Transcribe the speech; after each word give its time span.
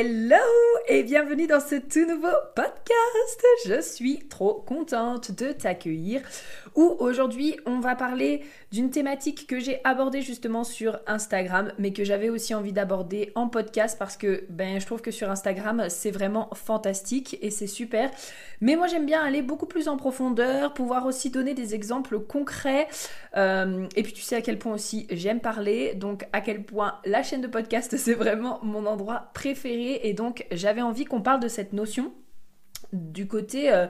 Hello 0.00 0.59
et 0.90 1.04
bienvenue 1.04 1.46
dans 1.46 1.60
ce 1.60 1.76
tout 1.76 2.04
nouveau 2.04 2.34
podcast. 2.56 3.46
Je 3.64 3.80
suis 3.80 4.26
trop 4.28 4.54
contente 4.54 5.30
de 5.30 5.52
t'accueillir. 5.52 6.20
Où 6.74 6.96
aujourd'hui 6.98 7.56
on 7.64 7.80
va 7.80 7.94
parler 7.94 8.42
d'une 8.72 8.90
thématique 8.90 9.46
que 9.46 9.58
j'ai 9.58 9.80
abordée 9.84 10.20
justement 10.20 10.62
sur 10.62 10.98
Instagram, 11.06 11.72
mais 11.78 11.92
que 11.92 12.04
j'avais 12.04 12.28
aussi 12.28 12.54
envie 12.54 12.72
d'aborder 12.72 13.32
en 13.34 13.48
podcast 13.48 13.96
parce 13.98 14.16
que 14.16 14.44
ben 14.48 14.80
je 14.80 14.86
trouve 14.86 15.00
que 15.00 15.10
sur 15.10 15.30
Instagram 15.30 15.84
c'est 15.88 16.10
vraiment 16.10 16.48
fantastique 16.54 17.38
et 17.40 17.50
c'est 17.50 17.66
super. 17.66 18.10
Mais 18.60 18.76
moi 18.76 18.86
j'aime 18.86 19.06
bien 19.06 19.22
aller 19.22 19.42
beaucoup 19.42 19.66
plus 19.66 19.88
en 19.88 19.96
profondeur, 19.96 20.74
pouvoir 20.74 21.06
aussi 21.06 21.30
donner 21.30 21.54
des 21.54 21.74
exemples 21.74 22.20
concrets. 22.20 22.88
Euh, 23.36 23.86
et 23.96 24.02
puis 24.02 24.12
tu 24.12 24.22
sais 24.22 24.36
à 24.36 24.42
quel 24.42 24.58
point 24.58 24.74
aussi 24.74 25.06
j'aime 25.10 25.40
parler, 25.40 25.94
donc 25.94 26.26
à 26.32 26.40
quel 26.40 26.64
point 26.64 26.98
la 27.04 27.22
chaîne 27.22 27.40
de 27.40 27.48
podcast 27.48 27.96
c'est 27.96 28.14
vraiment 28.14 28.58
mon 28.62 28.86
endroit 28.86 29.30
préféré 29.34 30.00
et 30.04 30.14
donc 30.14 30.46
j'avais 30.50 30.79
envie 30.82 31.04
qu'on 31.04 31.22
parle 31.22 31.40
de 31.40 31.48
cette 31.48 31.72
notion 31.72 32.12
du 32.92 33.26
côté 33.26 33.72
euh, 33.72 33.86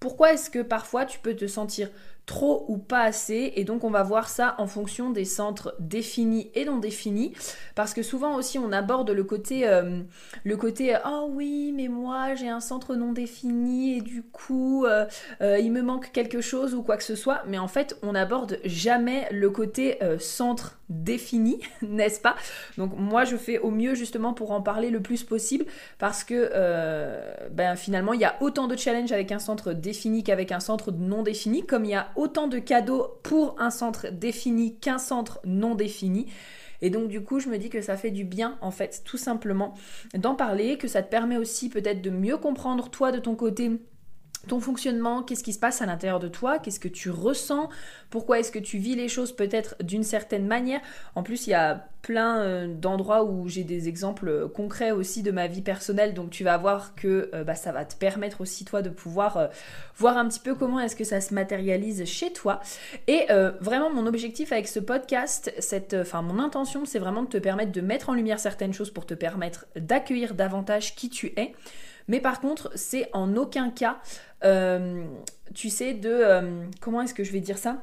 pourquoi 0.00 0.32
est-ce 0.32 0.50
que 0.50 0.60
parfois 0.60 1.04
tu 1.04 1.18
peux 1.18 1.34
te 1.34 1.46
sentir 1.46 1.90
trop 2.28 2.66
ou 2.68 2.76
pas 2.76 3.00
assez 3.00 3.54
et 3.56 3.64
donc 3.64 3.84
on 3.84 3.90
va 3.90 4.02
voir 4.02 4.28
ça 4.28 4.54
en 4.58 4.66
fonction 4.66 5.10
des 5.10 5.24
centres 5.24 5.74
définis 5.80 6.50
et 6.54 6.66
non 6.66 6.76
définis. 6.76 7.32
Parce 7.74 7.94
que 7.94 8.02
souvent 8.02 8.36
aussi 8.36 8.58
on 8.58 8.70
aborde 8.70 9.10
le 9.10 9.24
côté 9.24 9.66
euh, 9.66 10.02
le 10.44 10.56
côté 10.56 10.94
oh 11.06 11.30
oui 11.32 11.72
mais 11.74 11.88
moi 11.88 12.34
j'ai 12.34 12.48
un 12.48 12.60
centre 12.60 12.94
non 12.96 13.12
défini 13.12 13.96
et 13.96 14.00
du 14.02 14.22
coup 14.22 14.84
euh, 14.84 15.06
euh, 15.40 15.58
il 15.58 15.72
me 15.72 15.80
manque 15.80 16.12
quelque 16.12 16.42
chose 16.42 16.74
ou 16.74 16.82
quoi 16.82 16.98
que 16.98 17.02
ce 17.02 17.16
soit 17.16 17.42
mais 17.46 17.56
en 17.58 17.66
fait 17.66 17.96
on 18.02 18.12
n'aborde 18.12 18.58
jamais 18.64 19.26
le 19.32 19.48
côté 19.48 19.98
centre 20.18 20.78
défini 20.90 21.60
n'est-ce 21.82 22.20
pas? 22.20 22.36
Donc 22.76 22.92
moi 22.94 23.24
je 23.24 23.36
fais 23.36 23.58
au 23.58 23.70
mieux 23.70 23.94
justement 23.94 24.34
pour 24.34 24.50
en 24.50 24.60
parler 24.60 24.90
le 24.90 25.00
plus 25.00 25.24
possible 25.24 25.64
parce 25.98 26.24
que 26.24 26.50
ben 27.52 27.74
finalement 27.74 28.12
il 28.12 28.20
y 28.20 28.26
a 28.26 28.36
autant 28.40 28.66
de 28.66 28.76
challenges 28.76 29.12
avec 29.12 29.32
un 29.32 29.38
centre 29.38 29.72
défini 29.72 30.22
qu'avec 30.22 30.52
un 30.52 30.60
centre 30.60 30.92
non 30.92 31.22
défini 31.22 31.64
comme 31.64 31.86
il 31.86 31.92
y 31.92 31.94
a 31.94 32.08
autant 32.18 32.48
de 32.48 32.58
cadeaux 32.58 33.18
pour 33.22 33.54
un 33.58 33.70
centre 33.70 34.08
défini 34.10 34.76
qu'un 34.76 34.98
centre 34.98 35.40
non 35.44 35.74
défini. 35.74 36.26
Et 36.82 36.90
donc 36.90 37.08
du 37.08 37.22
coup, 37.22 37.40
je 37.40 37.48
me 37.48 37.58
dis 37.58 37.70
que 37.70 37.80
ça 37.80 37.96
fait 37.96 38.10
du 38.10 38.24
bien, 38.24 38.58
en 38.60 38.70
fait, 38.70 39.02
tout 39.04 39.16
simplement, 39.16 39.74
d'en 40.14 40.34
parler, 40.34 40.78
que 40.78 40.88
ça 40.88 41.02
te 41.02 41.10
permet 41.10 41.36
aussi 41.36 41.68
peut-être 41.68 42.02
de 42.02 42.10
mieux 42.10 42.36
comprendre 42.36 42.90
toi 42.90 43.12
de 43.12 43.18
ton 43.18 43.34
côté 43.34 43.70
ton 44.46 44.60
fonctionnement, 44.60 45.22
qu'est-ce 45.22 45.42
qui 45.42 45.52
se 45.52 45.58
passe 45.58 45.82
à 45.82 45.86
l'intérieur 45.86 46.20
de 46.20 46.28
toi, 46.28 46.58
qu'est-ce 46.58 46.80
que 46.80 46.88
tu 46.88 47.10
ressens, 47.10 47.68
pourquoi 48.10 48.38
est-ce 48.38 48.52
que 48.52 48.58
tu 48.58 48.78
vis 48.78 48.94
les 48.94 49.08
choses 49.08 49.32
peut-être 49.32 49.74
d'une 49.82 50.04
certaine 50.04 50.46
manière. 50.46 50.80
En 51.14 51.22
plus, 51.22 51.46
il 51.46 51.50
y 51.50 51.54
a 51.54 51.88
plein 52.02 52.38
euh, 52.38 52.66
d'endroits 52.72 53.24
où 53.24 53.48
j'ai 53.48 53.64
des 53.64 53.88
exemples 53.88 54.48
concrets 54.48 54.92
aussi 54.92 55.22
de 55.22 55.30
ma 55.30 55.46
vie 55.46 55.62
personnelle, 55.62 56.14
donc 56.14 56.30
tu 56.30 56.44
vas 56.44 56.56
voir 56.56 56.94
que 56.94 57.30
euh, 57.34 57.44
bah, 57.44 57.54
ça 57.54 57.72
va 57.72 57.84
te 57.84 57.96
permettre 57.96 58.40
aussi 58.40 58.64
toi 58.64 58.82
de 58.82 58.88
pouvoir 58.88 59.36
euh, 59.36 59.46
voir 59.96 60.16
un 60.16 60.28
petit 60.28 60.40
peu 60.40 60.54
comment 60.54 60.78
est-ce 60.80 60.96
que 60.96 61.04
ça 61.04 61.20
se 61.20 61.34
matérialise 61.34 62.04
chez 62.04 62.32
toi. 62.32 62.60
Et 63.08 63.26
vraiment, 63.60 63.90
mon 63.90 64.06
objectif 64.06 64.52
avec 64.52 64.68
ce 64.68 64.78
podcast, 64.78 65.52
cette, 65.58 65.94
enfin 65.94 66.22
mon 66.22 66.38
intention, 66.38 66.84
c'est 66.84 66.98
vraiment 66.98 67.22
de 67.22 67.28
te 67.28 67.38
permettre 67.38 67.72
de 67.72 67.80
mettre 67.80 68.08
en 68.08 68.14
lumière 68.14 68.38
certaines 68.38 68.72
choses 68.72 68.90
pour 68.90 69.06
te 69.06 69.14
permettre 69.14 69.66
d'accueillir 69.76 70.34
davantage 70.34 70.94
qui 70.94 71.10
tu 71.10 71.32
es. 71.36 71.52
Mais 72.08 72.20
par 72.20 72.40
contre, 72.40 72.70
c'est 72.74 73.08
en 73.12 73.36
aucun 73.36 73.70
cas, 73.70 73.98
euh, 74.44 75.04
tu 75.54 75.70
sais, 75.70 75.94
de... 75.94 76.10
Euh, 76.10 76.64
comment 76.80 77.02
est-ce 77.02 77.14
que 77.14 77.24
je 77.24 77.32
vais 77.32 77.40
dire 77.40 77.58
ça? 77.58 77.82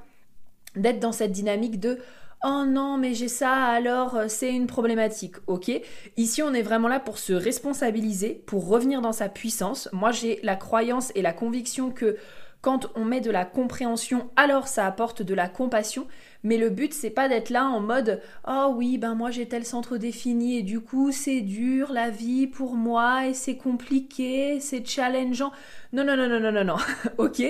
D'être 0.75 0.99
dans 0.99 1.11
cette 1.11 1.31
dynamique 1.31 1.79
de... 1.79 1.99
Oh 2.43 2.63
non, 2.67 2.97
mais 2.97 3.13
j'ai 3.15 3.27
ça, 3.27 3.53
alors 3.53 4.15
euh, 4.15 4.25
c'est 4.27 4.53
une 4.53 4.67
problématique, 4.67 5.37
ok 5.47 5.71
Ici, 6.15 6.43
on 6.43 6.53
est 6.53 6.61
vraiment 6.61 6.87
là 6.87 6.99
pour 6.99 7.17
se 7.17 7.33
responsabiliser, 7.33 8.43
pour 8.45 8.67
revenir 8.67 9.01
dans 9.01 9.13
sa 9.13 9.29
puissance. 9.29 9.89
Moi, 9.93 10.11
j'ai 10.11 10.39
la 10.43 10.55
croyance 10.55 11.11
et 11.15 11.23
la 11.23 11.33
conviction 11.33 11.89
que 11.89 12.17
quand 12.61 12.91
on 12.95 13.05
met 13.05 13.21
de 13.21 13.31
la 13.31 13.45
compréhension, 13.45 14.29
alors 14.35 14.67
ça 14.67 14.85
apporte 14.85 15.21
de 15.21 15.33
la 15.33 15.47
compassion. 15.47 16.07
Mais 16.45 16.57
le 16.57 16.69
but, 16.69 16.93
c'est 16.93 17.09
pas 17.09 17.27
d'être 17.27 17.49
là 17.49 17.65
en 17.65 17.79
mode 17.79 18.21
Oh 18.47 18.71
oui, 18.75 18.99
ben 18.99 19.15
moi 19.15 19.31
j'ai 19.31 19.47
tel 19.47 19.65
centre 19.65 19.97
défini 19.97 20.59
et 20.59 20.61
du 20.61 20.79
coup 20.79 21.11
c'est 21.11 21.41
dur 21.41 21.91
la 21.91 22.11
vie 22.11 22.45
pour 22.45 22.75
moi 22.75 23.25
et 23.25 23.33
c'est 23.33 23.57
compliqué, 23.57 24.59
c'est 24.59 24.87
challengeant. 24.87 25.51
Non, 25.91 26.03
non, 26.03 26.15
non, 26.15 26.29
non, 26.29 26.39
non, 26.39 26.51
non, 26.51 26.63
non. 26.63 26.77
ok 27.17 27.41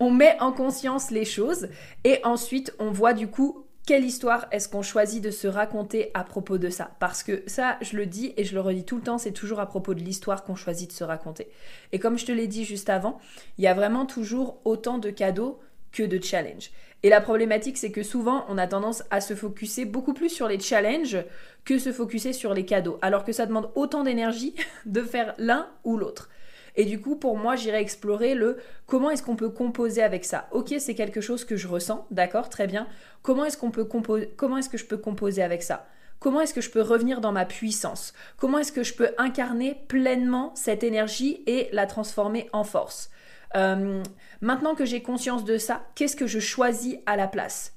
On 0.00 0.10
met 0.10 0.36
en 0.40 0.50
conscience 0.50 1.12
les 1.12 1.24
choses 1.24 1.68
et 2.02 2.18
ensuite 2.24 2.74
on 2.80 2.90
voit 2.90 3.14
du 3.14 3.28
coup 3.28 3.64
quelle 3.86 4.04
histoire 4.04 4.48
est-ce 4.50 4.68
qu'on 4.68 4.82
choisit 4.82 5.22
de 5.22 5.30
se 5.30 5.46
raconter 5.46 6.10
à 6.14 6.24
propos 6.24 6.58
de 6.58 6.70
ça? 6.70 6.90
Parce 6.98 7.22
que 7.22 7.44
ça, 7.46 7.78
je 7.80 7.96
le 7.96 8.06
dis 8.06 8.34
et 8.36 8.44
je 8.44 8.54
le 8.54 8.60
redis 8.60 8.84
tout 8.84 8.96
le 8.96 9.02
temps, 9.02 9.18
c'est 9.18 9.32
toujours 9.32 9.60
à 9.60 9.66
propos 9.66 9.94
de 9.94 10.00
l'histoire 10.00 10.42
qu'on 10.42 10.56
choisit 10.56 10.90
de 10.90 10.94
se 10.94 11.04
raconter. 11.04 11.48
Et 11.92 12.00
comme 12.00 12.18
je 12.18 12.26
te 12.26 12.32
l'ai 12.32 12.48
dit 12.48 12.64
juste 12.64 12.90
avant, 12.90 13.20
il 13.58 13.64
y 13.64 13.68
a 13.68 13.74
vraiment 13.74 14.06
toujours 14.06 14.60
autant 14.64 14.98
de 14.98 15.10
cadeaux 15.10 15.60
que 15.92 16.02
de 16.02 16.22
challenges. 16.22 16.70
Et 17.02 17.08
la 17.08 17.20
problématique, 17.20 17.78
c'est 17.78 17.92
que 17.92 18.02
souvent, 18.02 18.44
on 18.48 18.58
a 18.58 18.66
tendance 18.66 19.02
à 19.10 19.20
se 19.20 19.34
focuser 19.34 19.86
beaucoup 19.86 20.12
plus 20.12 20.28
sur 20.28 20.48
les 20.48 20.60
challenges 20.60 21.18
que 21.64 21.78
se 21.78 21.92
focuser 21.92 22.32
sur 22.32 22.52
les 22.52 22.66
cadeaux, 22.66 22.98
alors 23.00 23.24
que 23.24 23.32
ça 23.32 23.46
demande 23.46 23.70
autant 23.74 24.02
d'énergie 24.02 24.54
de 24.86 25.02
faire 25.02 25.34
l'un 25.38 25.68
ou 25.84 25.96
l'autre. 25.96 26.28
Et 26.76 26.84
du 26.84 27.00
coup, 27.00 27.16
pour 27.16 27.36
moi, 27.36 27.56
j'irai 27.56 27.80
explorer 27.80 28.34
le 28.34 28.58
comment 28.86 29.10
est-ce 29.10 29.22
qu'on 29.22 29.36
peut 29.36 29.50
composer 29.50 30.02
avec 30.02 30.24
ça. 30.24 30.48
Ok, 30.52 30.74
c'est 30.78 30.94
quelque 30.94 31.20
chose 31.20 31.44
que 31.44 31.56
je 31.56 31.66
ressens, 31.66 32.06
d'accord, 32.10 32.48
très 32.48 32.66
bien. 32.66 32.86
Comment 33.22 33.44
est-ce 33.44 33.58
comment 34.36 34.56
est-ce 34.56 34.68
que 34.68 34.78
je 34.78 34.84
peux 34.84 34.98
composer 34.98 35.42
avec 35.42 35.62
ça? 35.62 35.86
Comment 36.20 36.42
est-ce 36.42 36.52
que 36.52 36.60
je 36.60 36.70
peux 36.70 36.82
revenir 36.82 37.22
dans 37.22 37.32
ma 37.32 37.46
puissance? 37.46 38.12
Comment 38.36 38.58
est-ce 38.58 38.72
que 38.72 38.82
je 38.82 38.94
peux 38.94 39.08
incarner 39.16 39.82
pleinement 39.88 40.52
cette 40.54 40.84
énergie 40.84 41.42
et 41.46 41.70
la 41.72 41.86
transformer 41.86 42.48
en 42.52 42.62
force? 42.62 43.10
Euh, 43.56 44.02
Maintenant 44.40 44.74
que 44.74 44.84
j'ai 44.84 45.02
conscience 45.02 45.44
de 45.44 45.58
ça, 45.58 45.86
qu'est-ce 45.94 46.16
que 46.16 46.26
je 46.26 46.38
choisis 46.38 46.96
à 47.06 47.16
la 47.16 47.28
place? 47.28 47.74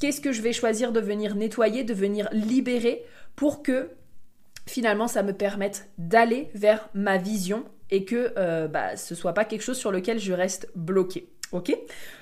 Qu'est-ce 0.00 0.20
que 0.20 0.32
je 0.32 0.42
vais 0.42 0.52
choisir 0.52 0.92
de 0.92 1.00
venir 1.00 1.34
nettoyer, 1.34 1.84
de 1.84 1.94
venir 1.94 2.28
libérer 2.32 3.04
pour 3.36 3.62
que 3.62 3.90
finalement 4.66 5.08
ça 5.08 5.22
me 5.22 5.32
permette 5.32 5.88
d'aller 5.98 6.50
vers 6.54 6.88
ma 6.94 7.18
vision 7.18 7.64
et 7.90 8.04
que 8.04 8.32
euh, 8.36 8.66
bah, 8.66 8.96
ce 8.96 9.14
soit 9.14 9.34
pas 9.34 9.44
quelque 9.44 9.62
chose 9.62 9.78
sur 9.78 9.92
lequel 9.92 10.18
je 10.18 10.32
reste 10.32 10.68
bloqué. 10.74 11.28
Ok? 11.52 11.76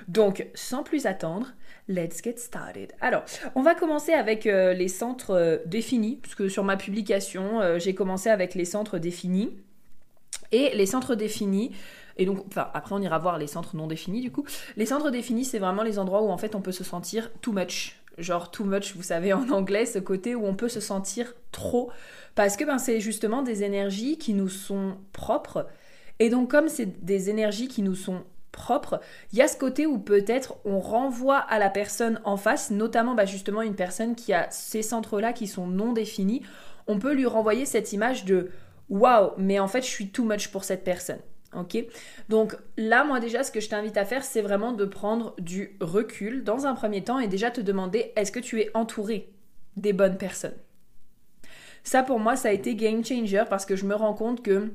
Donc, 0.08 0.46
sans 0.54 0.82
plus 0.82 1.06
attendre, 1.06 1.54
let's 1.88 2.20
get 2.22 2.36
started. 2.36 2.92
Alors, 3.00 3.24
on 3.54 3.62
va 3.62 3.74
commencer 3.74 4.12
avec 4.12 4.46
euh, 4.46 4.74
les 4.74 4.88
centres 4.88 5.30
euh, 5.30 5.58
définis, 5.64 6.18
puisque 6.20 6.50
sur 6.50 6.64
ma 6.64 6.76
publication, 6.76 7.78
j'ai 7.78 7.94
commencé 7.94 8.28
avec 8.28 8.54
les 8.54 8.64
centres 8.64 8.98
définis. 8.98 9.56
Et 10.50 10.74
les 10.74 10.84
centres 10.84 11.14
définis, 11.14 11.72
et 12.16 12.26
donc, 12.26 12.44
enfin, 12.46 12.68
après 12.74 12.94
on 12.94 13.00
ira 13.00 13.18
voir 13.18 13.38
les 13.38 13.46
centres 13.46 13.76
non 13.76 13.86
définis 13.86 14.20
du 14.20 14.30
coup. 14.30 14.44
Les 14.76 14.86
centres 14.86 15.10
définis, 15.10 15.44
c'est 15.44 15.58
vraiment 15.58 15.82
les 15.82 15.98
endroits 15.98 16.22
où 16.22 16.30
en 16.30 16.38
fait 16.38 16.54
on 16.54 16.60
peut 16.60 16.72
se 16.72 16.84
sentir 16.84 17.30
too 17.40 17.52
much. 17.52 18.02
Genre 18.18 18.50
too 18.50 18.64
much, 18.64 18.94
vous 18.94 19.02
savez 19.02 19.32
en 19.32 19.48
anglais, 19.50 19.86
ce 19.86 19.98
côté 19.98 20.34
où 20.34 20.46
on 20.46 20.54
peut 20.54 20.68
se 20.68 20.80
sentir 20.80 21.34
trop. 21.50 21.90
Parce 22.34 22.56
que 22.56 22.64
ben, 22.64 22.78
c'est 22.78 23.00
justement 23.00 23.42
des 23.42 23.62
énergies 23.62 24.18
qui 24.18 24.34
nous 24.34 24.48
sont 24.48 24.96
propres. 25.12 25.66
Et 26.18 26.28
donc 26.28 26.50
comme 26.50 26.68
c'est 26.68 27.04
des 27.04 27.30
énergies 27.30 27.68
qui 27.68 27.82
nous 27.82 27.94
sont 27.94 28.22
propres, 28.52 29.00
il 29.32 29.38
y 29.38 29.42
a 29.42 29.48
ce 29.48 29.56
côté 29.56 29.86
où 29.86 29.98
peut-être 29.98 30.56
on 30.64 30.78
renvoie 30.78 31.38
à 31.38 31.58
la 31.58 31.70
personne 31.70 32.20
en 32.24 32.36
face, 32.36 32.70
notamment 32.70 33.14
bah, 33.14 33.24
justement 33.24 33.62
une 33.62 33.74
personne 33.74 34.14
qui 34.14 34.34
a 34.34 34.50
ces 34.50 34.82
centres-là 34.82 35.32
qui 35.32 35.46
sont 35.46 35.66
non 35.66 35.94
définis, 35.94 36.42
on 36.86 36.98
peut 36.98 37.14
lui 37.14 37.26
renvoyer 37.26 37.64
cette 37.64 37.92
image 37.94 38.26
de 38.26 38.50
waouh, 38.90 39.32
mais 39.38 39.58
en 39.58 39.68
fait 39.68 39.82
je 39.82 39.88
suis 39.88 40.10
too 40.10 40.24
much 40.24 40.48
pour 40.48 40.64
cette 40.64 40.84
personne. 40.84 41.20
Donc 42.28 42.56
là, 42.76 43.04
moi 43.04 43.20
déjà, 43.20 43.42
ce 43.42 43.50
que 43.50 43.60
je 43.60 43.68
t'invite 43.68 43.96
à 43.96 44.04
faire, 44.04 44.24
c'est 44.24 44.42
vraiment 44.42 44.72
de 44.72 44.84
prendre 44.84 45.34
du 45.38 45.76
recul 45.80 46.44
dans 46.44 46.66
un 46.66 46.74
premier 46.74 47.04
temps 47.04 47.18
et 47.18 47.28
déjà 47.28 47.50
te 47.50 47.60
demander 47.60 48.12
est-ce 48.16 48.32
que 48.32 48.40
tu 48.40 48.60
es 48.60 48.70
entouré 48.74 49.28
des 49.76 49.92
bonnes 49.92 50.16
personnes? 50.16 50.56
Ça, 51.84 52.02
pour 52.02 52.20
moi, 52.20 52.36
ça 52.36 52.48
a 52.48 52.52
été 52.52 52.74
game 52.74 53.04
changer 53.04 53.44
parce 53.48 53.66
que 53.66 53.76
je 53.76 53.84
me 53.84 53.94
rends 53.94 54.14
compte 54.14 54.42
que 54.42 54.72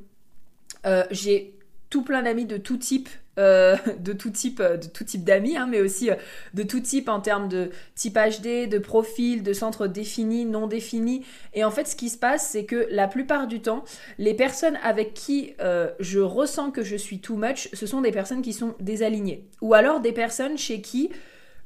euh, 0.86 1.04
j'ai 1.12 1.57
tout 1.90 2.04
plein 2.04 2.24
d'amis 2.24 2.46
de 2.46 2.58
tout 2.58 2.78
type, 2.78 3.10
euh, 3.38 3.76
de 4.00 4.14
tout 4.14 4.30
type, 4.30 4.60
euh, 4.60 4.78
de 4.78 4.88
tout 4.88 5.04
type 5.04 5.24
d'amis, 5.24 5.58
hein, 5.58 5.68
mais 5.70 5.80
aussi 5.80 6.10
euh, 6.10 6.16
de 6.54 6.64
tout 6.64 6.80
type 6.80 7.10
en 7.10 7.20
termes 7.20 7.48
de 7.48 7.70
type 7.96 8.18
HD, 8.18 8.68
de 8.68 8.78
profil, 8.78 9.44
de 9.44 9.54
centre 9.54 9.88
défini, 9.88 10.46
non 10.46 10.68
défini. 10.68 11.26
Et 11.54 11.64
en 11.64 11.72
fait, 11.72 11.88
ce 11.88 11.96
qui 11.96 12.10
se 12.10 12.18
passe, 12.18 12.50
c'est 12.50 12.66
que 12.66 12.88
la 12.90 13.08
plupart 13.08 13.48
du 13.48 13.62
temps, 13.62 13.84
les 14.18 14.34
personnes 14.34 14.78
avec 14.84 15.14
qui 15.14 15.54
je 16.00 16.20
ressens 16.20 16.72
que 16.72 16.84
je 16.84 16.96
suis 16.96 17.20
too 17.20 17.36
much, 17.36 17.70
ce 17.74 17.86
sont 17.86 18.02
des 18.02 18.12
personnes 18.12 18.42
qui 18.42 18.54
sont 18.54 18.76
désalignées, 18.80 19.46
ou 19.62 19.74
alors 19.74 20.00
des 20.00 20.12
personnes 20.12 20.58
chez 20.58 20.82
qui 20.82 21.10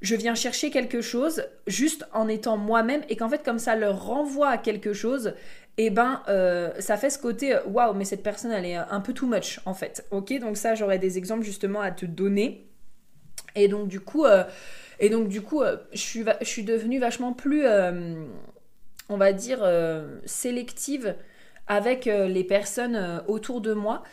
je 0.02 0.16
viens 0.16 0.36
chercher 0.36 0.72
quelque 0.72 1.02
chose 1.02 1.44
juste 1.68 2.06
en 2.12 2.28
étant 2.28 2.58
moi-même 2.58 3.02
et 3.10 3.16
qu'en 3.16 3.30
fait 3.30 3.44
comme 3.44 3.60
ça 3.60 3.76
leur 3.76 4.04
renvoie 4.06 4.50
à 4.50 4.58
quelque 4.58 4.94
chose 4.94 5.34
et 5.78 5.86
eh 5.86 5.90
ben 5.90 6.22
euh, 6.28 6.72
ça 6.80 6.98
fait 6.98 7.10
ce 7.10 7.18
côté 7.18 7.56
euh, 7.56 7.64
waouh 7.66 7.94
mais 7.94 8.04
cette 8.04 8.24
personne 8.24 8.52
elle 8.52 8.66
est 8.66 8.76
un 8.76 9.00
peu 9.00 9.14
too 9.14 9.26
much 9.26 9.62
en 9.66 9.74
fait. 9.74 10.06
Ok 10.12 10.38
donc 10.40 10.58
ça 10.58 10.76
j'aurais 10.76 11.00
des 11.00 11.18
exemples 11.18 11.44
justement 11.44 11.82
à 11.82 11.92
te 11.92 12.06
donner. 12.06 12.68
Et 13.56 13.68
donc 13.68 13.88
du 13.88 14.00
coup 14.00 14.26
euh, 14.26 14.44
et 15.00 15.10
donc 15.10 15.30
du 15.30 15.42
coup 15.42 15.64
je 15.94 15.98
suis 15.98 16.26
je 16.42 16.46
suis 16.46 16.64
devenue 16.64 17.00
vachement 17.00 17.34
plus 17.34 17.66
on 19.10 19.18
va 19.18 19.34
dire 19.34 19.66
sélective 20.26 21.16
avec 21.68 22.06
les 22.06 22.44
personnes 22.44 23.24
autour 23.28 23.62
de 23.62 23.74
moi 23.74 24.04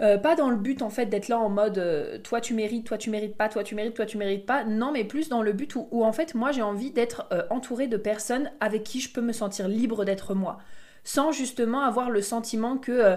euh, 0.00 0.18
pas 0.18 0.36
dans 0.36 0.50
le 0.50 0.56
but 0.56 0.82
en 0.82 0.90
fait 0.90 1.06
d'être 1.06 1.28
là 1.28 1.38
en 1.38 1.48
mode 1.48 1.78
euh, 1.78 2.18
toi 2.18 2.40
tu 2.40 2.52
mérites, 2.52 2.86
toi 2.86 2.98
tu 2.98 3.08
mérites 3.08 3.36
pas, 3.36 3.48
toi 3.48 3.64
tu 3.64 3.74
mérites, 3.74 3.94
toi 3.94 4.04
tu 4.04 4.18
mérites 4.18 4.44
pas. 4.44 4.64
Non, 4.64 4.92
mais 4.92 5.04
plus 5.04 5.28
dans 5.28 5.42
le 5.42 5.52
but 5.52 5.74
où, 5.74 6.04
en 6.04 6.12
fait 6.12 6.34
moi 6.34 6.52
j'ai 6.52 6.62
envie 6.62 6.90
d'être 6.90 7.26
euh, 7.32 7.42
entourée 7.50 7.86
de 7.86 7.96
personnes 7.96 8.50
avec 8.60 8.84
qui 8.84 9.00
je 9.00 9.10
peux 9.10 9.22
me 9.22 9.32
sentir 9.32 9.68
libre 9.68 10.04
d'être 10.04 10.34
moi. 10.34 10.58
Sans 11.02 11.32
justement 11.32 11.82
avoir 11.82 12.10
le 12.10 12.20
sentiment 12.20 12.78
que 12.78 13.16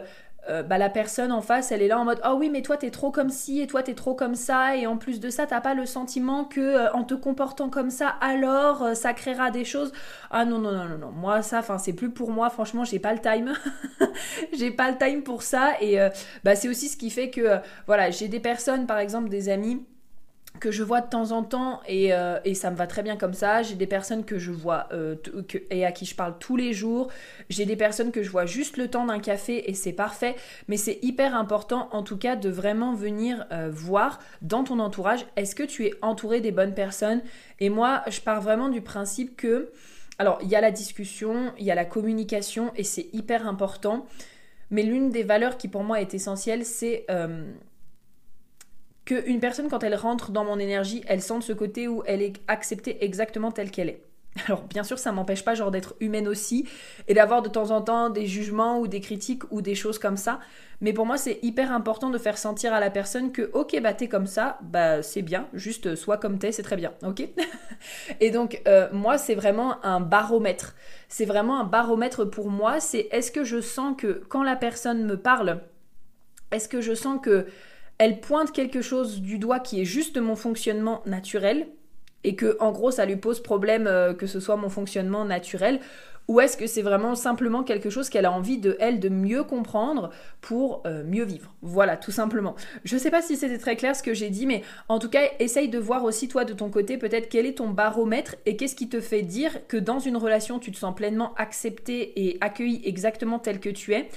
euh, 0.50 0.64
bah, 0.64 0.78
la 0.78 0.90
personne 0.90 1.32
en 1.32 1.42
face, 1.42 1.72
elle 1.72 1.82
est 1.82 1.88
là 1.88 2.00
en 2.00 2.06
mode 2.06 2.22
oh 2.26 2.36
oui 2.40 2.50
mais 2.50 2.62
toi 2.62 2.78
t'es 2.78 2.92
trop 2.92 3.12
comme 3.12 3.30
ci 3.30 3.62
et 3.62 3.68
toi 3.68 3.84
t'es 3.84 3.94
trop 3.94 4.16
comme 4.16 4.36
ça. 4.36 4.76
Et 4.76 4.88
en 4.88 4.98
plus 4.98 5.20
de 5.20 5.30
ça 5.30 5.46
t'as 5.46 5.62
pas 5.62 5.74
le 5.74 5.86
sentiment 5.86 6.46
que 6.46 6.60
euh, 6.62 6.92
en 6.94 7.04
te 7.04 7.14
comportant 7.14 7.70
comme 7.70 7.90
ça 7.90 8.08
alors 8.22 8.84
euh, 8.84 8.94
ça 8.94 9.14
créera 9.14 9.52
des 9.52 9.66
choses. 9.66 9.92
Ah 10.32 10.46
non 10.46 10.60
non 10.60 10.72
non 10.72 10.86
non 10.86 10.98
non. 10.98 11.12
Moi 11.12 11.42
ça 11.42 11.60
enfin 11.60 11.78
c'est 11.78 11.94
plus 11.94 12.10
pour 12.12 12.32
moi. 12.32 12.50
Franchement 12.50 12.84
j'ai 12.84 13.00
pas 13.00 13.14
le 13.14 13.20
time. 13.20 13.54
J'ai 14.54 14.72
pas 14.72 14.92
le 14.92 14.98
time 14.98 15.24
pour 15.24 15.44
ça. 15.44 15.74
Et 15.82 15.98
bah 16.44 16.56
c'est 16.56 16.68
aussi 16.70 16.88
ce 16.90 16.98
qui 16.98 17.10
fait 17.10 17.30
que 17.30 17.60
voilà 17.88 18.12
j'ai 18.12 18.28
des 18.28 18.40
personnes 18.40 18.86
par 18.88 19.00
exemple 19.00 19.30
des 19.30 19.50
amis 19.50 19.86
que 20.60 20.72
je 20.72 20.84
vois 20.84 21.02
de 21.02 21.10
temps 21.10 21.32
en 21.32 21.44
temps 21.44 21.82
et, 21.88 22.14
euh, 22.14 22.40
et, 22.46 22.54
ça 22.54 22.70
me 22.72 22.76
va 22.76 22.88
très 22.88 23.02
bien 23.02 23.16
comme 23.16 23.34
ça. 23.34 23.64
J'ai 23.64 23.76
des 23.76 23.88
personnes 23.88 24.26
que 24.26 24.38
je 24.38 24.52
vois 24.52 24.88
euh, 24.92 25.16
et 25.72 25.86
à 25.86 25.92
qui 25.92 26.06
je 26.06 26.16
parle 26.16 26.36
tous 26.40 26.56
les 26.56 26.74
jours. 26.74 27.10
J'ai 27.50 27.66
des 27.66 27.76
personnes 27.76 28.12
que 28.12 28.22
je 28.22 28.30
vois 28.30 28.46
juste 28.46 28.78
le 28.78 28.88
temps 28.90 29.06
d'un 29.06 29.20
café 29.20 29.70
et 29.70 29.74
c'est 29.74 29.94
parfait. 29.94 30.36
Mais 30.68 30.78
c'est 30.78 31.00
hyper 31.02 31.36
important 31.36 31.90
en 31.92 32.04
tout 32.04 32.18
cas 32.18 32.36
de 32.36 32.50
vraiment 32.50 32.94
venir 32.94 33.46
euh, 33.52 33.70
voir 33.72 34.20
dans 34.42 34.64
ton 34.64 34.80
entourage 34.80 35.26
est-ce 35.36 35.56
que 35.56 35.64
tu 35.64 35.86
es 35.86 35.94
entouré 36.02 36.42
des 36.42 36.52
bonnes 36.52 36.74
personnes? 36.74 37.22
Et 37.60 37.70
moi 37.70 38.04
je 38.08 38.20
pars 38.20 38.42
vraiment 38.42 38.70
du 38.70 38.82
principe 38.82 39.36
que 39.36 39.72
alors 40.18 40.40
il 40.42 40.50
y 40.50 40.56
a 40.56 40.62
la 40.62 40.72
discussion, 40.72 41.54
il 41.58 41.66
y 41.66 41.72
a 41.72 41.76
la 41.76 41.86
communication 41.86 42.72
et 42.76 42.84
c'est 42.84 43.08
hyper 43.14 43.48
important. 43.48 44.06
Mais 44.72 44.84
l'une 44.84 45.10
des 45.10 45.24
valeurs 45.24 45.58
qui 45.58 45.68
pour 45.68 45.84
moi 45.84 46.02
est 46.02 46.14
essentielle 46.14 46.66
c'est 46.66 47.06
qu'une 49.10 49.40
personne, 49.40 49.70
quand 49.70 49.84
elle 49.84 49.96
rentre 49.96 50.32
dans 50.32 50.46
mon 50.46 50.60
énergie, 50.60 51.04
elle 51.08 51.22
sente 51.22 51.42
ce 51.42 51.54
côté 51.54 51.88
où 51.88 52.04
elle 52.06 52.22
est 52.22 52.34
acceptée 52.48 53.04
exactement 53.04 53.52
telle 53.52 53.72
qu'elle 53.72 53.90
est. 53.90 54.04
Alors 54.46 54.62
bien 54.62 54.84
sûr, 54.84 55.00
ça 55.00 55.12
m'empêche 55.12 55.44
pas 55.44 55.56
genre 55.56 55.72
d'être 55.72 55.96
humaine 56.00 56.28
aussi 56.28 56.68
et 57.08 57.16
d'avoir 57.16 57.42
de 57.42 57.50
temps 57.50 57.72
en 57.72 57.82
temps 57.82 58.12
des 58.12 58.28
jugements 58.28 58.80
ou 58.80 58.88
des 58.88 59.02
critiques 59.02 59.52
ou 59.52 59.62
des 59.64 59.74
choses 59.74 59.98
comme 59.98 60.16
ça. 60.16 60.40
Mais 60.82 60.94
pour 60.94 61.08
moi, 61.08 61.18
c'est 61.18 61.40
hyper 61.42 61.74
important 61.74 62.12
de 62.12 62.20
faire 62.20 62.38
sentir 62.38 62.72
à 62.72 62.80
la 62.80 62.92
personne 62.92 63.32
que 63.32 63.50
ok, 63.54 63.82
bah 63.82 63.94
t'es 63.94 64.08
comme 64.08 64.28
ça, 64.28 64.60
bah 64.62 65.02
c'est 65.02 65.24
bien, 65.24 65.48
juste 65.54 65.96
sois 65.96 66.18
comme 66.18 66.38
t'es, 66.38 66.52
c'est 66.52 66.62
très 66.62 66.78
bien, 66.78 66.94
ok? 67.04 67.28
Et 68.20 68.30
donc 68.30 68.62
euh, 68.68 68.90
moi, 68.94 69.18
c'est 69.18 69.36
vraiment 69.36 69.84
un 69.84 70.00
baromètre. 70.00 70.76
C'est 71.08 71.26
vraiment 71.26 71.60
un 71.60 71.64
baromètre 71.64 72.30
pour 72.30 72.52
moi. 72.52 72.80
C'est 72.80 73.08
est-ce 73.12 73.32
que 73.32 73.44
je 73.44 73.60
sens 73.60 73.96
que 73.98 74.22
quand 74.30 74.44
la 74.44 74.56
personne 74.56 75.04
me 75.04 75.18
parle, 75.18 75.62
est-ce 76.52 76.70
que 76.70 76.82
je 76.82 76.94
sens 76.94 77.20
que 77.22 77.48
elle 78.00 78.20
pointe 78.20 78.52
quelque 78.52 78.82
chose 78.82 79.22
du 79.22 79.38
doigt 79.38 79.60
qui 79.60 79.82
est 79.82 79.86
juste 79.86 80.18
mon 80.18 80.36
fonctionnement 80.36 81.04
naturel 81.06 81.68
et 82.24 82.36
que 82.36 82.58
en 82.60 82.72
gros 82.72 82.92
ça 82.92 83.06
lui 83.06 83.18
pose 83.18 83.42
problème 83.42 83.86
euh, 83.86 84.14
que 84.14 84.26
ce 84.26 84.40
soit 84.40 84.58
mon 84.58 84.70
fonctionnement 84.70 85.26
naturel 85.26 85.80
ou 86.30 86.40
est-ce 86.40 86.58
que 86.58 86.68
c'est 86.68 86.84
vraiment 86.84 87.16
simplement 87.16 87.64
quelque 87.64 87.90
chose 87.90 88.08
qu'elle 88.08 88.28
a 88.28 88.32
envie 88.32 88.60
de 88.60 88.78
elle 88.80 89.00
de 89.00 89.10
mieux 89.10 89.44
comprendre 89.44 90.12
pour 90.42 90.84
euh, 90.86 91.04
mieux 91.04 91.24
vivre? 91.24 91.56
Voilà, 91.64 91.98
tout 91.98 92.12
simplement. 92.12 92.56
Je 92.84 92.98
sais 92.98 93.10
pas 93.10 93.24
si 93.24 93.36
c'était 93.36 93.58
très 93.58 93.76
clair 93.76 93.96
ce 93.96 94.04
que 94.04 94.14
j'ai 94.14 94.30
dit, 94.30 94.46
mais 94.46 94.62
en 94.90 95.00
tout 95.00 95.10
cas, 95.10 95.22
essaye 95.40 95.70
de 95.70 95.80
voir 95.80 96.04
aussi 96.04 96.28
toi 96.28 96.46
de 96.46 96.54
ton 96.54 96.70
côté 96.70 97.00
peut-être 97.00 97.30
quel 97.30 97.48
est 97.48 97.58
ton 97.58 97.70
baromètre 97.70 98.36
et 98.46 98.58
qu'est-ce 98.58 98.76
qui 98.76 98.88
te 98.88 99.02
fait 99.02 99.24
dire 99.24 99.68
que 99.68 99.76
dans 99.76 99.98
une 99.98 100.18
relation 100.18 100.60
tu 100.60 100.72
te 100.72 100.78
sens 100.78 100.94
pleinement 100.96 101.34
accepté 101.36 102.14
et 102.24 102.38
accueilli 102.42 102.82
exactement 102.86 103.40
tel 103.40 103.60
que 103.60 103.70
tu 103.70 103.96
es 103.96 104.08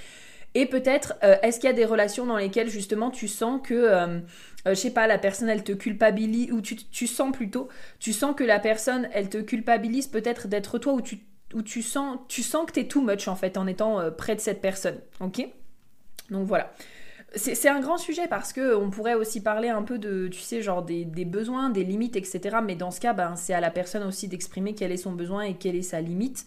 et 0.54 0.66
peut-être, 0.66 1.14
euh, 1.22 1.36
est-ce 1.42 1.58
qu'il 1.58 1.68
y 1.68 1.72
a 1.72 1.76
des 1.76 1.84
relations 1.84 2.26
dans 2.26 2.36
lesquelles 2.36 2.68
justement 2.68 3.10
tu 3.10 3.26
sens 3.26 3.60
que, 3.62 3.74
euh, 3.74 4.06
euh, 4.06 4.20
je 4.66 4.74
sais 4.74 4.90
pas, 4.90 5.06
la 5.06 5.18
personne 5.18 5.48
elle 5.48 5.64
te 5.64 5.72
culpabilise, 5.72 6.52
ou 6.52 6.60
tu, 6.60 7.06
sens 7.06 7.32
plutôt, 7.32 7.68
tu 7.98 8.12
sens 8.12 8.34
que 8.36 8.44
la 8.44 8.58
personne 8.58 9.08
elle 9.12 9.30
te 9.30 9.38
culpabilise 9.38 10.08
peut-être 10.08 10.48
d'être 10.48 10.78
toi, 10.78 10.92
ou 10.92 11.00
tu, 11.00 11.20
ou 11.54 11.62
tu, 11.62 11.82
sens, 11.82 12.18
tu 12.28 12.42
sens 12.42 12.66
que 12.66 12.72
t'es 12.72 12.86
too 12.86 13.00
much 13.00 13.28
en 13.28 13.36
fait 13.36 13.56
en 13.56 13.66
étant 13.66 14.10
près 14.10 14.34
de 14.36 14.40
cette 14.40 14.60
personne. 14.60 14.98
Ok? 15.20 15.46
Donc 16.30 16.46
voilà. 16.46 16.72
C'est 17.34 17.68
un 17.70 17.80
grand 17.80 17.96
sujet 17.96 18.28
parce 18.28 18.52
que 18.52 18.74
on 18.76 18.90
pourrait 18.90 19.14
aussi 19.14 19.42
parler 19.42 19.70
un 19.70 19.82
peu 19.82 19.98
de, 19.98 20.28
tu 20.28 20.40
sais, 20.40 20.60
genre 20.60 20.82
des, 20.82 21.06
des 21.06 21.24
besoins, 21.24 21.70
des 21.70 21.82
limites, 21.82 22.14
etc. 22.14 22.58
Mais 22.62 22.74
dans 22.74 22.90
ce 22.90 23.00
cas, 23.00 23.14
ben, 23.14 23.36
c'est 23.36 23.54
à 23.54 23.60
la 23.60 23.70
personne 23.70 24.02
aussi 24.02 24.28
d'exprimer 24.28 24.74
quel 24.74 24.92
est 24.92 24.98
son 24.98 25.12
besoin 25.12 25.44
et 25.44 25.54
quelle 25.54 25.76
est 25.76 25.80
sa 25.80 26.02
limite. 26.02 26.44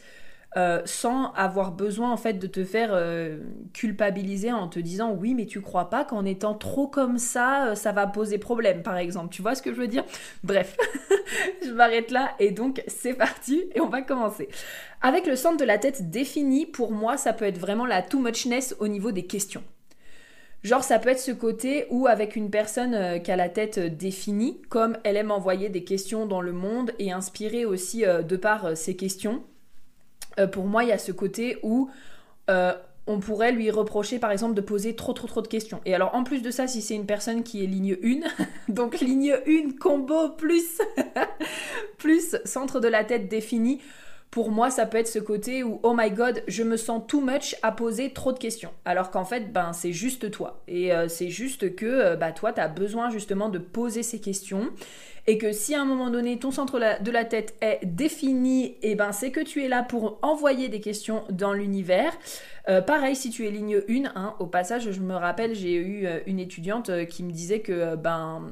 Euh, 0.58 0.82
sans 0.86 1.34
avoir 1.34 1.74
besoin 1.74 2.14
en 2.14 2.16
fait 2.16 2.36
de 2.36 2.48
te 2.48 2.64
faire 2.64 2.92
euh, 2.94 3.40
culpabiliser 3.74 4.54
en 4.54 4.70
te 4.70 4.80
disant 4.80 5.12
oui 5.12 5.34
mais 5.34 5.48
tu 5.48 5.60
crois 5.60 5.90
pas 5.90 6.06
qu'en 6.06 6.24
étant 6.24 6.54
trop 6.54 6.88
comme 6.88 7.18
ça 7.18 7.72
euh, 7.72 7.76
ça 7.76 7.92
va 7.92 8.08
poser 8.08 8.38
problème 8.38 8.82
par 8.82 8.96
exemple. 8.96 9.36
Tu 9.36 9.42
vois 9.42 9.54
ce 9.56 9.62
que 9.62 9.74
je 9.74 9.78
veux 9.78 9.90
dire? 9.90 10.06
Bref 10.46 10.78
je 11.66 11.72
m'arrête 11.72 12.10
là 12.10 12.32
et 12.40 12.52
donc 12.52 12.82
c'est 12.88 13.16
parti 13.16 13.66
et 13.76 13.82
on 13.82 13.90
va 13.90 14.02
commencer. 14.02 14.48
Avec 15.02 15.28
le 15.28 15.36
centre 15.36 15.58
de 15.58 15.66
la 15.66 15.78
tête 15.78 16.10
défini 16.10 16.66
pour 16.66 16.94
moi 16.94 17.18
ça 17.18 17.34
peut 17.34 17.44
être 17.44 17.60
vraiment 17.60 17.86
la 17.86 18.02
too 18.02 18.22
muchness 18.22 18.78
au 18.80 18.88
niveau 18.88 19.12
des 19.12 19.26
questions. 19.26 19.64
Genre, 20.64 20.84
ça 20.84 20.98
peut 20.98 21.10
être 21.10 21.20
ce 21.20 21.32
côté 21.32 21.86
où, 21.92 22.08
avec 22.08 22.36
une 22.36 22.50
personne 22.50 23.22
qui 23.22 23.30
a 23.30 23.36
la 23.36 23.50
tête 23.50 23.78
définie, 23.78 24.64
comme 24.68 24.98
elle 25.04 25.16
aime 25.16 25.30
envoyer 25.30 25.70
des 25.70 25.84
questions 25.84 26.26
dans 26.26 26.42
le 26.42 26.54
monde 26.54 26.92
et 26.98 27.12
inspirer 27.12 27.66
aussi 27.66 28.04
de 28.04 28.36
par 28.36 28.76
ses 28.76 28.96
questions, 28.96 29.44
euh, 30.40 30.48
pour 30.48 30.66
moi, 30.66 30.84
il 30.84 30.90
y 30.90 30.94
a 30.94 30.98
ce 30.98 31.12
côté 31.12 31.58
où 31.64 31.90
euh, 32.50 32.74
on 33.08 33.20
pourrait 33.20 33.52
lui 33.52 33.70
reprocher 33.70 34.20
par 34.20 34.32
exemple 34.32 34.56
de 34.56 34.62
poser 34.62 34.96
trop 34.96 35.14
trop 35.14 35.28
trop 35.28 35.42
de 35.42 35.48
questions. 35.48 35.82
Et 35.86 35.94
alors 35.94 36.16
en 36.16 36.24
plus 36.24 36.42
de 36.42 36.52
ça, 36.52 36.68
si 36.68 36.82
c'est 36.82 36.96
une 36.96 37.06
personne 37.06 37.44
qui 37.44 37.64
est 37.64 37.68
ligne 37.68 37.98
1, 38.04 38.20
donc 38.74 39.00
ligne 39.00 39.36
1 39.48 39.78
combo 39.80 40.30
plus 40.30 40.82
plus 41.98 42.36
centre 42.46 42.80
de 42.80 42.88
la 42.88 43.04
tête 43.04 43.28
défini, 43.28 43.82
pour 44.36 44.52
moi, 44.52 44.70
ça 44.70 44.86
peut 44.86 44.98
être 44.98 45.08
ce 45.08 45.18
côté 45.18 45.64
où, 45.64 45.80
oh 45.84 45.94
my 45.98 46.12
god, 46.12 46.44
je 46.50 46.64
me 46.64 46.76
sens 46.76 47.04
too 47.08 47.22
much 47.22 47.56
à 47.64 47.72
poser 47.72 48.12
trop 48.12 48.34
de 48.34 48.38
questions. 48.38 48.72
Alors 48.84 49.10
qu'en 49.10 49.24
fait, 49.24 49.54
ben, 49.54 49.72
c'est 49.72 49.94
juste 49.94 50.30
toi. 50.30 50.62
Et 50.68 50.92
euh, 50.92 51.08
c'est 51.08 51.30
juste 51.30 51.74
que, 51.78 51.86
euh, 51.86 52.16
bah, 52.18 52.34
toi, 52.34 52.52
tu 52.52 52.60
as 52.60 52.68
besoin 52.68 53.10
justement 53.10 53.48
de 53.48 53.60
poser 53.60 54.04
ces 54.04 54.20
questions. 54.20 54.72
Et 55.26 55.38
que 55.38 55.54
si 55.54 55.74
à 55.74 55.82
un 55.82 55.86
moment 55.86 56.10
donné, 56.10 56.38
ton 56.38 56.52
centre 56.52 56.82
de 57.02 57.12
la 57.12 57.24
tête 57.24 57.56
est 57.62 57.80
défini, 57.86 58.66
et 58.66 58.92
eh 58.92 58.96
ben, 58.96 59.14
c'est 59.14 59.32
que 59.32 59.40
tu 59.40 59.64
es 59.64 59.70
là 59.70 59.84
pour 59.84 60.20
envoyer 60.22 60.68
des 60.68 60.82
questions 60.82 61.24
dans 61.30 61.54
l'univers. 61.54 62.12
Euh, 62.68 62.82
pareil, 62.82 63.16
si 63.16 63.30
tu 63.30 63.48
es 63.48 63.52
ligne 63.52 63.84
1, 63.88 64.12
hein, 64.16 64.36
au 64.40 64.48
passage, 64.48 64.92
je 64.92 65.00
me 65.00 65.16
rappelle, 65.16 65.56
j'ai 65.56 65.76
eu 65.76 66.10
une 66.26 66.40
étudiante 66.40 66.92
qui 67.08 67.24
me 67.24 67.32
disait 67.32 67.62
que, 67.62 67.96
ben, 67.96 68.52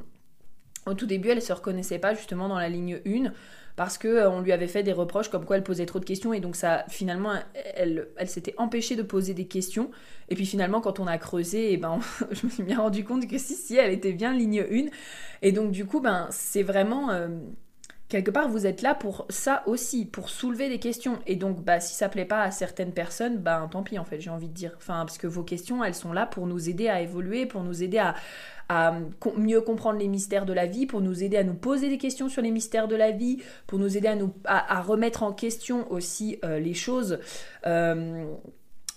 au 0.86 0.94
tout 0.94 1.08
début, 1.08 1.28
elle 1.28 1.42
se 1.42 1.52
reconnaissait 1.52 2.00
pas 2.00 2.14
justement 2.14 2.48
dans 2.48 2.58
la 2.58 2.70
ligne 2.70 3.02
1 3.06 3.34
parce 3.76 3.98
que 3.98 4.08
euh, 4.08 4.30
on 4.30 4.42
lui 4.42 4.52
avait 4.52 4.68
fait 4.68 4.84
des 4.84 4.94
reproches 4.94 5.30
comme 5.30 5.46
quoi 5.46 5.58
elle 5.58 5.64
posait 5.64 5.86
trop 5.86 6.00
de 6.00 6.06
questions 6.06 6.34
et 6.34 6.40
donc 6.40 6.56
ça 6.56 6.86
finalement 6.90 7.34
elle, 7.76 8.08
s'était 8.26 8.54
empêchée 8.58 8.96
de 8.96 9.04
poser 9.04 9.34
des 9.34 9.46
questions. 9.46 9.92
Et 10.30 10.36
puis 10.36 10.46
finalement 10.46 10.82
quand 10.82 11.00
on 11.00 11.08
a 11.08 11.18
creusé 11.18 11.74
eh 11.74 11.78
ben 11.78 12.00
je 12.32 12.46
me 12.46 12.52
suis 12.52 12.64
bien 12.64 12.80
rendu 12.80 13.04
compte 13.04 13.28
que 13.28 13.38
si 13.38 13.56
si 13.56 13.76
elle 13.76 13.92
était 13.92 14.14
bien 14.14 14.34
ligne 14.34 14.62
1 14.62 14.86
et 15.42 15.52
donc 15.52 15.72
du 15.72 15.86
coup 15.86 16.00
ben 16.00 16.28
c'est 16.32 16.64
vraiment 16.64 17.12
euh, 17.12 17.28
quelque 18.14 18.30
part 18.30 18.48
vous 18.48 18.68
êtes 18.68 18.84
là 18.84 18.94
pour 18.94 19.26
ça 19.30 19.64
aussi, 19.66 20.06
pour 20.06 20.30
soulever 20.30 20.70
des 20.70 20.78
questions. 20.78 21.18
Et 21.26 21.36
donc, 21.36 21.64
bah, 21.64 21.80
si 21.80 21.96
ça 21.96 22.10
plaît 22.10 22.26
pas 22.26 22.44
à 22.44 22.52
certaines 22.52 22.92
personnes, 22.92 23.40
bah, 23.40 23.68
tant 23.72 23.82
pis 23.82 23.98
en 23.98 24.06
fait, 24.06 24.22
j'ai 24.22 24.30
envie 24.30 24.50
de 24.50 24.54
dire. 24.54 24.74
Enfin, 24.78 25.00
parce 25.00 25.18
que 25.18 25.26
vos 25.26 25.42
questions, 25.42 25.84
elles 25.84 25.96
sont 25.96 26.14
là 26.14 26.28
pour 26.28 26.46
nous 26.46 26.70
aider 26.70 26.90
à 26.90 27.02
évoluer, 27.02 27.48
pour 27.48 27.64
nous 27.64 27.82
aider 27.82 27.98
à, 27.98 28.14
mieux 29.36 29.62
comprendre 29.62 29.98
les 30.00 30.08
mystères 30.08 30.46
de 30.46 30.54
la 30.54 30.68
vie, 30.68 30.86
pour 30.86 31.02
nous 31.02 31.24
aider 31.24 31.38
à 31.38 31.44
nous 31.44 31.56
poser 31.56 31.90
des 31.90 31.98
questions 31.98 32.30
sur 32.30 32.44
les 32.44 32.52
mystères 32.52 32.88
de 32.88 32.96
la 32.96 33.10
vie, 33.10 33.40
pour 33.66 33.80
nous 33.80 33.98
aider 33.98 34.08
à, 34.08 34.16
nous, 34.16 34.32
à, 34.46 34.82
remettre 34.82 35.24
en 35.24 35.34
question 35.34 35.92
aussi 35.92 36.40
euh, 36.44 36.60
les 36.60 36.74
choses. 36.74 37.20
Euh, 37.66 38.26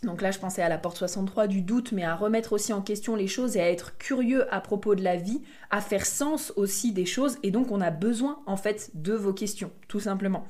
Donc 0.02 0.22
là, 0.22 0.30
je 0.30 0.38
pensais 0.38 0.62
à 0.62 0.68
la 0.68 0.78
porte 0.78 0.98
63 0.98 1.46
du 1.46 1.62
doute, 1.62 1.92
mais 1.92 2.04
à 2.04 2.14
remettre 2.14 2.52
aussi 2.52 2.72
en 2.72 2.82
question 2.82 3.16
les 3.16 3.26
choses 3.26 3.56
et 3.56 3.60
à 3.60 3.70
être 3.70 3.96
curieux 3.98 4.52
à 4.54 4.60
propos 4.60 4.94
de 4.94 5.02
la 5.02 5.16
vie, 5.16 5.42
à 5.70 5.80
faire 5.80 6.06
sens 6.06 6.52
aussi 6.56 6.92
des 6.92 7.06
choses. 7.06 7.38
Et 7.42 7.50
donc, 7.50 7.70
on 7.70 7.80
a 7.80 7.90
besoin, 7.90 8.40
en 8.46 8.56
fait, 8.56 8.90
de 8.94 9.14
vos 9.14 9.32
questions, 9.32 9.70
tout 9.88 10.00
simplement. 10.00 10.46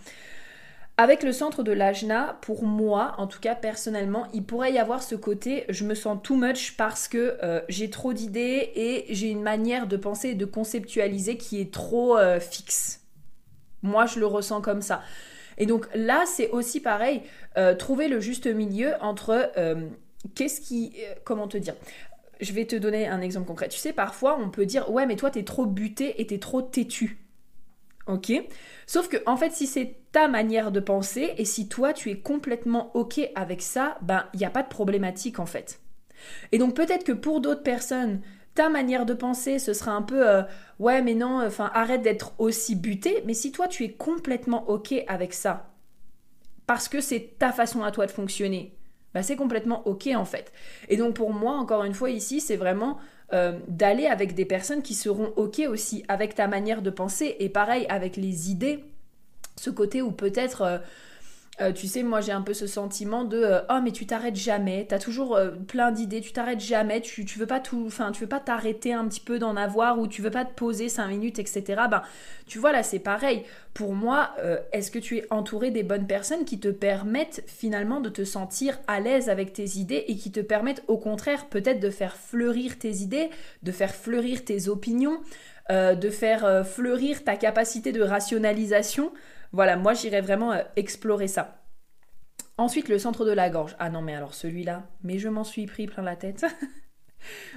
Avec 0.99 1.23
le 1.23 1.33
centre 1.33 1.62
de 1.62 1.73
l'ajna, 1.73 2.38
pour 2.41 2.65
moi, 2.65 3.15
en 3.19 3.26
tout 3.26 3.38
cas 3.38 3.55
personnellement, 3.55 4.29
il 4.33 4.45
pourrait 4.45 4.73
y 4.73 4.79
avoir 4.79 5.03
ce 5.03 5.15
côté 5.15 5.67
je 5.69 5.85
me 5.85 5.95
sens 5.95 6.19
too 6.23 6.37
much 6.37 6.75
parce 6.79 7.07
que 7.07 7.37
euh, 7.43 7.61
j'ai 7.69 7.91
trop 7.91 8.15
d'idées 8.15 8.73
et 8.75 9.05
j'ai 9.11 9.29
une 9.29 9.43
manière 9.43 9.87
de 9.88 9.99
penser 9.99 10.31
et 10.31 10.35
de 10.35 10.47
conceptualiser 10.47 11.37
qui 11.37 11.61
est 11.61 11.71
trop 11.71 12.17
euh, 12.17 12.41
fixe. 12.41 13.03
Moi, 13.83 14.07
je 14.07 14.19
le 14.19 14.26
ressens 14.26 14.62
comme 14.62 14.81
ça. 14.81 15.03
Et 15.58 15.66
donc 15.66 15.86
là, 15.94 16.25
c'est 16.26 16.50
aussi 16.50 16.80
pareil, 16.80 17.22
euh, 17.56 17.75
trouver 17.75 18.08
le 18.08 18.20
juste 18.20 18.46
milieu 18.46 18.92
entre 19.00 19.52
qu'est-ce 20.34 20.60
qui. 20.60 20.96
comment 21.25 21.48
te 21.48 21.56
dire 21.56 21.75
Je 22.40 22.52
vais 22.52 22.66
te 22.66 22.76
donner 22.76 23.08
un 23.08 23.20
exemple 23.20 23.46
concret. 23.46 23.68
Tu 23.68 23.78
sais, 23.78 23.92
parfois, 23.92 24.38
on 24.38 24.50
peut 24.50 24.66
dire 24.66 24.90
ouais, 24.90 25.06
mais 25.06 25.16
toi, 25.16 25.30
t'es 25.30 25.44
trop 25.44 25.66
buté 25.66 26.20
et 26.20 26.26
t'es 26.26 26.38
trop 26.38 26.62
têtu. 26.62 27.18
Ok? 28.06 28.32
Sauf 28.86 29.08
que, 29.08 29.16
en 29.26 29.36
fait, 29.36 29.52
si 29.52 29.66
c'est 29.66 29.96
ta 30.16 30.28
manière 30.28 30.72
de 30.72 30.80
penser 30.80 31.34
et 31.36 31.44
si 31.44 31.68
toi 31.68 31.92
tu 31.92 32.10
es 32.10 32.18
complètement 32.18 32.90
ok 32.96 33.20
avec 33.34 33.60
ça, 33.60 33.98
ben 34.00 34.25
il 34.32 34.38
n'y 34.38 34.46
a 34.46 34.50
pas 34.50 34.62
de 34.62 34.68
problématique 34.68 35.38
en 35.38 35.44
fait. 35.44 35.78
Et 36.52 36.58
donc 36.58 36.75
peut-être 36.75 37.04
que 37.04 37.12
pour 37.12 37.42
d'autres 37.42 37.62
personnes, 37.62 38.22
ta 38.56 38.68
manière 38.68 39.06
de 39.06 39.14
penser, 39.14 39.60
ce 39.60 39.72
sera 39.72 39.92
un 39.92 40.02
peu 40.02 40.28
euh, 40.28 40.42
ouais 40.80 41.02
mais 41.02 41.14
non, 41.14 41.46
enfin 41.46 41.70
arrête 41.75 42.02
d'être 42.02 42.32
aussi 42.38 42.75
buté. 42.75 43.22
Mais 43.25 43.34
si 43.34 43.52
toi 43.52 43.68
tu 43.68 43.84
es 43.84 43.92
complètement 43.92 44.68
ok 44.68 44.94
avec 45.06 45.32
ça, 45.32 45.70
parce 46.66 46.88
que 46.88 47.00
c'est 47.00 47.36
ta 47.38 47.52
façon 47.52 47.84
à 47.84 47.92
toi 47.92 48.06
de 48.06 48.10
fonctionner, 48.10 48.75
ben, 49.14 49.22
c'est 49.22 49.36
complètement 49.36 49.86
ok 49.86 50.08
en 50.16 50.25
fait. 50.25 50.52
Et 50.88 50.96
donc 50.96 51.14
pour 51.14 51.32
moi, 51.32 51.52
encore 51.52 51.84
une 51.84 51.94
fois 51.94 52.10
ici, 52.10 52.40
c'est 52.40 52.56
vraiment 52.56 52.98
euh, 53.32 53.58
d'aller 53.68 54.06
avec 54.06 54.34
des 54.34 54.44
personnes 54.44 54.82
qui 54.82 54.94
seront 54.94 55.32
ok 55.36 55.62
aussi 55.68 56.04
avec 56.08 56.34
ta 56.34 56.48
manière 56.48 56.82
de 56.82 56.90
penser 56.90 57.36
et 57.38 57.48
pareil 57.48 57.86
avec 57.88 58.16
les 58.16 58.50
idées 58.50 58.84
ce 59.56 59.70
côté 59.70 60.02
où 60.02 60.12
peut-être 60.12 60.62
euh, 60.62 60.78
euh, 61.60 61.72
tu 61.72 61.86
sais, 61.86 62.02
moi 62.02 62.20
j'ai 62.20 62.32
un 62.32 62.42
peu 62.42 62.52
ce 62.52 62.66
sentiment 62.66 63.25
de 63.25 63.38
euh, 63.38 63.60
oh 63.70 63.80
mais 63.82 63.90
tu 63.90 64.06
t'arrêtes 64.06 64.36
jamais, 64.36 64.86
t'as 64.88 64.98
toujours 64.98 65.38
plein 65.66 65.90
d'idées, 65.90 66.20
tu 66.20 66.32
t'arrêtes 66.32 66.60
jamais, 66.60 67.00
tu, 67.00 67.25
tu 67.25 67.38
veux 67.38 67.46
pas 67.46 67.60
tout, 67.60 67.84
enfin 67.86 68.12
tu 68.12 68.22
veux 68.22 68.28
pas 68.28 68.40
t'arrêter 68.40 68.92
un 68.92 69.06
petit 69.08 69.20
peu 69.20 69.38
d'en 69.38 69.56
avoir 69.56 69.98
ou 69.98 70.06
tu 70.06 70.20
veux 70.20 70.30
pas 70.30 70.44
te 70.44 70.52
poser 70.52 70.88
5 70.88 71.08
minutes, 71.08 71.38
etc. 71.38 71.62
Ben 71.90 72.02
tu 72.46 72.58
vois 72.58 72.72
là 72.72 72.82
c'est 72.82 72.98
pareil. 72.98 73.42
Pour 73.72 73.92
moi, 73.92 74.34
est-ce 74.72 74.90
que 74.90 74.98
tu 74.98 75.18
es 75.18 75.26
entouré 75.28 75.70
des 75.70 75.82
bonnes 75.82 76.06
personnes 76.06 76.46
qui 76.46 76.58
te 76.58 76.68
permettent 76.68 77.42
finalement 77.46 78.00
de 78.00 78.08
te 78.08 78.25
sentir 78.25 78.78
à 78.86 79.00
l'aise 79.00 79.28
avec 79.28 79.52
tes 79.52 79.76
idées 79.76 80.04
et 80.08 80.16
qui 80.16 80.32
te 80.32 80.40
permettent 80.40 80.82
au 80.88 80.96
contraire 80.96 81.46
peut-être 81.46 81.78
de 81.78 81.90
faire 81.90 82.16
fleurir 82.16 82.78
tes 82.78 82.96
idées, 83.02 83.28
de 83.62 83.72
faire 83.72 83.94
fleurir 83.94 84.46
tes 84.46 84.68
opinions, 84.68 85.20
de 85.68 86.10
faire 86.10 86.66
fleurir 86.66 87.22
ta 87.22 87.36
capacité 87.36 87.92
de 87.92 88.02
rationalisation 88.02 89.12
voilà, 89.53 89.76
moi 89.76 89.95
j'irais 89.95 90.21
vraiment 90.21 90.53
euh, 90.53 90.62
explorer 90.76 91.29
ça. 91.29 91.62
Ensuite, 92.59 92.88
le 92.88 92.99
centre 92.99 93.26
de 93.26 93.33
la 93.33 93.50
gorge. 93.50 93.76
Ah 93.79 93.91
non, 93.91 94.00
mais 94.00 94.15
alors 94.15 94.35
celui-là, 94.35 94.85
mais 95.03 95.19
je 95.19 95.29
m'en 95.29 95.45
suis 95.45 95.67
pris 95.67 95.87
plein 95.87 96.03
la 96.03 96.17
tête. 96.17 96.47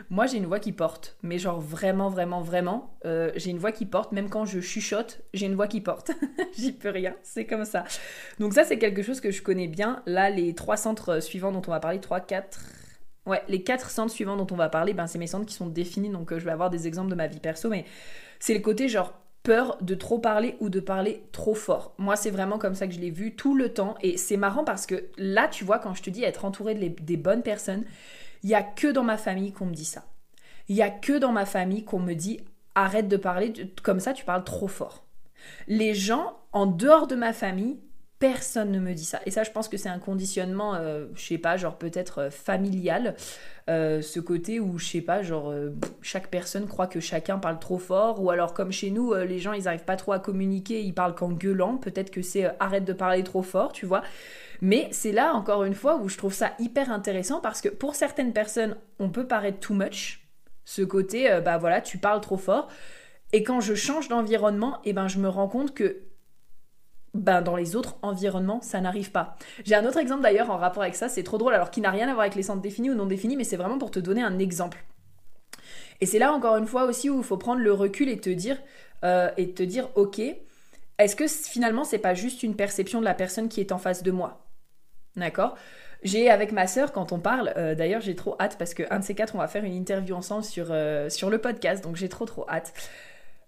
moi 0.10 0.26
j'ai 0.26 0.38
une 0.38 0.46
voix 0.46 0.60
qui 0.60 0.72
porte, 0.72 1.18
mais 1.22 1.38
genre 1.38 1.60
vraiment, 1.60 2.10
vraiment, 2.10 2.42
vraiment, 2.42 2.98
euh, 3.06 3.32
j'ai 3.36 3.52
une 3.52 3.60
voix 3.60 3.72
qui 3.72 3.86
porte, 3.86 4.12
même 4.12 4.30
quand 4.30 4.46
je 4.46 4.60
chuchote, 4.60 5.22
j'ai 5.34 5.46
une 5.46 5.56
voix 5.56 5.68
qui 5.68 5.82
porte. 5.82 6.12
J'y 6.58 6.72
peux 6.72 6.90
rien, 6.90 7.16
c'est 7.24 7.46
comme 7.46 7.66
ça. 7.66 7.86
Donc 8.40 8.54
ça 8.54 8.64
c'est 8.64 8.78
quelque 8.78 9.04
chose 9.04 9.22
que 9.22 9.32
je 9.32 9.42
connais 9.42 9.68
bien. 9.68 10.04
Là, 10.06 10.30
les 10.30 10.54
trois 10.56 10.78
centres 10.78 11.22
suivants 11.22 11.52
dont 11.52 11.62
on 11.68 11.72
va 11.72 11.80
parler, 11.80 12.00
trois, 12.00 12.20
quatre... 12.20 12.62
Ouais, 13.26 13.44
les 13.48 13.64
quatre 13.64 13.92
centres 13.92 14.14
suivants 14.14 14.38
dont 14.38 14.48
on 14.52 14.56
va 14.56 14.70
parler, 14.70 14.94
ben, 14.94 15.06
c'est 15.06 15.20
mes 15.20 15.28
centres 15.28 15.46
qui 15.46 15.54
sont 15.54 15.68
définis, 15.68 16.10
donc 16.10 16.32
euh, 16.32 16.40
je 16.40 16.46
vais 16.46 16.52
avoir 16.52 16.70
des 16.70 16.88
exemples 16.88 17.12
de 17.12 17.16
ma 17.16 17.28
vie 17.28 17.40
perso, 17.40 17.70
mais 17.70 17.86
c'est 18.40 18.56
le 18.56 18.62
côté 18.62 18.88
genre 18.88 19.14
peur 19.50 19.80
de 19.82 19.96
trop 19.96 20.20
parler 20.20 20.56
ou 20.60 20.70
de 20.70 20.80
parler 20.80 21.24
trop 21.32 21.56
fort. 21.56 21.96
Moi, 21.98 22.16
c'est 22.16 22.30
vraiment 22.30 22.60
comme 22.60 22.76
ça 22.76 22.86
que 22.86 22.94
je 22.94 23.00
l'ai 23.00 23.10
vu 23.10 23.36
tout 23.36 23.56
le 23.56 23.74
temps. 23.74 23.96
Et 24.04 24.16
c'est 24.16 24.38
marrant 24.38 24.64
parce 24.64 24.86
que 24.86 25.10
là, 25.18 25.48
tu 25.48 25.64
vois, 25.64 25.80
quand 25.80 25.96
je 25.96 26.04
te 26.04 26.12
dis 26.12 26.24
être 26.24 26.46
entouré 26.46 26.76
des 26.76 27.18
bonnes 27.18 27.42
personnes, 27.42 27.84
il 28.44 28.52
y 28.52 28.54
a 28.54 28.62
que 28.62 28.92
dans 28.92 29.02
ma 29.02 29.18
famille 29.18 29.52
qu'on 29.52 29.66
me 29.66 29.74
dit 29.74 29.86
ça. 29.86 30.06
Il 30.68 30.76
y 30.76 30.84
a 30.84 30.92
que 30.92 31.18
dans 31.18 31.32
ma 31.32 31.48
famille 31.48 31.84
qu'on 31.84 31.98
me 31.98 32.14
dit 32.14 32.42
arrête 32.76 33.08
de 33.08 33.18
parler 33.18 33.52
comme 33.82 34.00
ça, 34.00 34.14
tu 34.14 34.24
parles 34.24 34.44
trop 34.44 34.68
fort. 34.68 35.08
Les 35.68 35.96
gens 35.96 36.38
en 36.52 36.68
dehors 36.68 37.08
de 37.08 37.16
ma 37.16 37.34
famille 37.34 37.80
Personne 38.20 38.74
ne 38.74 38.80
me 38.80 38.94
dit 38.94 39.06
ça. 39.06 39.22
Et 39.26 39.32
ça, 39.32 39.44
je 39.44 39.52
pense 39.52 39.70
que 39.70 39.78
c'est 39.78 39.88
un 39.88 39.98
conditionnement, 39.98 40.76
euh, 40.76 41.06
je 41.16 41.26
sais 41.26 41.38
pas, 41.38 41.56
genre 41.56 41.78
peut-être 41.78 42.24
euh, 42.24 42.30
familial. 42.30 43.16
Euh, 43.70 44.02
ce 44.02 44.20
côté 44.20 44.60
où, 44.60 44.78
je 44.78 44.86
sais 44.86 45.02
pas, 45.02 45.22
genre 45.22 45.54
chaque 46.02 46.28
personne 46.28 46.68
croit 46.68 46.88
que 46.88 47.00
chacun 47.00 47.38
parle 47.38 47.60
trop 47.60 47.78
fort. 47.78 48.22
Ou 48.22 48.30
alors, 48.30 48.54
comme 48.54 48.74
chez 48.74 48.92
nous, 48.92 49.14
les 49.14 49.40
gens, 49.40 49.54
ils 49.54 49.70
arrivent 49.70 49.86
pas 49.86 49.96
trop 49.96 50.12
à 50.12 50.20
communiquer, 50.20 50.82
ils 50.82 50.94
parlent 50.94 51.16
qu'en 51.16 51.32
gueulant. 51.32 51.78
Peut-être 51.78 52.12
que 52.12 52.22
c'est 52.22 52.52
arrête 52.60 52.84
de 52.84 52.94
parler 52.94 53.24
trop 53.24 53.44
fort, 53.44 53.72
tu 53.72 53.86
vois. 53.86 54.02
Mais 54.60 54.90
c'est 54.92 55.14
là, 55.14 55.34
encore 55.34 55.64
une 55.64 55.76
fois, 55.76 55.96
où 55.98 56.10
je 56.10 56.18
trouve 56.18 56.34
ça 56.34 56.52
hyper 56.60 56.92
intéressant 56.92 57.40
parce 57.40 57.62
que 57.62 57.70
pour 57.70 57.96
certaines 57.96 58.34
personnes, 58.34 58.76
on 59.00 59.10
peut 59.10 59.28
paraître 59.28 59.60
too 59.60 59.76
much. 59.76 60.28
Ce 60.66 60.82
côté, 60.82 61.40
bah 61.46 61.58
voilà, 61.58 61.80
tu 61.80 61.98
parles 62.00 62.22
trop 62.22 62.38
fort. 62.38 62.68
Et 63.32 63.44
quand 63.44 63.62
je 63.62 63.76
change 63.76 64.10
d'environnement, 64.10 64.80
eh 64.84 64.94
ben, 64.94 65.08
je 65.08 65.20
me 65.20 65.30
rends 65.30 65.48
compte 65.48 65.74
que 65.74 66.09
ben, 67.14 67.42
dans 67.42 67.56
les 67.56 67.76
autres 67.76 67.98
environnements, 68.02 68.62
ça 68.62 68.82
n'arrive 68.82 69.12
pas. 69.12 69.36
J'ai 69.66 69.76
un 69.76 69.86
autre 69.86 69.98
exemple 69.98 70.22
d'ailleurs 70.22 70.52
en 70.52 70.58
rapport 70.58 70.84
avec 70.84 70.96
ça, 70.96 71.10
c'est 71.10 71.24
trop 71.24 71.38
drôle, 71.38 71.54
alors 71.54 71.72
qui 71.72 71.82
n'a 71.82 71.92
rien 71.92 72.08
à 72.08 72.14
voir 72.14 72.22
avec 72.22 72.36
les 72.36 72.44
centres 72.44 72.62
définis 72.62 72.92
ou 72.92 72.96
non 72.96 73.06
définis, 73.06 73.38
mais 73.38 73.44
c'est 73.44 73.58
vraiment 73.58 73.78
pour 73.78 73.92
te 73.92 74.00
donner 74.00 74.22
un 74.22 74.40
exemple. 74.40 74.84
Et 76.02 76.06
c'est 76.06 76.20
là 76.20 76.32
encore 76.32 76.56
une 76.58 76.68
fois 76.68 76.86
aussi 76.86 77.10
où 77.10 77.18
il 77.18 77.24
faut 77.24 77.38
prendre 77.38 77.62
le 77.62 77.74
recul 77.74 78.10
et 78.10 78.20
te 78.20 78.30
dire, 78.30 78.58
euh, 79.04 79.30
et 79.38 79.54
te 79.54 79.64
dire, 79.64 79.90
ok, 79.96 80.22
est-ce 80.98 81.16
que 81.16 81.28
finalement 81.28 81.84
c'est 81.84 82.00
pas 82.00 82.14
juste 82.14 82.44
une 82.44 82.56
perception 82.56 83.00
de 83.00 83.06
la 83.06 83.14
personne 83.14 83.50
qui 83.50 83.60
est 83.60 83.72
en 83.72 83.78
face 83.78 84.04
de 84.04 84.12
moi? 84.12 84.46
D'accord? 85.16 85.56
J'ai 86.04 86.30
avec 86.30 86.54
ma 86.54 86.68
sœur 86.68 86.94
quand 86.94 87.12
on 87.12 87.20
parle, 87.20 87.54
euh, 87.58 87.76
d'ailleurs 87.76 88.00
j'ai 88.00 88.16
trop 88.16 88.36
hâte 88.40 88.58
parce 88.58 88.74
que 88.74 88.84
un 88.90 89.00
de 89.00 89.04
ces 89.04 89.16
quatre 89.16 89.36
on 89.36 89.40
va 89.40 89.50
faire 89.50 89.66
une 89.66 89.74
interview 89.74 90.16
ensemble 90.16 90.46
sur, 90.46 90.68
euh, 90.70 91.10
sur 91.10 91.30
le 91.30 91.40
podcast, 91.40 91.84
donc 91.84 91.98
j'ai 91.98 92.08
trop 92.08 92.26
trop 92.26 92.46
hâte. 92.50 92.74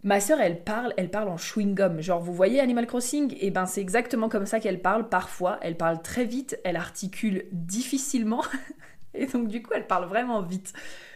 Ma 0.03 0.19
sœur, 0.19 0.39
elle 0.41 0.63
parle, 0.63 0.93
elle 0.97 1.11
parle 1.11 1.29
en 1.29 1.37
chewing-gum. 1.37 2.01
Genre, 2.01 2.21
vous 2.21 2.33
voyez 2.33 2.59
Animal 2.59 2.87
Crossing? 2.87 3.33
Et 3.33 3.47
eh 3.47 3.51
ben, 3.51 3.65
c'est 3.65 3.81
exactement 3.81 4.29
comme 4.29 4.47
ça 4.47 4.59
qu'elle 4.59 4.81
parle 4.81 5.09
parfois. 5.09 5.59
Elle 5.61 5.77
parle 5.77 6.01
très 6.01 6.25
vite, 6.25 6.59
elle 6.63 6.75
articule 6.75 7.45
difficilement. 7.51 8.43
et 9.13 9.27
donc, 9.27 9.47
du 9.47 9.61
coup, 9.61 9.73
elle 9.75 9.85
parle 9.85 10.05
vraiment 10.05 10.41
vite. 10.41 10.73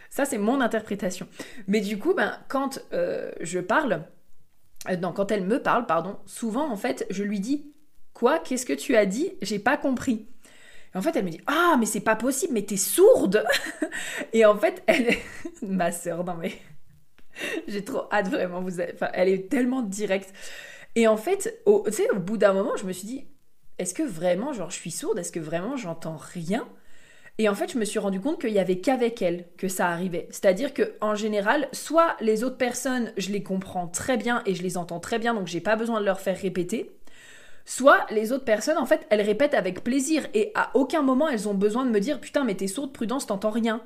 Ça, 0.08 0.24
c'est 0.24 0.38
mon 0.38 0.60
interprétation. 0.60 1.26
Mais 1.66 1.80
du 1.80 1.98
coup, 1.98 2.14
ben, 2.14 2.38
quand 2.48 2.78
euh, 2.92 3.32
je 3.40 3.58
parle, 3.58 4.04
euh, 4.88 4.96
non, 4.96 5.12
quand 5.12 5.32
elle 5.32 5.44
me 5.44 5.60
parle, 5.60 5.86
pardon, 5.86 6.18
souvent, 6.24 6.70
en 6.70 6.76
fait, 6.76 7.06
je 7.10 7.24
lui 7.24 7.40
dis 7.40 7.72
Quoi? 8.14 8.38
Qu'est-ce 8.38 8.64
que 8.64 8.72
tu 8.72 8.96
as 8.96 9.04
dit? 9.04 9.34
J'ai 9.42 9.58
pas 9.58 9.76
compris. 9.76 10.26
Et 10.94 10.96
en 10.96 11.02
fait, 11.02 11.14
elle 11.16 11.24
me 11.24 11.30
dit 11.30 11.42
Ah, 11.46 11.76
mais 11.78 11.84
c'est 11.84 12.00
pas 12.00 12.16
possible, 12.16 12.54
mais 12.54 12.62
t'es 12.62 12.78
sourde 12.78 13.44
Et 14.32 14.46
en 14.46 14.56
fait, 14.56 14.82
elle. 14.86 15.16
Ma 15.62 15.92
sœur, 15.92 16.24
non 16.24 16.34
mais. 16.34 16.52
J'ai 17.68 17.84
trop 17.84 18.04
hâte 18.12 18.28
vraiment. 18.28 18.60
Vous 18.60 18.80
enfin, 18.80 19.08
elle 19.12 19.28
est 19.28 19.48
tellement 19.48 19.82
directe. 19.82 20.32
Et 20.94 21.06
en 21.06 21.16
fait, 21.16 21.60
au, 21.66 21.84
au 22.12 22.18
bout 22.18 22.38
d'un 22.38 22.52
moment, 22.52 22.76
je 22.76 22.86
me 22.86 22.92
suis 22.92 23.06
dit, 23.06 23.26
est-ce 23.78 23.94
que 23.94 24.02
vraiment, 24.02 24.52
genre, 24.52 24.70
je 24.70 24.76
suis 24.76 24.90
sourde? 24.90 25.18
Est-ce 25.18 25.32
que 25.32 25.40
vraiment, 25.40 25.76
j'entends 25.76 26.16
rien? 26.16 26.66
Et 27.38 27.48
en 27.50 27.54
fait, 27.54 27.70
je 27.70 27.78
me 27.78 27.84
suis 27.84 27.98
rendu 27.98 28.18
compte 28.20 28.40
qu'il 28.40 28.52
y 28.52 28.58
avait 28.58 28.80
qu'avec 28.80 29.20
elle 29.20 29.46
que 29.58 29.68
ça 29.68 29.88
arrivait. 29.88 30.26
C'est-à-dire 30.30 30.72
que 30.72 30.94
en 31.02 31.14
général, 31.14 31.68
soit 31.72 32.16
les 32.20 32.44
autres 32.44 32.56
personnes, 32.56 33.12
je 33.18 33.30
les 33.30 33.42
comprends 33.42 33.88
très 33.88 34.16
bien 34.16 34.42
et 34.46 34.54
je 34.54 34.62
les 34.62 34.78
entends 34.78 35.00
très 35.00 35.18
bien, 35.18 35.34
donc 35.34 35.46
j'ai 35.46 35.60
pas 35.60 35.76
besoin 35.76 36.00
de 36.00 36.06
leur 36.06 36.20
faire 36.20 36.38
répéter. 36.38 36.90
Soit 37.66 38.06
les 38.10 38.32
autres 38.32 38.44
personnes, 38.44 38.78
en 38.78 38.86
fait, 38.86 39.06
elles 39.10 39.20
répètent 39.20 39.52
avec 39.52 39.84
plaisir 39.84 40.26
et 40.32 40.52
à 40.54 40.70
aucun 40.74 41.02
moment 41.02 41.28
elles 41.28 41.48
ont 41.48 41.54
besoin 41.54 41.84
de 41.84 41.90
me 41.90 42.00
dire 42.00 42.20
putain 42.20 42.44
mais 42.44 42.54
t'es 42.54 42.68
sourde, 42.68 42.92
prudence, 42.92 43.26
t'entends 43.26 43.50
rien. 43.50 43.82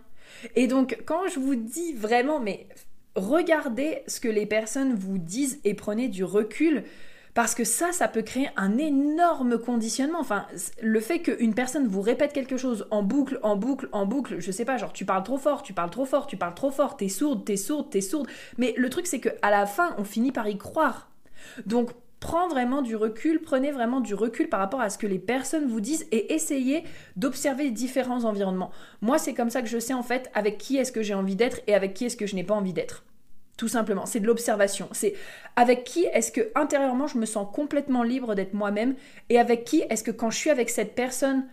Et 0.54 0.69
donc 0.69 0.99
quand 1.04 1.26
je 1.28 1.40
vous 1.40 1.57
dis 1.57 1.95
vraiment, 1.95 2.38
mais 2.38 2.69
regardez 3.17 4.02
ce 4.07 4.21
que 4.21 4.29
les 4.29 4.47
personnes 4.47 4.95
vous 4.95 5.19
disent 5.19 5.61
et 5.64 5.75
prenez 5.75 6.09
du 6.09 6.25
recul. 6.25 6.85
Parce 7.33 7.55
que 7.55 7.62
ça, 7.62 7.93
ça 7.93 8.09
peut 8.09 8.23
créer 8.23 8.49
un 8.57 8.76
énorme 8.76 9.57
conditionnement. 9.57 10.19
Enfin, 10.19 10.47
le 10.83 11.00
fait 11.00 11.21
qu'une 11.21 11.55
personne 11.55 11.87
vous 11.87 12.00
répète 12.00 12.33
quelque 12.33 12.57
chose 12.57 12.87
en 12.90 13.05
boucle, 13.05 13.38
en 13.45 13.55
boucle, 13.55 13.88
en 13.93 14.05
boucle, 14.05 14.40
je 14.40 14.50
sais 14.50 14.64
pas, 14.64 14.79
genre 14.79 14.93
tu 14.93 15.05
parles 15.05 15.23
trop 15.23 15.38
fort, 15.38 15.62
tu 15.62 15.73
parles 15.73 15.90
trop 15.90 16.07
fort, 16.07 16.26
tu 16.26 16.37
parles 16.37 16.55
trop 16.55 16.73
fort, 16.73 16.97
t'es 16.97 17.09
sourde, 17.09 17.45
t'es 17.45 17.57
sourde, 17.57 17.88
t'es 17.88 18.00
sourde. 18.00 18.26
Mais 18.59 18.75
le 18.76 18.90
truc, 18.90 19.07
c'est 19.07 19.21
qu'à 19.21 19.50
la 19.50 19.67
fin, 19.67 19.95
on 19.97 20.05
finit 20.05 20.33
par 20.33 20.49
y 20.49 20.59
croire. 20.59 21.09
Donc, 21.67 21.93
prends 22.21 22.49
vraiment 22.49 22.83
du 22.83 22.97
recul, 22.97 23.41
prenez 23.41 23.73
vraiment 23.73 24.00
du 24.00 24.15
recul 24.15 24.49
par 24.49 24.61
rapport 24.61 24.81
à 24.81 24.91
ce 24.91 24.99
que 24.99 25.07
les 25.07 25.19
personnes 25.19 25.67
vous 25.67 25.81
disent 25.81 26.07
et 26.12 26.35
essayez 26.35 26.85
d'observer 27.17 27.71
différents 27.71 28.25
environnements. 28.25 28.71
Moi, 29.00 29.19
c'est 29.19 29.35
comme 29.35 29.50
ça 29.50 29.62
que 29.62 29.69
je 29.69 29.79
sais 29.79 29.95
en 29.95 30.03
fait 30.03 30.31
avec 30.35 30.59
qui 30.59 30.77
est-ce 30.77 30.93
que 30.93 31.03
j'ai 31.03 31.15
envie 31.15 31.37
d'être 31.37 31.61
et 31.67 31.75
avec 31.75 31.95
qui 31.95 32.05
est-ce 32.05 32.17
que 32.17 32.27
je 32.27 32.35
n'ai 32.35 32.45
pas 32.45 32.55
envie 32.55 32.75
d'être. 32.75 33.05
Tout 33.57 33.69
simplement, 33.69 34.07
c'est 34.07 34.21
de 34.21 34.27
l'observation. 34.27 34.89
C'est 34.93 35.15
avec 35.57 35.85
qui 35.85 36.05
est-ce 36.05 36.31
que 36.31 36.50
intérieurement 36.55 37.07
je 37.07 37.19
me 37.19 37.27
sens 37.27 37.49
complètement 37.53 38.03
libre 38.03 38.35
d'être 38.35 38.55
moi-même 38.55 38.95
et 39.29 39.39
avec 39.39 39.65
qui 39.65 39.83
est-ce 39.91 40.05
que 40.05 40.11
quand 40.11 40.31
je 40.31 40.37
suis 40.37 40.50
avec 40.50 40.71
cette 40.71 40.95
personne 40.95 41.45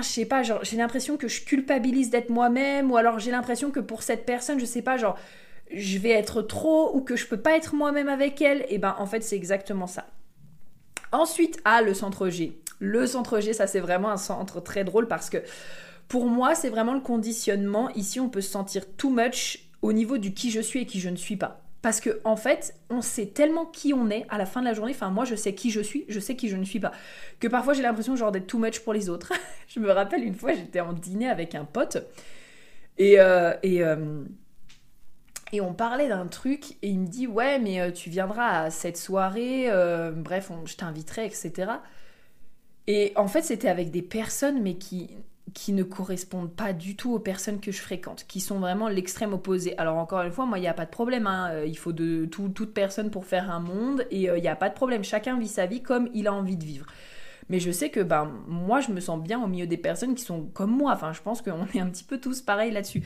je 0.00 0.06
sais 0.06 0.24
pas, 0.24 0.42
j'ai 0.42 0.76
l'impression 0.76 1.16
que 1.16 1.28
je 1.28 1.44
culpabilise 1.44 2.08
d'être 2.08 2.30
moi-même, 2.30 2.90
ou 2.90 2.96
alors 2.96 3.18
j'ai 3.18 3.30
l'impression 3.30 3.70
que 3.70 3.80
pour 3.80 4.02
cette 4.02 4.24
personne, 4.24 4.58
je 4.58 4.64
sais 4.64 4.80
pas, 4.80 4.96
genre, 4.96 5.18
je 5.74 5.98
vais 5.98 6.10
être 6.10 6.42
trop, 6.42 6.94
ou 6.94 7.00
que 7.00 7.16
je 7.16 7.26
peux 7.26 7.40
pas 7.40 7.56
être 7.56 7.74
moi-même 7.74 8.08
avec 8.08 8.40
elle. 8.40 8.64
Et 8.68 8.78
ben, 8.78 8.94
en 8.98 9.06
fait, 9.06 9.22
c'est 9.22 9.36
exactement 9.36 9.86
ça. 9.86 10.06
Ensuite, 11.12 11.60
à 11.64 11.82
le 11.82 11.94
centre 11.94 12.28
G. 12.28 12.58
Le 12.78 13.06
centre 13.06 13.40
G, 13.40 13.52
ça, 13.52 13.66
c'est 13.66 13.80
vraiment 13.80 14.10
un 14.10 14.16
centre 14.16 14.60
très 14.60 14.84
drôle 14.84 15.06
parce 15.06 15.30
que 15.30 15.38
pour 16.08 16.26
moi, 16.26 16.54
c'est 16.54 16.68
vraiment 16.68 16.94
le 16.94 17.00
conditionnement. 17.00 17.90
Ici, 17.90 18.18
on 18.20 18.28
peut 18.28 18.40
se 18.40 18.50
sentir 18.50 18.84
too 18.96 19.10
much 19.10 19.68
au 19.82 19.92
niveau 19.92 20.18
du 20.18 20.34
qui 20.34 20.50
je 20.50 20.60
suis 20.60 20.80
et 20.80 20.86
qui 20.86 21.00
je 21.00 21.08
ne 21.08 21.16
suis 21.16 21.36
pas. 21.36 21.62
Parce 21.82 22.00
que 22.00 22.20
en 22.24 22.36
fait, 22.36 22.76
on 22.90 23.02
sait 23.02 23.26
tellement 23.26 23.66
qui 23.66 23.92
on 23.92 24.08
est 24.08 24.24
à 24.28 24.38
la 24.38 24.46
fin 24.46 24.60
de 24.60 24.66
la 24.66 24.72
journée. 24.72 24.92
Enfin, 24.94 25.10
moi, 25.10 25.24
je 25.24 25.34
sais 25.34 25.54
qui 25.54 25.70
je 25.70 25.80
suis, 25.80 26.04
je 26.08 26.20
sais 26.20 26.36
qui 26.36 26.48
je 26.48 26.56
ne 26.56 26.64
suis 26.64 26.78
pas. 26.78 26.92
Que 27.40 27.48
parfois, 27.48 27.74
j'ai 27.74 27.82
l'impression 27.82 28.14
genre 28.14 28.30
d'être 28.30 28.46
too 28.46 28.58
much 28.58 28.80
pour 28.80 28.92
les 28.92 29.08
autres. 29.08 29.32
je 29.68 29.80
me 29.80 29.90
rappelle 29.90 30.22
une 30.22 30.34
fois, 30.34 30.52
j'étais 30.52 30.80
en 30.80 30.92
dîner 30.92 31.28
avec 31.28 31.54
un 31.56 31.64
pote 31.64 31.98
et 32.98 33.18
euh, 33.18 33.54
et 33.64 33.82
euh, 33.82 33.96
et 35.52 35.60
on 35.60 35.74
parlait 35.74 36.08
d'un 36.08 36.26
truc 36.26 36.72
et 36.82 36.88
il 36.88 37.00
me 37.00 37.06
dit 37.06 37.26
ouais 37.26 37.58
mais 37.58 37.80
euh, 37.80 37.90
tu 37.90 38.10
viendras 38.10 38.62
à 38.62 38.70
cette 38.70 38.96
soirée, 38.96 39.68
bref, 40.16 40.50
je 40.64 40.76
t'inviterai, 40.76 41.26
etc. 41.26 41.72
Et 42.86 43.12
en 43.14 43.28
fait, 43.28 43.42
c'était 43.42 43.68
avec 43.68 43.90
des 43.90 44.02
personnes 44.02 44.62
mais 44.62 44.74
qui 44.74 45.10
qui 45.54 45.72
ne 45.72 45.82
correspondent 45.82 46.54
pas 46.54 46.72
du 46.72 46.96
tout 46.96 47.12
aux 47.12 47.18
personnes 47.18 47.60
que 47.60 47.72
je 47.72 47.80
fréquente, 47.80 48.24
qui 48.26 48.40
sont 48.40 48.58
vraiment 48.58 48.88
l'extrême 48.88 49.32
opposé. 49.32 49.76
Alors 49.78 49.98
encore 49.98 50.22
une 50.22 50.32
fois, 50.32 50.46
moi, 50.46 50.58
il 50.58 50.62
n'y 50.62 50.68
a 50.68 50.74
pas 50.74 50.84
de 50.84 50.90
problème. 50.90 51.26
Hein. 51.26 51.50
Euh, 51.52 51.66
il 51.66 51.76
faut 51.76 51.92
de 51.92 52.26
toute 52.26 52.72
personne 52.72 53.10
pour 53.10 53.26
faire 53.26 53.50
un 53.50 53.60
monde 53.60 54.06
et 54.10 54.30
euh, 54.30 54.38
il 54.38 54.42
n'y 54.42 54.48
a 54.48 54.56
pas 54.56 54.68
de 54.68 54.74
problème. 54.74 55.04
Chacun 55.04 55.38
vit 55.38 55.48
sa 55.48 55.66
vie 55.66 55.82
comme 55.82 56.08
il 56.14 56.26
a 56.26 56.32
envie 56.32 56.56
de 56.56 56.64
vivre. 56.64 56.86
Mais 57.48 57.60
je 57.60 57.70
sais 57.70 57.90
que 57.90 58.00
ben, 58.00 58.30
moi, 58.46 58.80
je 58.80 58.92
me 58.92 59.00
sens 59.00 59.20
bien 59.20 59.42
au 59.42 59.46
milieu 59.46 59.66
des 59.66 59.76
personnes 59.76 60.14
qui 60.14 60.24
sont 60.24 60.44
comme 60.54 60.70
moi. 60.70 60.92
Enfin, 60.92 61.12
je 61.12 61.20
pense 61.20 61.42
qu'on 61.42 61.66
est 61.74 61.80
un 61.80 61.88
petit 61.88 62.04
peu 62.04 62.18
tous 62.18 62.40
pareils 62.40 62.70
là-dessus. 62.70 63.02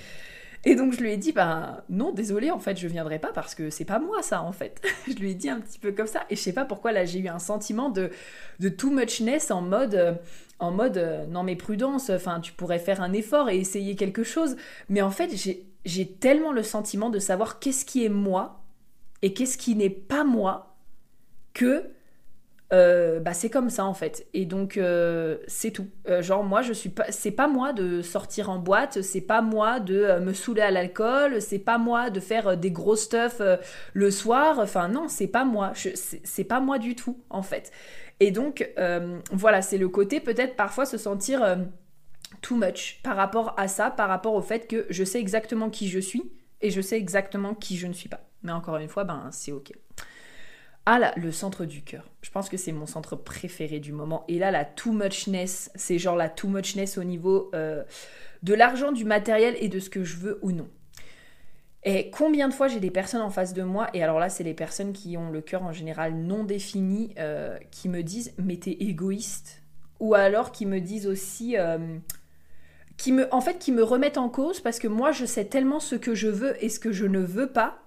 Et 0.68 0.74
donc 0.74 0.92
je 0.92 1.00
lui 1.00 1.12
ai 1.12 1.16
dit, 1.16 1.30
ben 1.30 1.80
non, 1.88 2.10
désolé, 2.10 2.50
en 2.50 2.58
fait, 2.58 2.76
je 2.76 2.88
viendrai 2.88 3.20
pas 3.20 3.32
parce 3.32 3.54
que 3.54 3.70
c'est 3.70 3.84
pas 3.84 4.00
moi 4.00 4.20
ça, 4.22 4.42
en 4.42 4.50
fait. 4.50 4.82
je 5.06 5.14
lui 5.14 5.30
ai 5.30 5.34
dit 5.34 5.48
un 5.48 5.60
petit 5.60 5.78
peu 5.78 5.92
comme 5.92 6.08
ça. 6.08 6.24
Et 6.28 6.34
je 6.34 6.40
sais 6.40 6.52
pas 6.52 6.64
pourquoi 6.64 6.90
là, 6.90 7.04
j'ai 7.04 7.20
eu 7.20 7.28
un 7.28 7.38
sentiment 7.38 7.88
de, 7.88 8.10
de 8.58 8.68
too 8.68 8.90
muchness 8.90 9.52
en 9.52 9.62
mode, 9.62 9.94
euh, 9.94 10.14
en 10.58 10.72
mode, 10.72 10.96
euh, 10.98 11.24
non 11.26 11.44
mais 11.44 11.54
prudence, 11.54 12.10
enfin, 12.10 12.40
tu 12.40 12.52
pourrais 12.52 12.80
faire 12.80 13.00
un 13.00 13.12
effort 13.12 13.48
et 13.48 13.58
essayer 13.58 13.94
quelque 13.94 14.24
chose. 14.24 14.56
Mais 14.88 15.02
en 15.02 15.12
fait, 15.12 15.30
j'ai 15.84 16.12
tellement 16.14 16.50
le 16.50 16.64
sentiment 16.64 17.10
de 17.10 17.20
savoir 17.20 17.60
qu'est-ce 17.60 17.84
qui 17.84 18.04
est 18.04 18.08
moi 18.08 18.64
et 19.22 19.32
qu'est-ce 19.34 19.58
qui 19.58 19.76
n'est 19.76 19.88
pas 19.88 20.24
moi 20.24 20.74
que 21.54 21.84
euh, 22.72 23.20
bah 23.20 23.32
c'est 23.32 23.50
comme 23.50 23.70
ça 23.70 23.84
en 23.84 23.94
fait. 23.94 24.26
Et 24.34 24.44
donc 24.44 24.76
euh, 24.76 25.38
c'est 25.46 25.70
tout. 25.70 25.86
Euh, 26.08 26.20
genre 26.20 26.42
moi 26.42 26.62
je 26.62 26.72
suis 26.72 26.88
pas 26.88 27.04
c'est 27.10 27.30
pas 27.30 27.46
moi 27.46 27.72
de 27.72 28.02
sortir 28.02 28.50
en 28.50 28.58
boîte 28.58 29.02
c'est 29.02 29.20
pas 29.20 29.40
moi 29.40 29.78
de 29.78 30.18
me 30.18 30.32
saouler 30.32 30.62
à 30.62 30.72
l'alcool 30.72 31.40
c'est 31.40 31.60
pas 31.60 31.78
moi 31.78 32.10
de 32.10 32.18
faire 32.18 32.56
des 32.56 32.72
gros 32.72 32.96
stuff 32.96 33.40
le 33.92 34.10
soir. 34.10 34.58
Enfin 34.58 34.88
non 34.88 35.06
c'est 35.08 35.28
pas 35.28 35.44
moi. 35.44 35.72
C'est 35.74 36.44
pas 36.44 36.60
moi 36.60 36.78
du 36.78 36.96
tout 36.96 37.18
en 37.30 37.42
fait. 37.42 37.70
Et 38.18 38.32
donc 38.32 38.68
voilà 39.32 39.62
c'est 39.62 39.78
le 39.78 39.88
côté 39.88 40.20
peut-être 40.20 40.56
parfois 40.56 40.86
se 40.86 40.98
sentir 40.98 41.58
too 42.42 42.56
much 42.56 43.00
par 43.04 43.14
rapport 43.14 43.54
à 43.56 43.68
ça 43.68 43.90
par 43.90 44.08
rapport 44.08 44.34
au 44.34 44.42
fait 44.42 44.66
que 44.66 44.86
je 44.90 45.04
sais 45.04 45.20
exactement 45.20 45.70
qui 45.70 45.88
je 45.88 46.00
suis 46.00 46.32
et 46.62 46.70
je 46.70 46.80
sais 46.80 46.96
exactement 46.96 47.54
qui 47.54 47.76
je 47.76 47.86
ne 47.86 47.92
suis 47.92 48.08
pas. 48.08 48.22
Mais 48.42 48.52
encore 48.52 48.78
une 48.78 48.88
fois 48.88 49.04
ben 49.04 49.28
c'est 49.30 49.52
ok 49.52 49.72
ah 50.88 51.00
là, 51.00 51.12
le 51.16 51.32
centre 51.32 51.64
du 51.64 51.82
cœur. 51.82 52.08
Je 52.22 52.30
pense 52.30 52.48
que 52.48 52.56
c'est 52.56 52.70
mon 52.70 52.86
centre 52.86 53.16
préféré 53.16 53.80
du 53.80 53.92
moment. 53.92 54.24
Et 54.28 54.38
là, 54.38 54.52
la 54.52 54.64
too 54.64 54.92
muchness, 54.92 55.70
c'est 55.74 55.98
genre 55.98 56.14
la 56.14 56.28
too 56.28 56.48
muchness 56.48 56.96
au 56.96 57.02
niveau 57.02 57.50
euh, 57.54 57.82
de 58.44 58.54
l'argent, 58.54 58.92
du 58.92 59.04
matériel 59.04 59.56
et 59.60 59.68
de 59.68 59.80
ce 59.80 59.90
que 59.90 60.04
je 60.04 60.16
veux 60.16 60.38
ou 60.42 60.52
non. 60.52 60.68
Et 61.82 62.10
combien 62.10 62.48
de 62.48 62.54
fois 62.54 62.68
j'ai 62.68 62.78
des 62.78 62.92
personnes 62.92 63.20
en 63.20 63.30
face 63.30 63.52
de 63.52 63.62
moi, 63.62 63.88
et 63.94 64.02
alors 64.02 64.20
là, 64.20 64.28
c'est 64.28 64.44
les 64.44 64.54
personnes 64.54 64.92
qui 64.92 65.16
ont 65.16 65.30
le 65.30 65.40
cœur 65.40 65.64
en 65.64 65.72
général 65.72 66.14
non 66.14 66.44
défini, 66.44 67.14
euh, 67.18 67.58
qui 67.72 67.88
me 67.88 68.02
disent 68.02 68.32
Mais 68.38 68.56
t'es 68.56 68.72
égoïste 68.72 69.62
Ou 69.98 70.14
alors 70.14 70.52
qui 70.52 70.66
me 70.66 70.80
disent 70.80 71.08
aussi. 71.08 71.56
Euh, 71.58 71.98
qui 72.96 73.12
me, 73.12 73.32
en 73.34 73.40
fait, 73.40 73.58
qui 73.58 73.72
me 73.72 73.82
remettent 73.82 74.18
en 74.18 74.28
cause 74.28 74.60
parce 74.60 74.78
que 74.78 74.88
moi, 74.88 75.12
je 75.12 75.26
sais 75.26 75.44
tellement 75.44 75.80
ce 75.80 75.96
que 75.96 76.14
je 76.14 76.28
veux 76.28 76.62
et 76.64 76.68
ce 76.68 76.80
que 76.80 76.92
je 76.92 77.04
ne 77.04 77.18
veux 77.18 77.52
pas 77.52 77.82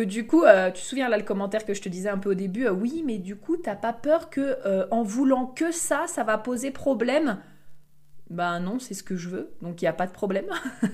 du 0.00 0.26
coup, 0.26 0.44
euh, 0.44 0.70
tu 0.70 0.82
te 0.82 0.86
souviens 0.86 1.08
là 1.08 1.16
le 1.16 1.24
commentaire 1.24 1.64
que 1.64 1.74
je 1.74 1.82
te 1.82 1.88
disais 1.88 2.08
un 2.08 2.18
peu 2.18 2.30
au 2.30 2.34
début, 2.34 2.66
euh, 2.66 2.72
oui, 2.72 3.02
mais 3.04 3.18
du 3.18 3.36
coup, 3.36 3.56
t'as 3.56 3.76
pas 3.76 3.92
peur 3.92 4.30
que 4.30 4.58
euh, 4.66 4.86
en 4.90 5.02
voulant 5.02 5.46
que 5.46 5.72
ça, 5.72 6.04
ça 6.06 6.24
va 6.24 6.38
poser 6.38 6.70
problème? 6.70 7.38
Ben 8.30 8.60
non, 8.60 8.78
c'est 8.78 8.92
ce 8.92 9.02
que 9.02 9.16
je 9.16 9.30
veux, 9.30 9.50
donc 9.62 9.80
il 9.80 9.86
n'y 9.86 9.88
a 9.88 9.94
pas 9.94 10.06
de 10.06 10.12
problème. 10.12 10.44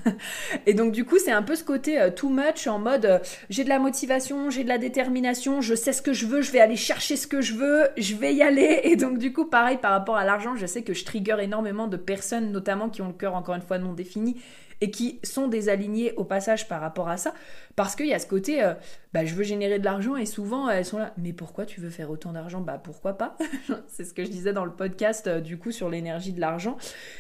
et 0.67 0.75
donc 0.75 0.93
du 0.93 1.05
coup, 1.05 1.19
c'est 1.19 1.33
un 1.33 1.43
peu 1.43 1.57
ce 1.57 1.65
côté 1.65 1.99
too 2.15 2.29
much 2.29 2.69
en 2.69 2.79
mode 2.79 3.21
j'ai 3.51 3.65
de 3.65 3.69
la 3.69 3.81
motivation, 3.81 4.51
j'ai 4.51 4.63
de 4.63 4.69
la 4.69 4.79
détermination, 4.79 5.61
je 5.61 5.75
sais 5.75 5.93
ce 5.93 6.01
que 6.01 6.13
je 6.13 6.27
veux, 6.27 6.43
je 6.43 6.53
vais 6.53 6.61
aller 6.61 6.77
chercher 6.77 7.17
ce 7.17 7.27
que 7.27 7.41
je 7.41 7.55
veux, 7.55 7.89
je 7.97 8.15
vais 8.15 8.33
y 8.33 8.43
aller. 8.43 8.81
Et 8.85 8.95
donc 8.95 9.19
du 9.19 9.33
coup, 9.33 9.47
pareil 9.47 9.79
par 9.79 9.91
rapport 9.91 10.17
à 10.17 10.25
l'argent, 10.25 10.55
je 10.55 10.65
sais 10.65 10.83
que 10.83 10.95
je 10.95 11.05
trigger 11.05 11.39
énormément 11.41 11.89
de 11.89 11.97
personnes, 11.97 12.53
notamment 12.53 12.89
qui 12.89 13.03
ont 13.03 13.09
le 13.09 13.15
cœur 13.15 13.35
encore 13.35 13.57
une 13.57 13.63
fois 13.63 13.79
non 13.79 13.95
défini 13.95 14.41
et 14.81 14.91
qui 14.91 15.21
sont 15.23 15.49
désalignés 15.49 16.13
au 16.15 16.25
passage 16.25 16.69
par 16.69 16.81
rapport 16.81 17.09
à 17.09 17.17
ça, 17.17 17.35
parce 17.77 17.97
qu'il 17.97 18.07
y 18.07 18.15
a 18.15 18.19
ce 18.19 18.27
côté, 18.27 18.63
euh, 18.63 18.75
bah, 19.13 19.25
je 19.25 19.35
veux 19.35 19.43
générer 19.43 19.79
de 19.79 19.85
l'argent 19.85 20.17
et 20.17 20.27
souvent 20.27 20.69
elles 20.69 20.85
sont 20.85 20.99
là, 20.99 21.13
mais 21.17 21.33
pourquoi 21.33 21.67
tu 21.67 21.81
veux 21.81 21.91
faire 21.91 22.11
autant 22.11 22.33
d'argent? 22.33 22.61
Bah 22.61 22.81
pourquoi 22.83 23.15
pas 23.17 23.37
C'est 23.89 24.05
ce 24.05 24.15
que 24.15 24.25
je 24.25 24.31
disais 24.31 24.53
dans 24.53 24.65
le 24.65 24.73
podcast 24.73 25.27
euh, 25.27 25.41
du 25.41 25.59
coup 25.59 25.73
sur 25.73 25.89
l'énergie 25.89 26.33
de 26.33 26.41
l'argent. 26.41 26.77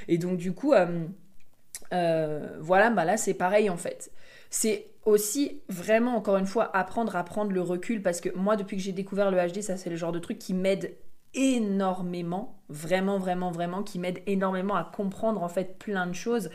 Et 0.09 0.19
donc 0.19 0.37
du 0.37 0.53
coup, 0.53 0.75
euh, 1.93 2.49
voilà, 2.61 2.91
bah 2.91 3.05
là 3.05 3.17
c'est 3.17 3.35
pareil 3.35 3.71
en 3.71 3.77
fait. 3.77 4.11
C'est 4.51 4.87
aussi 5.05 5.63
vraiment 5.69 6.17
encore 6.17 6.37
une 6.37 6.47
fois 6.47 6.75
apprendre 6.77 7.15
à 7.17 7.25
prendre 7.25 7.53
le 7.53 7.61
recul 7.61 8.03
parce 8.03 8.21
que 8.21 8.31
moi 8.37 8.57
depuis 8.57 8.77
que 8.77 8.83
j'ai 8.83 8.93
découvert 8.93 9.31
le 9.31 9.39
HD, 9.39 9.61
ça 9.61 9.77
c'est 9.77 9.91
le 9.91 9.97
genre 9.97 10.13
de 10.13 10.19
truc 10.19 10.39
qui 10.39 10.55
m'aide 10.55 10.95
énormément, 11.35 12.63
vraiment 12.69 13.19
vraiment 13.19 13.51
vraiment 13.51 13.83
qui 13.83 13.99
m'aide 13.99 14.21
énormément 14.27 14.77
à 14.77 14.85
comprendre 14.85 15.43
en 15.43 15.49
fait 15.49 15.79
plein 15.79 16.07
de 16.07 16.15
choses 16.15 16.49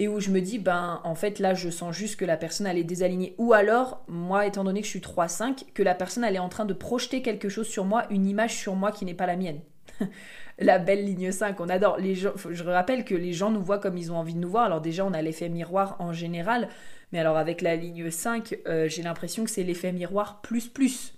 et 0.00 0.08
où 0.08 0.18
je 0.18 0.30
me 0.30 0.40
dis, 0.40 0.58
ben 0.58 0.98
en 1.04 1.14
fait 1.14 1.38
là 1.38 1.52
je 1.52 1.68
sens 1.68 1.94
juste 1.94 2.16
que 2.16 2.24
la 2.24 2.38
personne 2.38 2.66
elle 2.66 2.78
est 2.78 2.84
désalignée. 2.84 3.34
Ou 3.36 3.52
alors, 3.52 4.02
moi 4.08 4.46
étant 4.46 4.64
donné 4.64 4.80
que 4.80 4.86
je 4.86 4.90
suis 4.90 5.00
3-5, 5.00 5.72
que 5.74 5.82
la 5.82 5.94
personne 5.94 6.24
elle 6.24 6.36
est 6.36 6.40
en 6.40 6.48
train 6.48 6.64
de 6.64 6.72
projeter 6.72 7.20
quelque 7.20 7.50
chose 7.50 7.68
sur 7.68 7.84
moi, 7.84 8.06
une 8.08 8.26
image 8.26 8.56
sur 8.56 8.74
moi 8.74 8.92
qui 8.92 9.04
n'est 9.04 9.14
pas 9.14 9.26
la 9.26 9.36
mienne. 9.36 9.60
la 10.58 10.78
belle 10.78 11.04
ligne 11.04 11.30
5, 11.30 11.60
on 11.60 11.68
adore. 11.68 11.98
Je 12.00 12.64
rappelle 12.64 13.04
que 13.04 13.14
les 13.14 13.34
gens 13.34 13.50
nous 13.50 13.60
voient 13.60 13.78
comme 13.78 13.98
ils 13.98 14.10
ont 14.10 14.16
envie 14.16 14.32
de 14.32 14.38
nous 14.38 14.48
voir. 14.48 14.64
Alors 14.64 14.80
déjà 14.80 15.04
on 15.04 15.12
a 15.12 15.20
l'effet 15.20 15.50
miroir 15.50 15.96
en 15.98 16.14
général, 16.14 16.70
mais 17.12 17.18
alors 17.18 17.36
avec 17.36 17.60
la 17.60 17.76
ligne 17.76 18.10
5, 18.10 18.56
euh, 18.66 18.88
j'ai 18.88 19.02
l'impression 19.02 19.44
que 19.44 19.50
c'est 19.50 19.64
l'effet 19.64 19.92
miroir 19.92 20.40
plus 20.40 20.66
plus. 20.66 21.12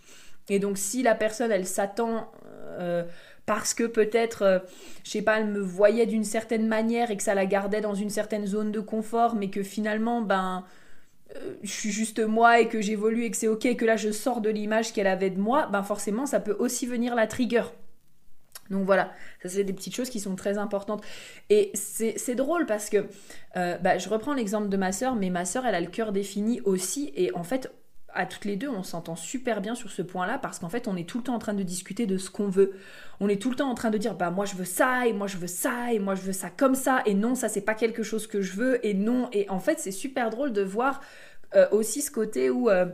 Et 0.49 0.59
donc 0.59 0.77
si 0.77 1.05
la 1.05 1.15
personne 1.15 1.53
elle 1.53 1.67
s'attend... 1.67 2.33
Euh, 2.81 3.05
parce 3.55 3.75
que 3.75 3.85
peut-être, 3.85 4.41
euh, 4.41 4.59
je 5.05 5.11
sais 5.11 5.21
pas, 5.21 5.39
elle 5.39 5.49
me 5.49 5.61
voyait 5.61 6.07
d'une 6.07 6.25
certaine 6.25 6.67
manière 6.67 7.11
et 7.11 7.19
que 7.19 7.23
ça 7.23 7.35
la 7.35 7.45
gardait 7.45 7.83
dans 7.83 7.95
une 7.95 8.09
certaine 8.09 8.47
zone 8.47 8.73
de 8.73 8.81
confort, 8.81 9.35
mais 9.35 9.51
que 9.51 9.63
finalement, 9.63 10.23
ben, 10.23 10.65
euh, 11.37 11.57
je 11.63 11.71
suis 11.71 11.91
juste 11.91 12.19
moi 12.19 12.61
et 12.61 12.69
que 12.69 12.81
j'évolue 12.81 13.25
et 13.25 13.31
que 13.31 13.37
c'est 13.37 13.49
ok 13.49 13.77
que 13.77 13.85
là 13.85 13.97
je 13.97 14.11
sors 14.11 14.41
de 14.41 14.49
l'image 14.49 14.95
qu'elle 14.95 15.07
avait 15.07 15.29
de 15.29 15.39
moi, 15.39 15.69
ben 15.71 15.83
forcément 15.83 16.25
ça 16.25 16.41
peut 16.41 16.57
aussi 16.59 16.87
venir 16.87 17.15
la 17.15 17.27
trigger. 17.27 17.65
Donc 18.71 18.87
voilà, 18.87 19.13
ça 19.43 19.51
c'est 19.51 19.65
des 19.65 19.75
petites 19.75 19.95
choses 19.95 20.09
qui 20.09 20.19
sont 20.19 20.35
très 20.35 20.57
importantes. 20.57 21.05
Et 21.51 21.73
c'est 21.75 22.35
drôle 22.35 22.65
parce 22.65 22.89
que 22.89 23.07
euh, 23.57 23.77
bah, 23.77 23.99
je 23.99 24.09
reprends 24.09 24.33
l'exemple 24.33 24.71
de 24.71 24.79
ma 24.79 24.93
sœur, 24.93 25.15
mais 25.15 25.29
ma 25.29 25.45
sœur 25.45 25.67
elle 25.67 25.75
a 25.75 25.81
le 25.83 25.89
cœur 25.89 26.13
défini 26.13 26.63
aussi 26.63 27.13
et 27.17 27.35
en 27.35 27.45
fait 27.45 27.71
à 28.15 28.27
toutes 28.27 28.45
les 28.45 28.57
deux, 28.57 28.69
on 28.69 28.83
s'entend 28.83 29.17
super 29.17 29.61
bien 29.61 29.75
sur 29.75 29.91
ce 29.91 30.03
point-là 30.03 30.39
parce 30.39 30.59
qu'en 30.59 30.69
fait, 30.69 30.89
on 30.89 30.97
est 30.97 31.09
tout 31.09 31.19
le 31.19 31.25
temps 31.25 31.35
en 31.35 31.39
train 31.39 31.55
de 31.55 31.63
discuter 31.63 32.07
de 32.07 32.19
ce 32.19 32.31
qu'on 32.31 32.49
veut. 32.49 32.73
On 33.21 33.29
est 33.29 33.41
tout 33.41 33.51
le 33.51 33.57
temps 33.57 33.71
en 33.71 33.75
train 33.75 33.91
de 33.91 33.99
dire, 33.99 34.15
bah 34.15 34.31
moi 34.31 34.45
je 34.45 34.55
veux 34.55 34.65
ça, 34.65 35.07
et 35.07 35.13
moi 35.13 35.27
je 35.27 35.37
veux 35.37 35.47
ça, 35.47 35.93
et 35.93 35.99
moi 35.99 36.15
je 36.15 36.23
veux 36.23 36.33
ça 36.33 36.51
comme 36.51 36.75
ça, 36.75 37.03
et 37.07 37.15
non, 37.15 37.35
ça 37.35 37.49
c'est 37.49 37.61
pas 37.61 37.75
quelque 37.75 38.03
chose 38.03 38.27
que 38.27 38.43
je 38.43 38.53
veux, 38.53 38.85
et 38.87 38.95
non. 38.95 39.29
Et 39.33 39.49
en 39.49 39.61
fait, 39.61 39.79
c'est 39.79 39.93
super 39.93 40.31
drôle 40.31 40.53
de 40.53 40.63
voir 40.63 41.01
euh, 41.55 41.67
aussi 41.71 42.03
ce 42.03 42.11
côté 42.11 42.51
où. 42.51 42.69
Euh, 42.69 42.87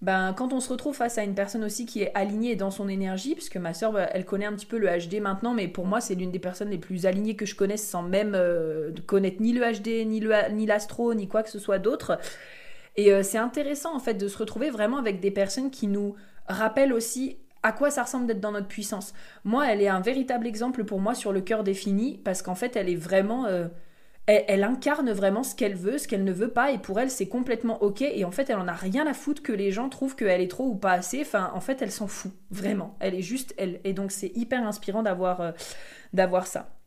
ben, 0.00 0.32
quand 0.32 0.52
on 0.52 0.60
se 0.60 0.68
retrouve 0.68 0.94
face 0.94 1.18
à 1.18 1.24
une 1.24 1.34
personne 1.34 1.64
aussi 1.64 1.84
qui 1.84 2.02
est 2.02 2.12
alignée 2.14 2.54
dans 2.54 2.70
son 2.70 2.88
énergie, 2.88 3.34
puisque 3.34 3.56
ma 3.56 3.74
soeur, 3.74 3.92
bah, 3.92 4.08
elle 4.12 4.24
connaît 4.24 4.46
un 4.46 4.52
petit 4.52 4.66
peu 4.66 4.78
le 4.78 4.86
HD 4.86 5.20
maintenant, 5.20 5.54
mais 5.54 5.66
pour 5.66 5.86
moi, 5.86 6.00
c'est 6.00 6.14
l'une 6.14 6.30
des 6.30 6.38
personnes 6.38 6.70
les 6.70 6.78
plus 6.78 7.04
alignées 7.04 7.34
que 7.34 7.46
je 7.46 7.56
connaisse 7.56 7.84
sans 7.84 8.04
même 8.04 8.34
euh, 8.36 8.92
connaître 9.06 9.42
ni 9.42 9.52
le 9.52 9.60
HD, 9.60 10.06
ni 10.06 10.66
l'astro, 10.66 11.14
ni, 11.14 11.22
ni 11.22 11.28
quoi 11.28 11.42
que 11.42 11.50
ce 11.50 11.58
soit 11.58 11.80
d'autre. 11.80 12.20
Et 12.98 13.12
euh, 13.12 13.22
c'est 13.22 13.38
intéressant 13.38 13.94
en 13.94 14.00
fait 14.00 14.14
de 14.14 14.28
se 14.28 14.36
retrouver 14.36 14.68
vraiment 14.68 14.98
avec 14.98 15.20
des 15.20 15.30
personnes 15.30 15.70
qui 15.70 15.86
nous 15.86 16.16
rappellent 16.48 16.92
aussi 16.92 17.38
à 17.62 17.72
quoi 17.72 17.90
ça 17.90 18.02
ressemble 18.02 18.26
d'être 18.26 18.40
dans 18.40 18.52
notre 18.52 18.66
puissance. 18.66 19.14
Moi, 19.44 19.70
elle 19.70 19.80
est 19.80 19.88
un 19.88 20.00
véritable 20.00 20.46
exemple 20.46 20.84
pour 20.84 21.00
moi 21.00 21.14
sur 21.14 21.32
le 21.32 21.40
cœur 21.40 21.64
défini 21.64 22.20
parce 22.24 22.42
qu'en 22.42 22.54
fait, 22.56 22.76
elle 22.76 22.88
est 22.88 22.96
vraiment 22.96 23.46
euh, 23.46 23.68
elle, 24.26 24.62
incarne 24.62 25.10
vraiment 25.12 25.42
ce 25.42 25.54
qu'elle 25.54 25.74
veut, 25.74 25.96
ce 25.96 26.06
qu'elle 26.06 26.24
ne 26.24 26.32
veut 26.32 26.50
pas, 26.50 26.70
et 26.70 26.78
pour 26.78 27.00
elle, 27.00 27.10
c'est 27.10 27.28
complètement 27.28 27.82
ok. 27.82 28.02
Et 28.02 28.26
en 28.26 28.30
fait, 28.30 28.50
elle 28.50 28.58
en 28.58 28.68
a 28.68 28.74
rien 28.74 29.06
à 29.06 29.14
foutre 29.14 29.42
que 29.42 29.52
les 29.52 29.70
gens 29.70 29.88
trouvent 29.88 30.16
qu'elle 30.16 30.42
est 30.42 30.50
trop 30.50 30.66
ou 30.66 30.74
pas 30.74 30.92
assez. 30.92 31.22
Enfin, 31.22 31.50
en 31.54 31.60
fait, 31.60 31.80
elle 31.80 31.90
s'en 31.90 32.08
fout, 32.08 32.32
vraiment. 32.50 32.94
Elle 33.00 33.14
est 33.14 33.22
juste 33.22 33.54
elle. 33.56 33.80
Et 33.84 33.94
donc, 33.94 34.12
c'est 34.12 34.36
hyper 34.36 34.66
inspirant 34.66 35.02
d'avoir 35.02 35.40
euh, 35.40 35.52
d'avoir 36.12 36.46
ça. 36.46 36.77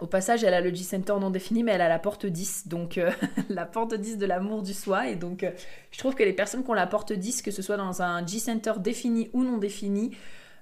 Au 0.00 0.06
passage, 0.06 0.44
elle 0.44 0.54
a 0.54 0.62
le 0.62 0.74
G-Center 0.74 1.14
non 1.20 1.28
défini, 1.28 1.62
mais 1.62 1.72
elle 1.72 1.82
a 1.82 1.88
la 1.88 1.98
porte 1.98 2.24
10, 2.24 2.68
donc 2.68 2.96
euh, 2.96 3.10
la 3.50 3.66
porte 3.66 3.94
10 3.94 4.16
de 4.16 4.24
l'amour 4.24 4.62
du 4.62 4.72
soi. 4.72 5.08
Et 5.08 5.14
donc, 5.14 5.42
euh, 5.42 5.50
je 5.90 5.98
trouve 5.98 6.14
que 6.14 6.22
les 6.22 6.32
personnes 6.32 6.64
qui 6.64 6.70
ont 6.70 6.74
la 6.74 6.86
porte 6.86 7.12
10, 7.12 7.42
que 7.42 7.50
ce 7.50 7.60
soit 7.60 7.76
dans 7.76 8.00
un 8.00 8.26
G-Center 8.26 8.74
défini 8.78 9.28
ou 9.34 9.44
non 9.44 9.58
défini, 9.58 10.16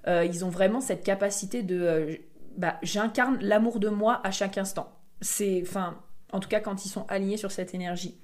euh, 0.07 0.25
ils 0.25 0.43
ont 0.43 0.49
vraiment 0.49 0.81
cette 0.81 1.05
capacité 1.05 1.63
de. 1.63 2.19
bah, 2.57 2.79
j'incarne 2.83 3.37
l'amour 3.41 3.79
de 3.79 3.87
moi 3.87 4.19
à 4.25 4.31
chaque 4.31 4.57
instant. 4.57 4.91
C'est. 5.21 5.61
Enfin, 5.61 5.97
en 6.33 6.41
tout 6.41 6.49
cas, 6.49 6.59
quand 6.59 6.85
ils 6.85 6.89
sont 6.89 7.05
alignés 7.07 7.37
sur 7.37 7.51
cette 7.51 7.73
énergie. 7.73 8.19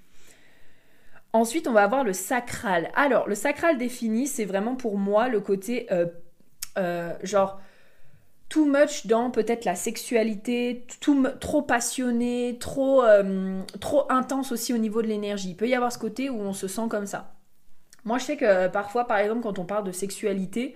Ensuite, 1.32 1.68
on 1.68 1.74
va 1.74 1.84
avoir 1.84 2.04
le 2.04 2.14
sacral. 2.14 2.92
Alors, 2.94 3.28
le 3.28 3.36
sacral 3.36 3.78
défini, 3.78 4.28
c'est 4.28 4.46
vraiment 4.46 4.76
pour 4.76 4.98
moi 4.98 5.30
le 5.30 5.40
côté. 5.40 5.88
genre 7.24 7.60
too 8.56 8.64
much 8.64 9.06
dans 9.06 9.32
peut-être 9.32 9.66
la 9.66 9.76
sexualité, 9.76 10.88
trop 11.42 11.62
passionné, 11.62 12.56
trop, 12.58 13.04
euh, 13.04 13.60
trop 13.82 14.10
intense 14.10 14.54
aussi 14.54 14.74
au 14.74 14.78
niveau 14.78 15.02
de 15.02 15.08
l'énergie. 15.08 15.50
Il 15.50 15.56
peut 15.58 15.68
y 15.68 15.76
avoir 15.76 15.92
ce 15.92 15.98
côté 15.98 16.30
où 16.30 16.40
on 16.40 16.54
se 16.54 16.70
sent 16.70 16.88
comme 16.90 17.06
ça. 17.06 17.34
Moi, 18.06 18.18
je 18.18 18.24
sais 18.24 18.38
que 18.38 18.70
parfois, 18.70 19.08
par 19.08 19.18
exemple, 19.18 19.42
quand 19.42 19.60
on 19.60 19.66
parle 19.66 19.84
de 19.84 19.92
sexualité, 19.92 20.74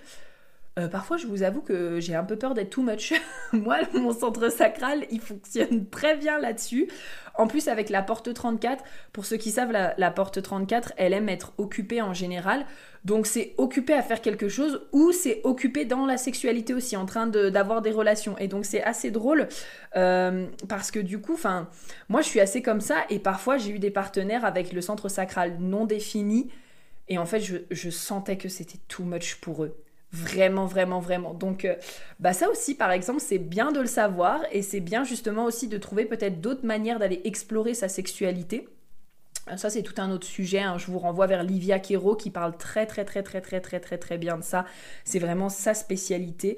euh, 0.80 0.88
parfois, 0.88 1.18
je 1.18 1.28
vous 1.28 1.44
avoue 1.44 1.62
que 1.62 2.00
j'ai 2.00 2.16
un 2.16 2.24
peu 2.24 2.38
peur 2.38 2.54
d'être 2.54 2.70
too 2.70 2.82
much. 2.82 3.14
Moi, 3.52 3.80
mon 3.94 4.14
centre 4.14 4.50
sacral, 4.50 5.06
il 5.12 5.20
fonctionne 5.20 5.88
très 5.90 6.16
bien 6.16 6.40
là-dessus. 6.40 6.88
En 7.36 7.48
plus, 7.48 7.68
avec 7.68 7.90
la 7.90 8.02
porte 8.02 8.34
34, 8.34 8.84
pour 9.12 9.26
ceux 9.26 9.38
qui 9.38 9.52
savent, 9.52 9.72
la, 9.72 10.12
porte 10.12 10.42
34, 10.42 10.94
elle 10.98 11.14
aime 11.14 11.30
être 11.30 11.54
occupée 11.58 12.02
en 12.02 12.14
général. 12.14 12.66
Donc, 13.06 13.28
c'est 13.28 13.54
occupé 13.58 13.94
à 13.94 14.02
faire 14.02 14.22
quelque 14.22 14.50
chose 14.50 14.88
ou 14.92 15.12
c'est 15.12 15.42
occupé 15.44 15.86
dans 15.86 16.06
la 16.06 16.18
sexualité 16.18 16.74
aussi, 16.74 16.96
en 16.98 17.06
train 17.06 17.28
d'avoir 17.28 17.82
des 17.82 17.92
relations. 17.92 18.38
Et 18.38 18.48
donc, 18.48 18.66
c'est 18.66 18.84
assez 18.84 19.12
drôle 19.12 19.48
euh, 19.96 20.48
parce 20.68 20.92
que 20.92 21.00
du 21.00 21.20
coup, 21.20 21.38
moi, 22.10 22.22
je 22.22 22.28
suis 22.28 22.40
assez 22.40 22.62
comme 22.62 22.82
ça 22.82 23.06
et 23.10 23.20
parfois, 23.20 23.58
j'ai 23.58 23.72
eu 23.72 23.80
des 23.80 23.92
partenaires 23.92 24.46
avec 24.46 24.74
le 24.74 24.82
centre 24.82 25.10
sacral 25.10 25.58
non 25.60 25.86
défini. 25.86 26.50
Et 27.08 27.18
en 27.18 27.26
fait, 27.26 27.42
je 27.72 27.90
sentais 27.90 28.38
que 28.38 28.50
c'était 28.50 28.80
too 28.88 29.04
much 29.04 29.36
pour 29.36 29.64
eux. 29.64 29.76
Vraiment, 30.12 30.66
vraiment, 30.66 31.00
vraiment. 31.00 31.34
Donc, 31.36 31.66
euh, 31.66 31.76
bah 32.20 32.34
ça 32.34 32.50
aussi, 32.50 32.74
par 32.74 32.92
exemple, 32.92 33.20
c'est 33.20 33.38
bien 33.38 33.72
de 33.72 33.80
le 33.80 33.86
savoir 33.86 34.42
et 34.52 34.64
c'est 34.64 34.80
bien 34.80 35.04
justement 35.04 35.46
aussi 35.46 35.68
de 35.68 35.78
trouver 35.78 36.06
peut-être 36.06 36.42
d'autres 36.42 36.66
manières 36.66 36.98
d'aller 36.98 37.22
explorer 37.26 37.76
sa 37.76 37.90
sexualité. 37.90 38.68
Euh, 39.50 39.58
ça, 39.58 39.70
c'est 39.70 39.84
tout 39.84 39.94
un 39.98 40.12
autre 40.12 40.28
sujet. 40.28 40.60
Hein. 40.60 40.78
Je 40.78 40.88
vous 40.88 41.00
renvoie 41.00 41.28
vers 41.28 41.44
Livia 41.44 41.80
Quero 41.80 42.16
qui 42.16 42.30
parle 42.30 42.56
très, 42.58 42.86
très, 42.86 43.06
très, 43.06 43.24
très, 43.24 43.42
très, 43.42 43.60
très, 43.60 43.80
très, 43.80 43.98
très 43.98 44.18
bien 44.18 44.38
de 44.38 44.44
ça. 44.44 44.66
C'est 45.04 45.20
vraiment 45.20 45.50
sa 45.50 45.74
spécialité. 45.74 46.58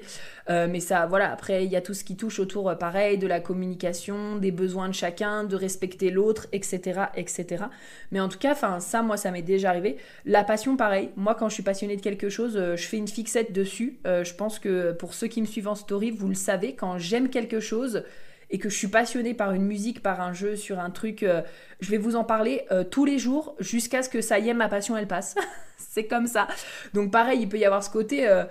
Euh, 0.50 0.66
mais 0.70 0.80
ça, 0.80 1.06
voilà, 1.06 1.32
après, 1.32 1.64
il 1.64 1.70
y 1.70 1.76
a 1.76 1.80
tout 1.80 1.94
ce 1.94 2.04
qui 2.04 2.16
touche 2.16 2.38
autour, 2.38 2.68
euh, 2.68 2.74
pareil, 2.74 3.18
de 3.18 3.26
la 3.26 3.40
communication, 3.40 4.36
des 4.36 4.50
besoins 4.50 4.88
de 4.88 4.94
chacun, 4.94 5.44
de 5.44 5.56
respecter 5.56 6.10
l'autre, 6.10 6.46
etc., 6.52 7.02
etc. 7.16 7.64
Mais 8.10 8.20
en 8.20 8.28
tout 8.28 8.38
cas, 8.38 8.52
enfin, 8.52 8.80
ça, 8.80 9.02
moi, 9.02 9.16
ça 9.16 9.30
m'est 9.30 9.42
déjà 9.42 9.70
arrivé. 9.70 9.96
La 10.24 10.44
passion, 10.44 10.76
pareil. 10.76 11.10
Moi, 11.16 11.34
quand 11.34 11.48
je 11.48 11.54
suis 11.54 11.62
passionnée 11.62 11.96
de 11.96 12.02
quelque 12.02 12.28
chose, 12.28 12.54
je 12.54 12.86
fais 12.86 12.96
une 12.96 13.08
fixette 13.08 13.52
dessus. 13.52 13.98
je 14.04 14.34
pense 14.34 14.58
que 14.58 14.92
pour 14.92 15.14
ceux 15.14 15.26
qui 15.26 15.40
me 15.40 15.46
suivent 15.46 15.68
en 15.68 15.74
story, 15.74 16.10
vous 16.10 16.28
le 16.28 16.34
savez, 16.34 16.74
quand 16.74 16.98
j'aime 16.98 17.28
quelque 17.28 17.60
chose, 17.60 18.04
et 18.52 18.58
que 18.58 18.68
je 18.68 18.76
suis 18.76 18.88
passionnée 18.88 19.34
par 19.34 19.52
une 19.52 19.64
musique, 19.64 20.02
par 20.02 20.20
un 20.20 20.34
jeu, 20.34 20.56
sur 20.56 20.78
un 20.78 20.90
truc, 20.90 21.22
euh, 21.22 21.40
je 21.80 21.90
vais 21.90 21.96
vous 21.96 22.16
en 22.16 22.22
parler 22.22 22.66
euh, 22.70 22.84
tous 22.84 23.06
les 23.06 23.18
jours 23.18 23.56
jusqu'à 23.58 24.02
ce 24.02 24.10
que 24.10 24.20
ça 24.20 24.38
y 24.38 24.50
est, 24.50 24.54
ma 24.54 24.68
passion, 24.68 24.96
elle 24.96 25.08
passe. 25.08 25.34
c'est 25.78 26.06
comme 26.06 26.26
ça. 26.26 26.46
Donc 26.92 27.10
pareil, 27.10 27.40
il 27.40 27.48
peut 27.48 27.58
y 27.58 27.64
avoir 27.64 27.82
ce 27.82 27.90
côté, 27.90 28.28
euh, 28.28 28.44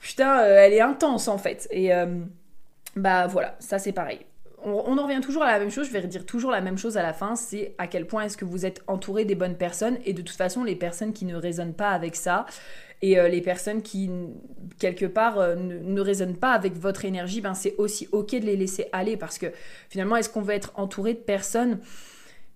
putain, 0.00 0.42
elle 0.42 0.72
est 0.72 0.80
intense 0.80 1.28
en 1.28 1.38
fait. 1.38 1.68
Et 1.70 1.90
bah 2.96 3.26
voilà, 3.26 3.56
ça 3.58 3.78
c'est 3.78 3.92
pareil. 3.92 4.20
On, 4.64 4.96
en 4.98 5.04
revient 5.04 5.20
toujours 5.20 5.42
à 5.42 5.50
la 5.50 5.58
même 5.58 5.70
chose, 5.70 5.86
je 5.88 5.92
vais 5.92 6.00
redire 6.00 6.24
toujours 6.24 6.50
la 6.50 6.60
même 6.60 6.78
chose 6.78 6.96
à 6.96 7.02
la 7.02 7.12
fin, 7.12 7.36
c'est 7.36 7.74
à 7.78 7.86
quel 7.86 8.06
point 8.06 8.24
est-ce 8.24 8.36
que 8.36 8.44
vous 8.44 8.64
êtes 8.64 8.82
entouré 8.86 9.24
des 9.24 9.34
bonnes 9.34 9.56
personnes 9.56 9.98
et 10.04 10.12
de 10.12 10.22
toute 10.22 10.36
façon 10.36 10.62
les 10.62 10.76
personnes 10.76 11.12
qui 11.12 11.24
ne 11.24 11.34
résonnent 11.34 11.74
pas 11.74 11.90
avec 11.90 12.14
ça, 12.16 12.46
et 13.02 13.18
euh, 13.18 13.28
les 13.28 13.40
personnes 13.40 13.82
qui, 13.82 14.08
quelque 14.78 15.06
part, 15.06 15.38
euh, 15.38 15.56
ne, 15.56 16.00
résonnent 16.00 16.36
pas 16.36 16.52
avec 16.52 16.74
votre 16.74 17.04
énergie, 17.04 17.40
ben, 17.40 17.52
c'est 17.52 17.74
aussi 17.76 18.08
OK 18.12 18.30
de 18.30 18.46
les 18.46 18.56
laisser 18.56 18.86
aller 18.92 19.16
parce 19.16 19.38
que 19.38 19.46
finalement, 19.88 20.16
est-ce 20.16 20.28
qu'on 20.28 20.40
veut 20.40 20.54
être 20.54 20.72
entouré 20.76 21.14
de 21.14 21.18
personnes 21.18 21.80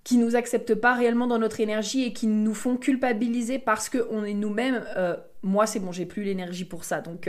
qui 0.04 0.18
nous 0.18 0.36
acceptent 0.36 0.76
pas 0.76 0.94
réellement 0.94 1.26
dans 1.26 1.38
notre 1.38 1.58
énergie 1.58 2.04
et 2.04 2.12
qui 2.12 2.28
nous 2.28 2.54
font 2.54 2.76
culpabiliser 2.76 3.58
parce 3.58 3.88
qu'on 3.88 4.24
est 4.24 4.34
nous-mêmes 4.34 4.84
euh, 4.96 5.16
Moi, 5.42 5.66
c'est 5.66 5.80
bon, 5.80 5.90
j'ai 5.90 6.06
plus 6.06 6.22
l'énergie 6.22 6.64
pour 6.64 6.84
ça. 6.84 7.00
Donc, 7.00 7.28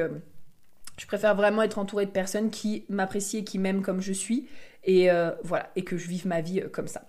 je 0.97 1.07
préfère 1.07 1.33
vraiment 1.33 1.63
être 1.63 1.79
entouré 1.79 2.05
de 2.05 2.11
personnes 2.11 2.51
qui 2.51 2.85
m'apprécient 2.87 3.39
et 3.39 3.43
qui 3.43 3.57
m'aiment 3.57 3.81
comme 3.81 4.01
je 4.01 4.13
suis. 4.13 4.47
Et 4.87 5.09
voilà, 5.43 5.69
et 5.75 5.83
que 5.83 5.97
je 5.97 6.07
vive 6.07 6.25
ma 6.25 6.41
vie 6.41 6.63
comme 6.71 6.87
ça. 6.87 7.03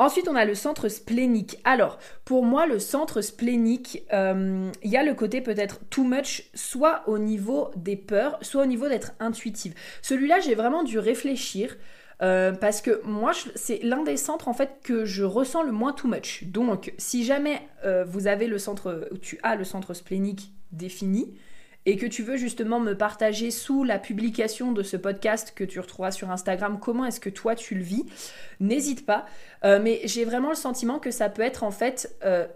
Ensuite, 0.00 0.26
on 0.28 0.34
a 0.34 0.44
le 0.44 0.56
centre 0.56 0.88
splénique. 0.88 1.60
Alors, 1.64 1.98
pour 2.24 2.44
moi, 2.44 2.66
le 2.66 2.80
centre 2.80 3.20
splénique, 3.20 4.04
euh, 4.12 4.70
il 4.82 4.90
y 4.90 4.96
a 4.96 5.04
le 5.04 5.14
côté 5.14 5.40
peut-être 5.40 5.78
too 5.88 6.02
much, 6.02 6.50
soit 6.54 7.04
au 7.06 7.18
niveau 7.18 7.70
des 7.76 7.94
peurs, 7.94 8.38
soit 8.42 8.64
au 8.64 8.66
niveau 8.66 8.88
d'être 8.88 9.12
intuitive. 9.20 9.74
Celui-là, 10.02 10.40
j'ai 10.40 10.56
vraiment 10.56 10.82
dû 10.82 10.98
réfléchir. 10.98 11.76
Euh, 12.22 12.52
parce 12.52 12.80
que 12.80 13.02
moi, 13.04 13.32
c'est 13.56 13.80
l'un 13.82 14.04
des 14.04 14.16
centres 14.16 14.46
en 14.46 14.54
fait 14.54 14.78
que 14.84 15.04
je 15.04 15.24
ressens 15.24 15.64
le 15.64 15.72
moins 15.72 15.92
too 15.92 16.06
much. 16.06 16.44
Donc, 16.44 16.92
si 16.96 17.24
jamais 17.24 17.60
euh, 17.84 18.04
vous 18.04 18.28
avez 18.28 18.46
le 18.46 18.58
centre, 18.58 19.08
tu 19.20 19.38
as 19.42 19.56
le 19.56 19.64
centre 19.64 19.94
splénique 19.94 20.52
défini, 20.70 21.34
et 21.86 21.96
que 21.96 22.06
tu 22.06 22.22
veux 22.22 22.36
justement 22.36 22.80
me 22.80 22.96
partager 22.96 23.50
sous 23.50 23.84
la 23.84 23.98
publication 23.98 24.72
de 24.72 24.82
ce 24.82 24.96
podcast 24.96 25.52
que 25.54 25.64
tu 25.64 25.80
retrouveras 25.80 26.12
sur 26.12 26.30
Instagram, 26.30 26.78
comment 26.80 27.04
est-ce 27.04 27.20
que 27.20 27.30
toi 27.30 27.54
tu 27.54 27.74
le 27.74 27.82
vis, 27.82 28.04
n'hésite 28.60 29.04
pas. 29.04 29.26
Euh, 29.64 29.80
mais 29.82 30.00
j'ai 30.04 30.24
vraiment 30.24 30.48
le 30.48 30.54
sentiment 30.54 30.98
que 30.98 31.10
ça 31.10 31.28
peut 31.28 31.42
être 31.42 31.62
en 31.62 31.70
fait, 31.70 32.16
euh, 32.24 32.46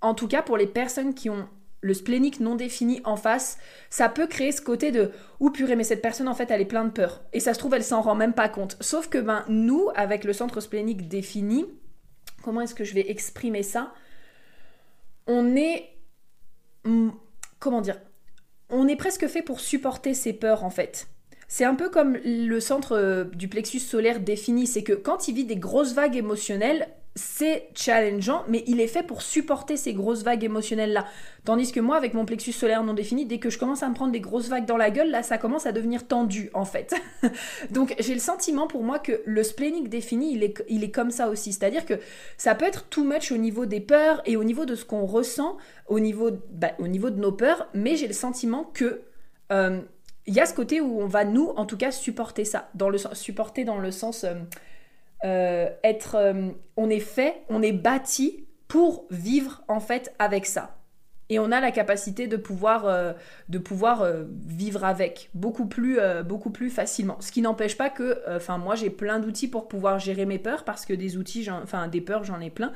en 0.00 0.14
tout 0.14 0.28
cas 0.28 0.42
pour 0.42 0.56
les 0.56 0.66
personnes 0.66 1.14
qui 1.14 1.30
ont 1.30 1.48
le 1.82 1.94
splénique 1.94 2.40
non 2.40 2.56
défini 2.56 3.00
en 3.04 3.16
face, 3.16 3.58
ça 3.88 4.10
peut 4.10 4.26
créer 4.26 4.52
ce 4.52 4.60
côté 4.60 4.92
de 4.92 5.12
ou 5.38 5.50
purée 5.50 5.76
mais 5.76 5.84
cette 5.84 6.02
personne 6.02 6.28
en 6.28 6.34
fait 6.34 6.50
elle 6.50 6.60
est 6.60 6.66
pleine 6.66 6.88
de 6.88 6.92
peur 6.92 7.22
et 7.32 7.40
ça 7.40 7.54
se 7.54 7.58
trouve 7.58 7.72
elle 7.72 7.84
s'en 7.84 8.02
rend 8.02 8.14
même 8.14 8.34
pas 8.34 8.50
compte. 8.50 8.76
Sauf 8.80 9.08
que 9.08 9.16
ben 9.16 9.46
nous 9.48 9.88
avec 9.94 10.24
le 10.24 10.34
centre 10.34 10.60
splénique 10.60 11.08
défini, 11.08 11.64
comment 12.42 12.60
est-ce 12.60 12.74
que 12.74 12.84
je 12.84 12.92
vais 12.92 13.10
exprimer 13.10 13.62
ça? 13.62 13.94
On 15.26 15.56
est 15.56 15.88
comment 17.58 17.80
dire? 17.80 17.96
On 18.70 18.88
est 18.88 18.96
presque 18.96 19.26
fait 19.26 19.42
pour 19.42 19.60
supporter 19.60 20.14
ses 20.14 20.32
peurs 20.32 20.64
en 20.64 20.70
fait. 20.70 21.08
C'est 21.48 21.64
un 21.64 21.74
peu 21.74 21.88
comme 21.88 22.16
le 22.24 22.60
centre 22.60 22.96
euh, 22.96 23.24
du 23.24 23.48
plexus 23.48 23.80
solaire 23.80 24.20
défini, 24.20 24.66
c'est 24.66 24.84
que 24.84 24.92
quand 24.92 25.26
il 25.26 25.34
vit 25.34 25.44
des 25.44 25.56
grosses 25.56 25.94
vagues 25.94 26.16
émotionnelles, 26.16 26.88
c'est 27.16 27.68
challengeant, 27.74 28.44
mais 28.46 28.62
il 28.68 28.80
est 28.80 28.86
fait 28.86 29.02
pour 29.02 29.20
supporter 29.20 29.76
ces 29.76 29.94
grosses 29.94 30.22
vagues 30.22 30.44
émotionnelles-là. 30.44 31.06
Tandis 31.44 31.72
que 31.72 31.80
moi, 31.80 31.96
avec 31.96 32.14
mon 32.14 32.24
plexus 32.24 32.52
solaire 32.52 32.84
non 32.84 32.94
défini, 32.94 33.26
dès 33.26 33.38
que 33.38 33.50
je 33.50 33.58
commence 33.58 33.82
à 33.82 33.88
me 33.88 33.94
prendre 33.94 34.12
des 34.12 34.20
grosses 34.20 34.48
vagues 34.48 34.64
dans 34.64 34.76
la 34.76 34.90
gueule, 34.90 35.10
là, 35.10 35.24
ça 35.24 35.36
commence 35.36 35.66
à 35.66 35.72
devenir 35.72 36.06
tendu, 36.06 36.50
en 36.54 36.64
fait. 36.64 36.94
Donc, 37.70 37.96
j'ai 37.98 38.14
le 38.14 38.20
sentiment 38.20 38.68
pour 38.68 38.84
moi 38.84 39.00
que 39.00 39.22
le 39.24 39.42
splénique 39.42 39.88
défini, 39.88 40.34
il 40.34 40.44
est, 40.44 40.64
il 40.68 40.84
est 40.84 40.92
comme 40.92 41.10
ça 41.10 41.28
aussi. 41.28 41.52
C'est-à-dire 41.52 41.84
que 41.84 41.94
ça 42.36 42.54
peut 42.54 42.64
être 42.66 42.88
too 42.88 43.02
much 43.02 43.32
au 43.32 43.38
niveau 43.38 43.66
des 43.66 43.80
peurs 43.80 44.22
et 44.24 44.36
au 44.36 44.44
niveau 44.44 44.64
de 44.64 44.76
ce 44.76 44.84
qu'on 44.84 45.04
ressent, 45.04 45.56
au 45.88 45.98
niveau, 45.98 46.30
bah, 46.52 46.72
au 46.78 46.86
niveau 46.86 47.10
de 47.10 47.18
nos 47.18 47.32
peurs, 47.32 47.68
mais 47.74 47.96
j'ai 47.96 48.06
le 48.06 48.14
sentiment 48.14 48.64
que... 48.64 49.02
Euh, 49.50 49.80
il 50.26 50.34
y 50.34 50.40
a 50.40 50.46
ce 50.46 50.54
côté 50.54 50.80
où 50.80 51.00
on 51.00 51.06
va, 51.06 51.24
nous, 51.24 51.48
en 51.56 51.66
tout 51.66 51.76
cas, 51.76 51.90
supporter 51.90 52.44
ça. 52.44 52.70
Dans 52.74 52.88
le, 52.88 52.98
supporter 53.14 53.64
dans 53.64 53.78
le 53.78 53.90
sens... 53.90 54.22
Euh, 54.22 54.34
être, 55.24 56.16
euh, 56.16 56.50
on 56.76 56.90
est 56.90 57.00
fait, 57.00 57.42
on 57.48 57.62
est 57.62 57.72
bâti 57.72 58.46
pour 58.68 59.06
vivre 59.10 59.62
en 59.68 59.80
fait 59.80 60.14
avec 60.18 60.46
ça. 60.46 60.76
Et 61.32 61.38
on 61.38 61.52
a 61.52 61.60
la 61.60 61.70
capacité 61.70 62.26
de 62.26 62.36
pouvoir, 62.36 62.86
euh, 62.86 63.12
de 63.48 63.58
pouvoir 63.58 64.04
vivre 64.28 64.84
avec 64.84 65.30
beaucoup 65.32 65.66
plus, 65.66 66.00
beaucoup 66.26 66.50
plus 66.50 66.70
facilement. 66.70 67.16
Ce 67.20 67.30
qui 67.30 67.40
n'empêche 67.40 67.76
pas 67.76 67.88
que, 67.88 68.20
enfin 68.28 68.58
moi 68.58 68.74
j'ai 68.74 68.90
plein 68.90 69.20
d'outils 69.20 69.46
pour 69.46 69.68
pouvoir 69.68 70.00
gérer 70.00 70.26
mes 70.26 70.40
peurs 70.40 70.64
parce 70.64 70.84
que 70.84 70.92
des 70.92 71.16
outils, 71.16 71.48
enfin 71.48 71.86
des 71.86 72.00
peurs 72.00 72.24
j'en 72.24 72.40
ai 72.40 72.50
plein. 72.50 72.72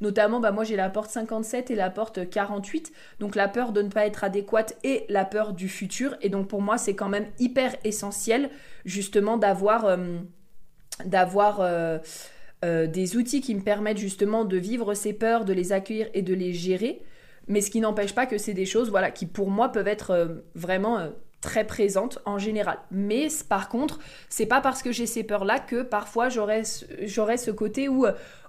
Notamment, 0.00 0.40
bah, 0.40 0.52
moi 0.52 0.64
j'ai 0.64 0.76
la 0.76 0.88
porte 0.88 1.10
57 1.10 1.70
et 1.70 1.74
la 1.74 1.90
porte 1.90 2.30
48. 2.30 2.92
Donc 3.20 3.34
la 3.34 3.46
peur 3.46 3.72
de 3.72 3.82
ne 3.82 3.90
pas 3.90 4.06
être 4.06 4.24
adéquate 4.24 4.74
et 4.84 5.04
la 5.10 5.26
peur 5.26 5.52
du 5.52 5.68
futur. 5.68 6.16
Et 6.22 6.30
donc 6.30 6.48
pour 6.48 6.62
moi 6.62 6.78
c'est 6.78 6.94
quand 6.94 7.10
même 7.10 7.26
hyper 7.38 7.76
essentiel 7.84 8.48
justement 8.86 9.36
d'avoir 9.36 9.98
d'avoir 11.04 11.60
euh, 11.60 11.98
euh, 12.64 12.86
des 12.86 13.16
outils 13.16 13.40
qui 13.40 13.54
me 13.54 13.60
permettent 13.60 13.98
justement 13.98 14.44
de 14.44 14.56
vivre 14.56 14.94
ces 14.94 15.12
peurs, 15.12 15.44
de 15.44 15.52
les 15.52 15.72
accueillir 15.72 16.08
et 16.14 16.22
de 16.22 16.34
les 16.34 16.52
gérer. 16.52 17.02
Mais 17.46 17.60
ce 17.60 17.70
qui 17.70 17.80
n'empêche 17.80 18.14
pas 18.14 18.26
que 18.26 18.36
c'est 18.36 18.54
des 18.54 18.66
choses 18.66 18.90
voilà, 18.90 19.10
qui 19.10 19.26
pour 19.26 19.50
moi 19.50 19.70
peuvent 19.70 19.88
être 19.88 20.10
euh, 20.10 20.26
vraiment 20.54 21.08
très 21.40 21.64
présentes 21.64 22.18
en 22.26 22.38
général. 22.38 22.78
Mais 22.90 23.28
par 23.48 23.68
contre, 23.68 24.00
c'est 24.28 24.46
pas 24.46 24.60
parce 24.60 24.82
que 24.82 24.92
j'ai 24.92 25.06
ces 25.06 25.22
peurs-là 25.22 25.60
que 25.60 25.82
parfois 25.82 26.28
j'aurais 26.28 26.64
ce 26.64 27.50
côté 27.50 27.88
où 27.88 28.06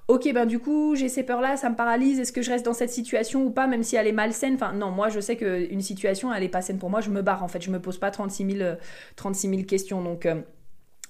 ok 0.08 0.34
ben 0.34 0.48
du 0.48 0.58
coup 0.58 0.96
j'ai 0.96 1.08
ces 1.08 1.22
peurs 1.22 1.40
là 1.40 1.56
ça 1.56 1.70
me 1.70 1.76
paralyse 1.76 2.20
est-ce 2.20 2.34
que 2.34 2.42
je 2.42 2.50
reste 2.50 2.66
dans 2.66 2.74
cette 2.74 2.90
situation 2.90 3.44
ou 3.46 3.52
pas 3.52 3.68
même 3.68 3.84
si 3.84 3.96
elle 3.96 4.08
est 4.08 4.12
malsaine? 4.12 4.56
Enfin 4.56 4.74
non 4.74 4.90
moi 4.90 5.10
je 5.10 5.20
sais 5.20 5.38
qu'une 5.38 5.82
situation 5.82 6.34
elle 6.34 6.42
est 6.42 6.50
pas 6.50 6.64
saine 6.64 6.80
pour 6.80 6.90
moi 6.90 7.00
je 7.00 7.12
me 7.12 7.22
barre 7.22 7.44
en 7.44 7.48
fait 7.48 7.62
je 7.62 7.70
me 7.70 7.80
pose 7.80 8.00
pas 8.00 8.10
36 8.10 8.58
000, 8.58 8.76
36 9.18 9.50
000 9.50 9.62
questions 9.64 10.02
donc 10.02 10.28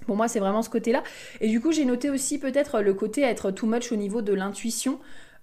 Pour 0.06 0.16
moi, 0.16 0.28
c'est 0.28 0.40
vraiment 0.40 0.62
ce 0.62 0.70
côté-là. 0.70 1.04
Et 1.42 1.50
du 1.50 1.62
coup, 1.62 1.72
j'ai 1.72 1.86
noté 1.86 2.10
aussi 2.10 2.40
peut-être 2.40 2.82
le 2.82 2.94
côté 2.94 3.22
être 3.22 3.52
too 3.52 3.68
much 3.68 3.92
au 3.92 3.96
niveau 3.96 4.22
de 4.22 4.34
l'intuition. 4.34 5.00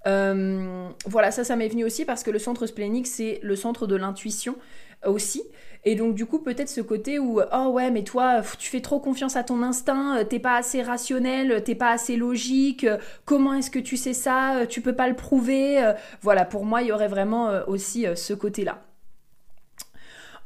Euh, 0.07 0.88
voilà, 1.05 1.31
ça, 1.31 1.45
ça 1.45 1.57
m'est 1.57 1.69
venu 1.69 1.85
aussi 1.85 2.05
parce 2.05 2.23
que 2.23 2.31
le 2.31 2.38
centre 2.38 2.66
splénique, 2.66 3.07
c'est 3.07 3.40
le 3.42 3.57
centre 3.57 3.87
de 3.87 3.97
l'intuition 3.97 4.57
aussi. 5.05 5.42
Et 5.85 5.95
donc, 5.95 6.14
du 6.14 6.27
coup, 6.27 6.40
peut-être 6.40 6.69
ce 6.69 6.81
côté 6.81 7.19
où, 7.19 7.40
oh 7.40 7.66
ouais, 7.69 7.90
mais 7.90 8.03
toi, 8.03 8.42
tu 8.59 8.71
fais 8.71 8.81
trop 8.81 8.99
confiance 8.99 9.37
à 9.37 9.45
ton 9.45 9.62
instinct, 9.62 10.19
euh, 10.19 10.25
t'es 10.25 10.40
pas 10.40 10.57
assez 10.57 10.83
rationnel, 10.83 11.62
t'es 11.62 11.77
pas 11.77 11.90
assez 11.90 12.16
logique, 12.16 12.85
euh, 12.85 12.99
comment 13.25 13.55
est-ce 13.55 13.71
que 13.71 13.79
tu 13.79 13.97
sais 13.97 14.14
ça, 14.14 14.66
tu 14.69 14.81
peux 14.81 14.95
pas 14.95 15.09
le 15.09 15.14
prouver. 15.14 15.92
Voilà, 16.23 16.45
pour 16.45 16.64
moi, 16.64 16.83
il 16.83 16.88
y 16.88 16.92
aurait 16.92 17.09
vraiment 17.09 17.51
aussi 17.69 18.07
ce 18.16 18.33
côté-là. 18.33 18.83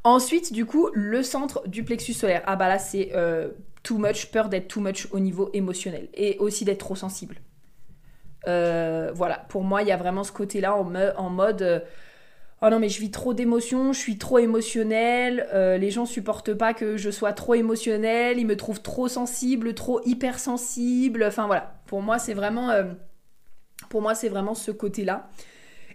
Ensuite, 0.04 0.52
du 0.52 0.64
coup, 0.64 0.88
le 0.94 1.22
centre 1.22 1.66
du 1.68 1.84
plexus 1.84 2.14
solaire. 2.14 2.42
Ah 2.46 2.56
bah 2.56 2.68
là, 2.68 2.78
c'est 2.78 3.12
too 3.82 3.98
much, 3.98 4.26
peur 4.30 4.48
d'être 4.48 4.68
too 4.68 4.80
much 4.80 5.08
au 5.12 5.20
niveau 5.20 5.50
émotionnel 5.52 6.08
et 6.14 6.36
aussi 6.38 6.64
d'être 6.64 6.80
trop 6.80 6.96
sensible. 6.96 7.36
Euh, 8.48 9.10
voilà, 9.14 9.44
pour 9.48 9.62
moi, 9.62 9.82
il 9.82 9.88
y 9.88 9.92
a 9.92 9.96
vraiment 9.96 10.24
ce 10.24 10.32
côté-là 10.32 10.74
en, 10.76 11.30
mode 11.30 11.62
euh, 11.62 11.80
Oh 12.62 12.68
non, 12.68 12.78
mais 12.78 12.88
je 12.88 13.00
vis 13.00 13.10
trop 13.10 13.34
d'émotions, 13.34 13.92
je 13.92 13.98
suis 13.98 14.18
trop 14.18 14.38
émotionnel, 14.38 15.46
euh, 15.52 15.78
les 15.78 15.90
gens 15.90 16.06
supportent 16.06 16.54
pas 16.54 16.74
que 16.74 16.96
je 16.96 17.10
sois 17.10 17.32
trop 17.32 17.54
émotionnel, 17.54 18.38
ils 18.38 18.46
me 18.46 18.56
trouvent 18.56 18.82
trop 18.82 19.08
sensible, 19.08 19.74
trop 19.74 20.00
hypersensible. 20.04 21.24
Enfin 21.24 21.46
voilà, 21.46 21.80
pour 21.86 22.02
moi, 22.02 22.18
c'est 22.18 22.34
vraiment, 22.34 22.70
pour 23.88 24.02
moi, 24.02 24.14
c'est 24.14 24.28
vraiment 24.28 24.54
ce 24.54 24.70
côté-là. 24.70 25.30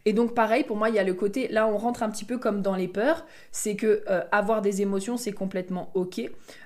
Et 0.08 0.14
donc 0.14 0.36
pareil, 0.36 0.64
pour 0.64 0.78
moi, 0.78 0.90
il 0.90 0.96
y 0.96 1.00
a 1.00 1.04
le 1.04 1.16
côté, 1.16 1.48
là 1.48 1.68
on 1.68 1.78
rentre 1.78 2.04
un 2.04 2.10
petit 2.10 2.26
peu 2.26 2.38
comme 2.38 2.62
dans 2.62 2.76
les 2.76 2.88
peurs, 2.88 3.26
c'est 3.52 3.76
que 3.76 4.04
euh, 4.08 4.22
avoir 4.32 4.62
des 4.62 4.84
émotions, 4.84 5.18
c'est 5.18 5.32
complètement 5.32 5.90
ok. 5.96 6.22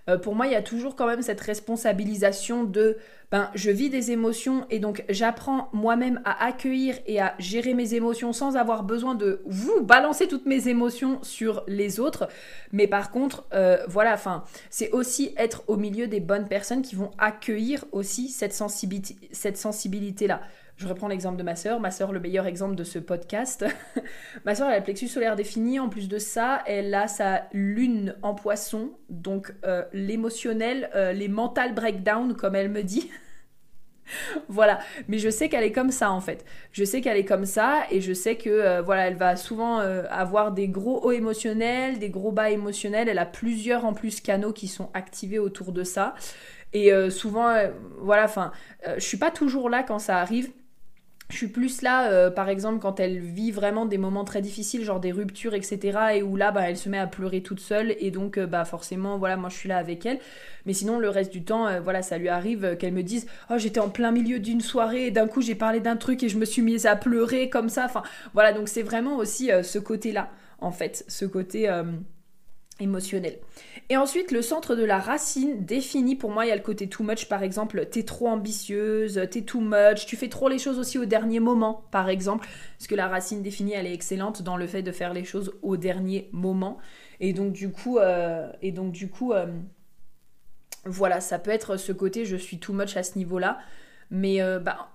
Euh, 0.09 0.17
pour 0.17 0.35
moi, 0.35 0.47
il 0.47 0.51
y 0.51 0.55
a 0.55 0.61
toujours 0.61 0.97
quand 0.97 1.07
même 1.07 1.21
cette 1.21 1.39
responsabilisation 1.39 2.65
de, 2.65 2.97
ben, 3.31 3.49
je 3.55 3.71
vis 3.71 3.89
des 3.89 4.11
émotions 4.11 4.65
et 4.69 4.79
donc 4.79 5.05
j'apprends 5.07 5.69
moi-même 5.71 6.19
à 6.25 6.45
accueillir 6.45 6.95
et 7.07 7.21
à 7.21 7.35
gérer 7.39 7.73
mes 7.73 7.93
émotions 7.93 8.33
sans 8.33 8.57
avoir 8.57 8.83
besoin 8.83 9.15
de 9.15 9.41
vous 9.45 9.81
balancer 9.83 10.27
toutes 10.27 10.45
mes 10.45 10.67
émotions 10.67 11.19
sur 11.21 11.63
les 11.67 12.01
autres. 12.01 12.27
Mais 12.73 12.87
par 12.87 13.09
contre, 13.09 13.45
euh, 13.53 13.77
voilà, 13.87 14.17
c'est 14.69 14.91
aussi 14.91 15.33
être 15.37 15.63
au 15.67 15.77
milieu 15.77 16.07
des 16.07 16.19
bonnes 16.19 16.47
personnes 16.49 16.81
qui 16.81 16.95
vont 16.95 17.11
accueillir 17.17 17.85
aussi 17.93 18.27
cette 18.27 18.53
sensibilité, 18.53 19.15
cette 19.31 19.57
sensibilité-là. 19.57 20.41
Je 20.79 20.87
reprends 20.87 21.09
l'exemple 21.09 21.35
de 21.35 21.43
ma 21.43 21.57
sœur. 21.57 21.81
Ma 21.81 21.91
sœur, 21.91 22.13
le 22.13 22.21
meilleur 22.21 22.45
exemple 22.45 22.75
de 22.75 22.85
ce 22.85 22.99
podcast. 22.99 23.65
ma 24.45 24.55
sœur, 24.55 24.69
elle 24.69 24.75
a 24.75 24.77
le 24.77 24.83
plexus 24.85 25.09
solaire 25.09 25.35
défini. 25.35 25.77
En 25.77 25.89
plus 25.89 26.07
de 26.07 26.17
ça, 26.17 26.63
elle 26.65 26.93
a 26.93 27.09
sa 27.09 27.43
lune 27.51 28.15
en 28.21 28.33
poisson. 28.33 28.91
Donc, 29.09 29.53
euh, 29.65 29.83
l'émotionnel, 29.91 30.89
euh, 30.95 31.11
les 31.11 31.27
mental 31.27 31.75
breakdown, 31.75 32.33
comme 32.33 32.55
elle 32.55 32.69
me 32.69 32.81
dit. 32.81 33.11
voilà, 34.47 34.79
mais 35.09 35.17
je 35.17 35.29
sais 35.29 35.49
qu'elle 35.49 35.65
est 35.65 35.73
comme 35.73 35.91
ça 35.91 36.11
en 36.11 36.21
fait. 36.21 36.45
Je 36.71 36.85
sais 36.85 37.01
qu'elle 37.01 37.17
est 37.17 37.25
comme 37.25 37.45
ça 37.45 37.81
et 37.91 37.99
je 37.99 38.13
sais 38.13 38.37
que 38.37 38.49
euh, 38.49 38.81
voilà, 38.81 39.07
elle 39.07 39.17
va 39.17 39.35
souvent 39.35 39.79
avoir 39.79 40.53
des 40.53 40.69
gros 40.69 41.03
hauts 41.03 41.11
émotionnels, 41.11 41.99
des 41.99 42.09
gros 42.09 42.31
bas 42.31 42.51
émotionnels. 42.51 43.09
Elle 43.09 43.19
a 43.19 43.25
plusieurs 43.25 43.83
en 43.83 43.93
plus 43.93 44.21
canaux 44.21 44.53
qui 44.53 44.69
sont 44.69 44.89
activés 44.93 45.39
autour 45.39 45.73
de 45.73 45.83
ça. 45.83 46.15
Et 46.71 46.91
souvent, 47.09 47.51
voilà, 47.97 48.23
enfin, 48.25 48.51
je 48.95 49.03
suis 49.03 49.17
pas 49.17 49.31
toujours 49.31 49.69
là 49.69 49.81
quand 49.81 49.97
ça 49.97 50.19
arrive. 50.19 50.51
Je 51.31 51.37
suis 51.37 51.47
plus 51.47 51.83
là, 51.83 52.09
euh, 52.11 52.31
par 52.31 52.49
exemple, 52.49 52.79
quand 52.79 52.99
elle 52.99 53.19
vit 53.19 53.51
vraiment 53.51 53.85
des 53.85 53.99
moments 53.99 54.25
très 54.25 54.41
difficiles, 54.41 54.83
genre 54.83 54.99
des 54.99 55.11
ruptures, 55.11 55.53
etc. 55.53 55.99
Et 56.15 56.23
où 56.23 56.35
là, 56.35 56.51
bah, 56.51 56.61
elle 56.67 56.75
se 56.75 56.89
met 56.89 56.97
à 56.97 57.05
pleurer 57.05 57.43
toute 57.43 57.59
seule. 57.59 57.95
Et 57.99 58.09
donc, 58.09 58.39
euh, 58.39 58.47
bah, 58.47 58.65
forcément, 58.65 59.19
voilà, 59.19 59.37
moi, 59.37 59.49
je 59.49 59.55
suis 59.55 59.69
là 59.69 59.77
avec 59.77 60.07
elle. 60.07 60.19
Mais 60.65 60.73
sinon, 60.73 60.97
le 60.97 61.07
reste 61.07 61.31
du 61.31 61.43
temps, 61.43 61.67
euh, 61.67 61.81
voilà, 61.81 62.01
ça 62.01 62.17
lui 62.17 62.29
arrive 62.29 62.75
qu'elle 62.77 62.93
me 62.93 63.03
dise 63.03 63.27
Oh, 63.51 63.59
j'étais 63.59 63.79
en 63.79 63.89
plein 63.89 64.11
milieu 64.11 64.39
d'une 64.39 64.61
soirée 64.61 65.05
et 65.05 65.11
d'un 65.11 65.27
coup, 65.27 65.41
j'ai 65.41 65.53
parlé 65.53 65.79
d'un 65.79 65.97
truc 65.97 66.23
et 66.23 66.29
je 66.29 66.37
me 66.39 66.45
suis 66.45 66.63
mise 66.63 66.87
à 66.87 66.95
pleurer 66.95 67.47
comme 67.49 67.69
ça. 67.69 67.85
Enfin, 67.85 68.01
voilà, 68.33 68.51
donc 68.51 68.67
c'est 68.67 68.83
vraiment 68.83 69.17
aussi 69.17 69.51
ce 69.61 69.77
côté-là, 69.77 70.29
en 70.61 70.71
fait. 70.71 71.05
Ce 71.07 71.25
côté 71.25 71.69
émotionnel. 72.79 73.37
Et 73.89 73.97
ensuite, 73.97 74.31
le 74.31 74.41
centre 74.41 74.75
de 74.75 74.83
la 74.83 74.99
racine 74.99 75.65
définit, 75.65 76.15
pour 76.15 76.31
moi, 76.31 76.45
il 76.45 76.49
y 76.49 76.51
a 76.51 76.55
le 76.55 76.61
côté 76.61 76.87
too 76.87 77.03
much, 77.03 77.27
par 77.27 77.43
exemple, 77.43 77.85
t'es 77.85 78.03
trop 78.03 78.27
ambitieuse, 78.27 79.19
t'es 79.31 79.41
too 79.41 79.61
much, 79.61 80.05
tu 80.05 80.15
fais 80.15 80.29
trop 80.29 80.49
les 80.49 80.59
choses 80.59 80.79
aussi 80.79 80.97
au 80.97 81.05
dernier 81.05 81.39
moment, 81.39 81.85
par 81.91 82.09
exemple, 82.09 82.47
parce 82.77 82.87
que 82.87 82.95
la 82.95 83.07
racine 83.07 83.41
définie, 83.41 83.73
elle 83.73 83.87
est 83.87 83.93
excellente 83.93 84.41
dans 84.41 84.57
le 84.57 84.67
fait 84.67 84.81
de 84.81 84.91
faire 84.91 85.13
les 85.13 85.25
choses 85.25 85.53
au 85.61 85.77
dernier 85.77 86.29
moment. 86.31 86.77
Et 87.19 87.33
donc, 87.33 87.53
du 87.53 87.71
coup, 87.71 87.97
euh, 87.97 88.51
et 88.61 88.71
donc, 88.71 88.91
du 88.91 89.09
coup 89.09 89.33
euh, 89.33 89.47
voilà, 90.85 91.19
ça 91.19 91.39
peut 91.39 91.51
être 91.51 91.77
ce 91.77 91.91
côté, 91.91 92.25
je 92.25 92.35
suis 92.35 92.59
too 92.59 92.73
much 92.73 92.95
à 92.95 93.03
ce 93.03 93.17
niveau-là, 93.17 93.59
mais 94.11 94.41
euh, 94.41 94.59
bah, 94.59 94.89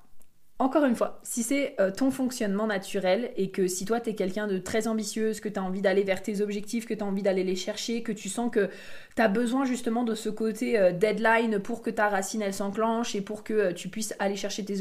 encore 0.61 0.85
une 0.85 0.95
fois, 0.95 1.19
si 1.25 1.43
c'est 1.43 1.75
euh, 1.81 1.91
ton 1.91 2.13
fonctionnement 2.13 2.69
naturel 2.69 3.33
et 3.37 3.51
que 3.51 3.67
si 3.67 3.85
toi 3.85 3.99
tu 3.99 4.11
es 4.11 4.15
quelqu'un 4.15 4.47
de 4.47 4.59
très 4.59 4.87
ambitieuse, 4.87 5.41
que 5.41 5.49
tu 5.49 5.59
as 5.59 5.63
envie 5.63 5.83
d'aller 5.83 6.05
vers 6.05 6.23
tes 6.23 6.41
objectifs, 6.41 6.87
que 6.87 6.95
tu 6.95 7.03
as 7.03 7.07
envie 7.07 7.23
d'aller 7.23 7.43
les 7.43 7.57
chercher, 7.57 8.05
que 8.05 8.13
tu 8.13 8.29
sens 8.29 8.53
que 8.53 8.71
tu 9.17 9.23
as 9.23 9.27
besoin 9.27 9.65
justement 9.65 10.05
de 10.05 10.15
ce 10.15 10.29
côté 10.29 10.79
euh, 10.79 10.93
deadline 10.93 11.59
pour 11.59 11.83
que 11.83 11.91
ta 11.91 12.09
racine 12.09 12.41
elle 12.41 12.55
s'enclenche 12.55 13.17
et 13.17 13.21
pour 13.21 13.43
que 13.43 13.53
euh, 13.53 13.73
tu 13.73 13.89
puisses 13.89 14.15
aller 14.21 14.37
chercher 14.37 14.65
tes, 14.65 14.77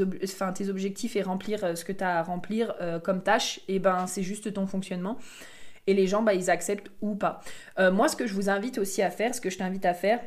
tes 0.54 0.70
objectifs 0.70 1.16
et 1.16 1.24
remplir 1.24 1.76
ce 1.76 1.84
que 1.84 1.92
tu 1.92 2.04
as 2.04 2.20
à 2.20 2.24
remplir 2.24 2.76
comme 3.04 3.24
tâche, 3.24 3.58
et 3.68 3.76
eh 3.76 3.80
ben 3.80 4.06
c'est 4.06 4.24
juste 4.24 4.54
ton 4.54 4.68
fonctionnement. 4.68 5.18
Et 5.88 5.94
les 5.94 6.08
gens, 6.08 6.22
bah, 6.22 6.34
ils 6.34 6.50
acceptent 6.50 6.92
ou 7.02 7.16
pas. 7.16 7.42
moi, 7.78 8.08
ce 8.08 8.16
que 8.16 8.28
je 8.28 8.34
vous 8.34 8.50
invite 8.50 8.78
aussi 8.78 9.02
à 9.02 9.10
faire, 9.10 9.34
ce 9.36 9.42
que 9.42 9.50
je 9.50 9.58
t'invite 9.58 9.86
à 9.86 9.94
faire, 9.94 10.20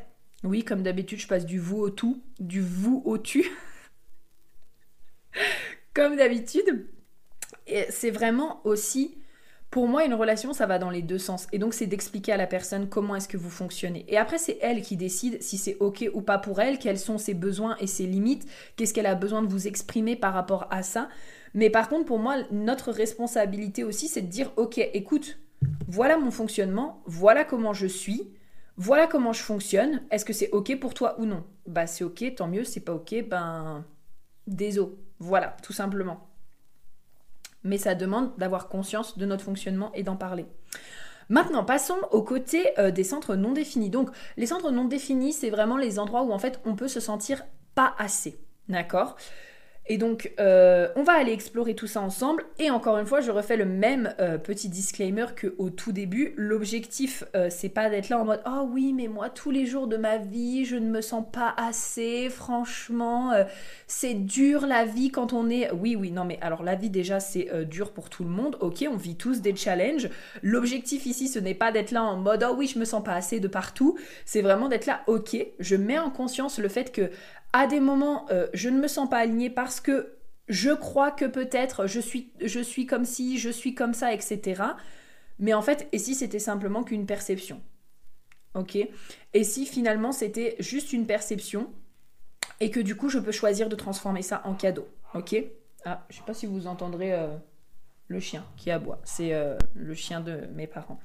oui, 0.44 0.64
comme 0.64 0.82
d'habitude, 0.82 1.18
je 1.18 1.26
passe 1.26 1.46
du 1.46 1.58
vous 1.58 1.78
au 1.78 1.90
tout, 1.90 2.22
du 2.40 2.60
vous 2.60 3.02
au 3.04 3.18
tu. 3.18 3.46
Comme 5.94 6.16
d'habitude. 6.16 6.86
c'est 7.90 8.10
vraiment 8.10 8.60
aussi, 8.64 9.18
pour 9.70 9.88
moi, 9.88 10.04
une 10.04 10.14
relation, 10.14 10.52
ça 10.52 10.66
va 10.66 10.78
dans 10.78 10.90
les 10.90 11.02
deux 11.02 11.18
sens. 11.18 11.46
Et 11.52 11.58
donc, 11.58 11.74
c'est 11.74 11.86
d'expliquer 11.86 12.32
à 12.32 12.36
la 12.36 12.46
personne 12.46 12.88
comment 12.88 13.16
est-ce 13.16 13.28
que 13.28 13.36
vous 13.36 13.50
fonctionnez. 13.50 14.04
Et 14.08 14.16
après, 14.16 14.38
c'est 14.38 14.58
elle 14.60 14.82
qui 14.82 14.96
décide 14.96 15.42
si 15.42 15.58
c'est 15.58 15.76
OK 15.80 16.08
ou 16.12 16.20
pas 16.20 16.38
pour 16.38 16.60
elle, 16.60 16.78
quels 16.78 16.98
sont 16.98 17.18
ses 17.18 17.34
besoins 17.34 17.76
et 17.80 17.86
ses 17.86 18.06
limites, 18.06 18.46
qu'est-ce 18.76 18.92
qu'elle 18.94 19.06
a 19.06 19.14
besoin 19.14 19.42
de 19.42 19.48
vous 19.48 19.66
exprimer 19.66 20.16
par 20.16 20.34
rapport 20.34 20.66
à 20.70 20.82
ça. 20.82 21.08
Mais 21.54 21.70
par 21.70 21.88
contre, 21.88 22.04
pour 22.04 22.18
moi, 22.18 22.36
notre 22.50 22.92
responsabilité 22.92 23.82
aussi, 23.84 24.08
c'est 24.08 24.22
de 24.22 24.26
dire, 24.26 24.52
OK, 24.56 24.78
écoute, 24.78 25.38
voilà 25.88 26.18
mon 26.18 26.30
fonctionnement, 26.30 27.02
voilà 27.06 27.44
comment 27.44 27.72
je 27.72 27.86
suis, 27.86 28.30
voilà 28.76 29.06
comment 29.06 29.32
je 29.32 29.42
fonctionne, 29.42 30.02
est-ce 30.10 30.24
que 30.24 30.34
c'est 30.34 30.50
OK 30.50 30.78
pour 30.78 30.92
toi 30.92 31.18
ou 31.18 31.24
non? 31.24 31.44
Bah 31.66 31.86
c'est 31.86 32.04
OK, 32.04 32.24
tant 32.36 32.46
mieux, 32.46 32.64
c'est 32.64 32.80
pas 32.80 32.92
OK, 32.92 33.14
ben 33.28 33.84
désolé. 34.46 34.92
Voilà, 35.18 35.56
tout 35.62 35.72
simplement. 35.72 36.28
Mais 37.64 37.78
ça 37.78 37.94
demande 37.94 38.36
d'avoir 38.36 38.68
conscience 38.68 39.18
de 39.18 39.26
notre 39.26 39.44
fonctionnement 39.44 39.90
et 39.94 40.02
d'en 40.02 40.16
parler. 40.16 40.46
Maintenant, 41.28 41.64
passons 41.64 41.98
au 42.12 42.22
côté 42.22 42.78
euh, 42.78 42.90
des 42.90 43.02
centres 43.02 43.34
non 43.34 43.52
définis. 43.52 43.90
Donc, 43.90 44.10
les 44.36 44.46
centres 44.46 44.70
non 44.70 44.84
définis, 44.84 45.32
c'est 45.32 45.50
vraiment 45.50 45.76
les 45.76 45.98
endroits 45.98 46.22
où 46.22 46.32
en 46.32 46.38
fait 46.38 46.60
on 46.64 46.76
peut 46.76 46.88
se 46.88 47.00
sentir 47.00 47.42
pas 47.74 47.94
assez. 47.98 48.38
D'accord? 48.68 49.16
Et 49.88 49.98
donc, 49.98 50.32
euh, 50.40 50.88
on 50.96 51.04
va 51.04 51.12
aller 51.12 51.32
explorer 51.32 51.74
tout 51.74 51.86
ça 51.86 52.00
ensemble. 52.00 52.44
Et 52.58 52.70
encore 52.70 52.98
une 52.98 53.06
fois, 53.06 53.20
je 53.20 53.30
refais 53.30 53.56
le 53.56 53.64
même 53.64 54.14
euh, 54.18 54.36
petit 54.36 54.68
disclaimer 54.68 55.26
qu'au 55.40 55.70
tout 55.70 55.92
début. 55.92 56.34
L'objectif, 56.36 57.22
euh, 57.36 57.48
c'est 57.50 57.68
pas 57.68 57.88
d'être 57.88 58.08
là 58.08 58.18
en 58.18 58.24
mode 58.24 58.42
Oh 58.46 58.68
oui, 58.72 58.92
mais 58.92 59.06
moi, 59.06 59.30
tous 59.30 59.52
les 59.52 59.64
jours 59.64 59.86
de 59.86 59.96
ma 59.96 60.16
vie, 60.16 60.64
je 60.64 60.76
ne 60.76 60.90
me 60.90 61.00
sens 61.00 61.24
pas 61.30 61.54
assez. 61.56 62.28
Franchement, 62.30 63.32
c'est 63.86 64.14
dur 64.14 64.66
la 64.66 64.84
vie 64.84 65.10
quand 65.10 65.32
on 65.32 65.48
est. 65.48 65.70
Oui, 65.70 65.94
oui, 65.94 66.10
non, 66.10 66.24
mais 66.24 66.38
alors 66.40 66.64
la 66.64 66.74
vie, 66.74 66.90
déjà, 66.90 67.20
c'est 67.20 67.48
dur 67.66 67.92
pour 67.92 68.10
tout 68.10 68.24
le 68.24 68.30
monde. 68.30 68.56
Ok, 68.60 68.84
on 68.90 68.96
vit 68.96 69.16
tous 69.16 69.40
des 69.40 69.54
challenges. 69.54 70.08
L'objectif 70.42 71.06
ici, 71.06 71.28
ce 71.28 71.38
n'est 71.38 71.54
pas 71.54 71.70
d'être 71.70 71.92
là 71.92 72.02
en 72.02 72.16
mode 72.16 72.44
Oh 72.48 72.54
oui, 72.56 72.66
je 72.66 72.78
me 72.78 72.84
sens 72.84 73.04
pas 73.04 73.14
assez 73.14 73.38
de 73.38 73.48
partout. 73.48 73.96
C'est 74.24 74.42
vraiment 74.42 74.68
d'être 74.68 74.86
là, 74.86 75.02
ok, 75.06 75.36
je 75.60 75.76
mets 75.76 75.98
en 75.98 76.10
conscience 76.10 76.58
le 76.58 76.68
fait 76.68 76.90
que 76.90 77.10
à 77.52 77.66
des 77.66 77.80
moments, 77.80 78.26
euh, 78.30 78.48
je 78.54 78.68
ne 78.68 78.78
me 78.78 78.88
sens 78.88 79.08
pas 79.08 79.18
alignée 79.18 79.50
parce 79.50 79.80
que 79.80 80.16
je 80.48 80.70
crois 80.70 81.10
que 81.10 81.24
peut-être 81.24 81.86
je 81.86 82.00
suis, 82.00 82.86
comme 82.86 83.04
si, 83.04 83.38
je 83.38 83.50
suis 83.50 83.74
comme 83.74 83.94
ça, 83.94 84.12
etc. 84.12 84.62
Mais 85.38 85.54
en 85.54 85.62
fait, 85.62 85.88
et 85.92 85.98
si 85.98 86.14
c'était 86.14 86.38
simplement 86.38 86.84
qu'une 86.84 87.06
perception? 87.06 87.60
Ok 88.54 88.78
Et 89.34 89.44
si 89.44 89.66
finalement 89.66 90.12
c'était 90.12 90.56
juste 90.60 90.92
une 90.92 91.06
perception 91.06 91.70
et 92.60 92.70
que 92.70 92.80
du 92.80 92.96
coup 92.96 93.10
je 93.10 93.18
peux 93.18 93.32
choisir 93.32 93.68
de 93.68 93.76
transformer 93.76 94.22
ça 94.22 94.40
en 94.44 94.54
cadeau? 94.54 94.88
Ok 95.14 95.36
Ah, 95.84 96.06
je 96.08 96.16
sais 96.16 96.22
pas 96.26 96.32
si 96.32 96.46
vous 96.46 96.66
entendrez 96.66 97.12
euh, 97.12 97.36
le 98.08 98.20
chien 98.20 98.44
qui 98.56 98.70
aboie. 98.70 99.00
C'est 99.04 99.34
euh, 99.34 99.58
le 99.74 99.94
chien 99.94 100.20
de 100.20 100.46
mes 100.54 100.66
parents. 100.66 100.98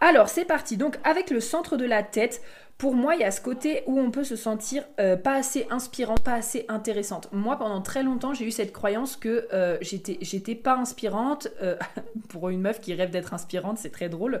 Alors, 0.00 0.28
c'est 0.28 0.46
parti. 0.46 0.76
Donc, 0.76 0.98
avec 1.04 1.30
le 1.30 1.40
centre 1.40 1.76
de 1.76 1.84
la 1.84 2.02
tête, 2.02 2.42
pour 2.78 2.94
moi, 2.94 3.14
il 3.14 3.20
y 3.20 3.24
a 3.24 3.30
ce 3.30 3.42
côté 3.42 3.82
où 3.86 4.00
on 4.00 4.10
peut 4.10 4.24
se 4.24 4.36
sentir 4.36 4.82
euh, 4.98 5.14
pas 5.14 5.34
assez 5.34 5.66
inspirante, 5.68 6.22
pas 6.22 6.32
assez 6.32 6.64
intéressante. 6.68 7.28
Moi, 7.30 7.58
pendant 7.58 7.82
très 7.82 8.02
longtemps, 8.02 8.32
j'ai 8.32 8.46
eu 8.46 8.50
cette 8.50 8.72
croyance 8.72 9.16
que 9.16 9.46
euh, 9.52 9.76
j'étais, 9.82 10.16
j'étais 10.22 10.54
pas 10.54 10.76
inspirante. 10.76 11.48
Euh, 11.60 11.76
pour 12.30 12.48
une 12.48 12.62
meuf 12.62 12.80
qui 12.80 12.94
rêve 12.94 13.10
d'être 13.10 13.34
inspirante, 13.34 13.76
c'est 13.76 13.90
très 13.90 14.08
drôle. 14.08 14.40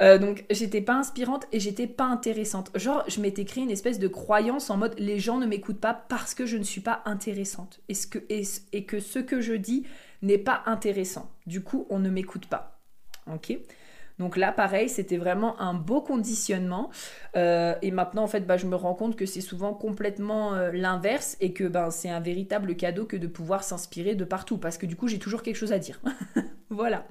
donc, 0.00 0.44
j'étais 0.50 0.80
pas 0.80 0.94
inspirante 0.94 1.46
et 1.52 1.60
j'étais 1.60 1.86
pas 1.86 2.04
intéressante. 2.04 2.70
Genre, 2.74 3.04
je 3.06 3.20
m'étais 3.20 3.44
créé 3.44 3.62
une 3.62 3.70
espèce 3.70 3.98
de 3.98 4.08
croyance 4.08 4.68
en 4.68 4.76
mode 4.76 4.94
les 4.98 5.18
gens 5.20 5.38
ne 5.38 5.46
m'écoutent 5.46 5.80
pas 5.80 5.94
parce 5.94 6.34
que 6.34 6.44
je 6.44 6.58
ne 6.58 6.64
suis 6.64 6.80
pas 6.80 7.02
intéressante. 7.06 7.80
Et, 7.88 7.94
ce 7.94 8.06
que, 8.08 8.18
et 8.28 8.84
que 8.84 9.00
ce 9.00 9.20
que 9.20 9.40
je 9.40 9.54
dis 9.54 9.86
n'est 10.20 10.38
pas 10.38 10.62
intéressant. 10.66 11.30
Du 11.46 11.62
coup, 11.62 11.86
on 11.88 12.00
ne 12.00 12.10
m'écoute 12.10 12.46
pas. 12.46 12.80
Ok? 13.32 13.56
Donc 14.18 14.36
là, 14.36 14.52
pareil, 14.52 14.88
c'était 14.88 15.16
vraiment 15.16 15.60
un 15.60 15.74
beau 15.74 16.00
conditionnement. 16.00 16.90
Euh, 17.36 17.74
et 17.82 17.90
maintenant, 17.90 18.22
en 18.22 18.26
fait, 18.26 18.46
bah, 18.46 18.56
je 18.56 18.66
me 18.66 18.76
rends 18.76 18.94
compte 18.94 19.16
que 19.16 19.26
c'est 19.26 19.40
souvent 19.40 19.74
complètement 19.74 20.54
euh, 20.54 20.70
l'inverse 20.72 21.36
et 21.40 21.52
que 21.52 21.64
ben, 21.64 21.90
c'est 21.90 22.10
un 22.10 22.20
véritable 22.20 22.76
cadeau 22.76 23.04
que 23.04 23.16
de 23.16 23.26
pouvoir 23.26 23.64
s'inspirer 23.64 24.14
de 24.14 24.24
partout. 24.24 24.58
Parce 24.58 24.78
que 24.78 24.86
du 24.86 24.96
coup, 24.96 25.08
j'ai 25.08 25.18
toujours 25.18 25.42
quelque 25.42 25.56
chose 25.56 25.72
à 25.72 25.78
dire. 25.78 26.00
voilà. 26.70 27.06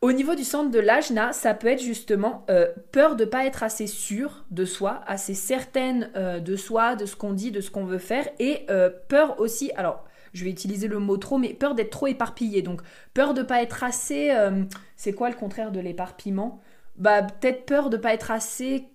Au 0.00 0.12
niveau 0.12 0.36
du 0.36 0.44
centre 0.44 0.70
de 0.70 0.78
l'ajna, 0.78 1.32
ça 1.32 1.54
peut 1.54 1.66
être 1.66 1.82
justement 1.82 2.46
euh, 2.50 2.68
peur 2.92 3.16
de 3.16 3.24
ne 3.24 3.28
pas 3.28 3.46
être 3.46 3.64
assez 3.64 3.88
sûre 3.88 4.44
de 4.52 4.64
soi, 4.64 5.02
assez 5.06 5.34
certaine 5.34 6.10
de 6.14 6.56
soi, 6.56 6.94
de 6.94 7.04
ce 7.04 7.16
qu'on 7.16 7.32
dit, 7.32 7.50
de 7.50 7.60
ce 7.60 7.72
qu'on 7.72 7.84
veut 7.84 7.98
faire, 7.98 8.28
et 8.38 8.64
peur 9.08 9.40
aussi, 9.40 9.72
alors 9.72 10.04
je 10.32 10.44
vais 10.44 10.50
utiliser 10.50 10.88
le 10.88 10.98
mot 10.98 11.16
trop, 11.16 11.38
mais 11.38 11.54
peur 11.54 11.74
d'être 11.74 11.90
trop 11.90 12.06
éparpillé. 12.06 12.62
Donc 12.62 12.82
peur 13.14 13.34
de 13.34 13.42
pas 13.42 13.62
être 13.62 13.84
assez. 13.84 14.30
Euh, 14.30 14.64
c'est 14.96 15.12
quoi 15.12 15.30
le 15.30 15.36
contraire 15.36 15.72
de 15.72 15.80
l'éparpillement? 15.80 16.60
Bah 16.96 17.22
peut-être 17.22 17.64
peur 17.66 17.90
de 17.90 17.96
pas 17.96 18.12
être 18.14 18.30
assez 18.30 18.88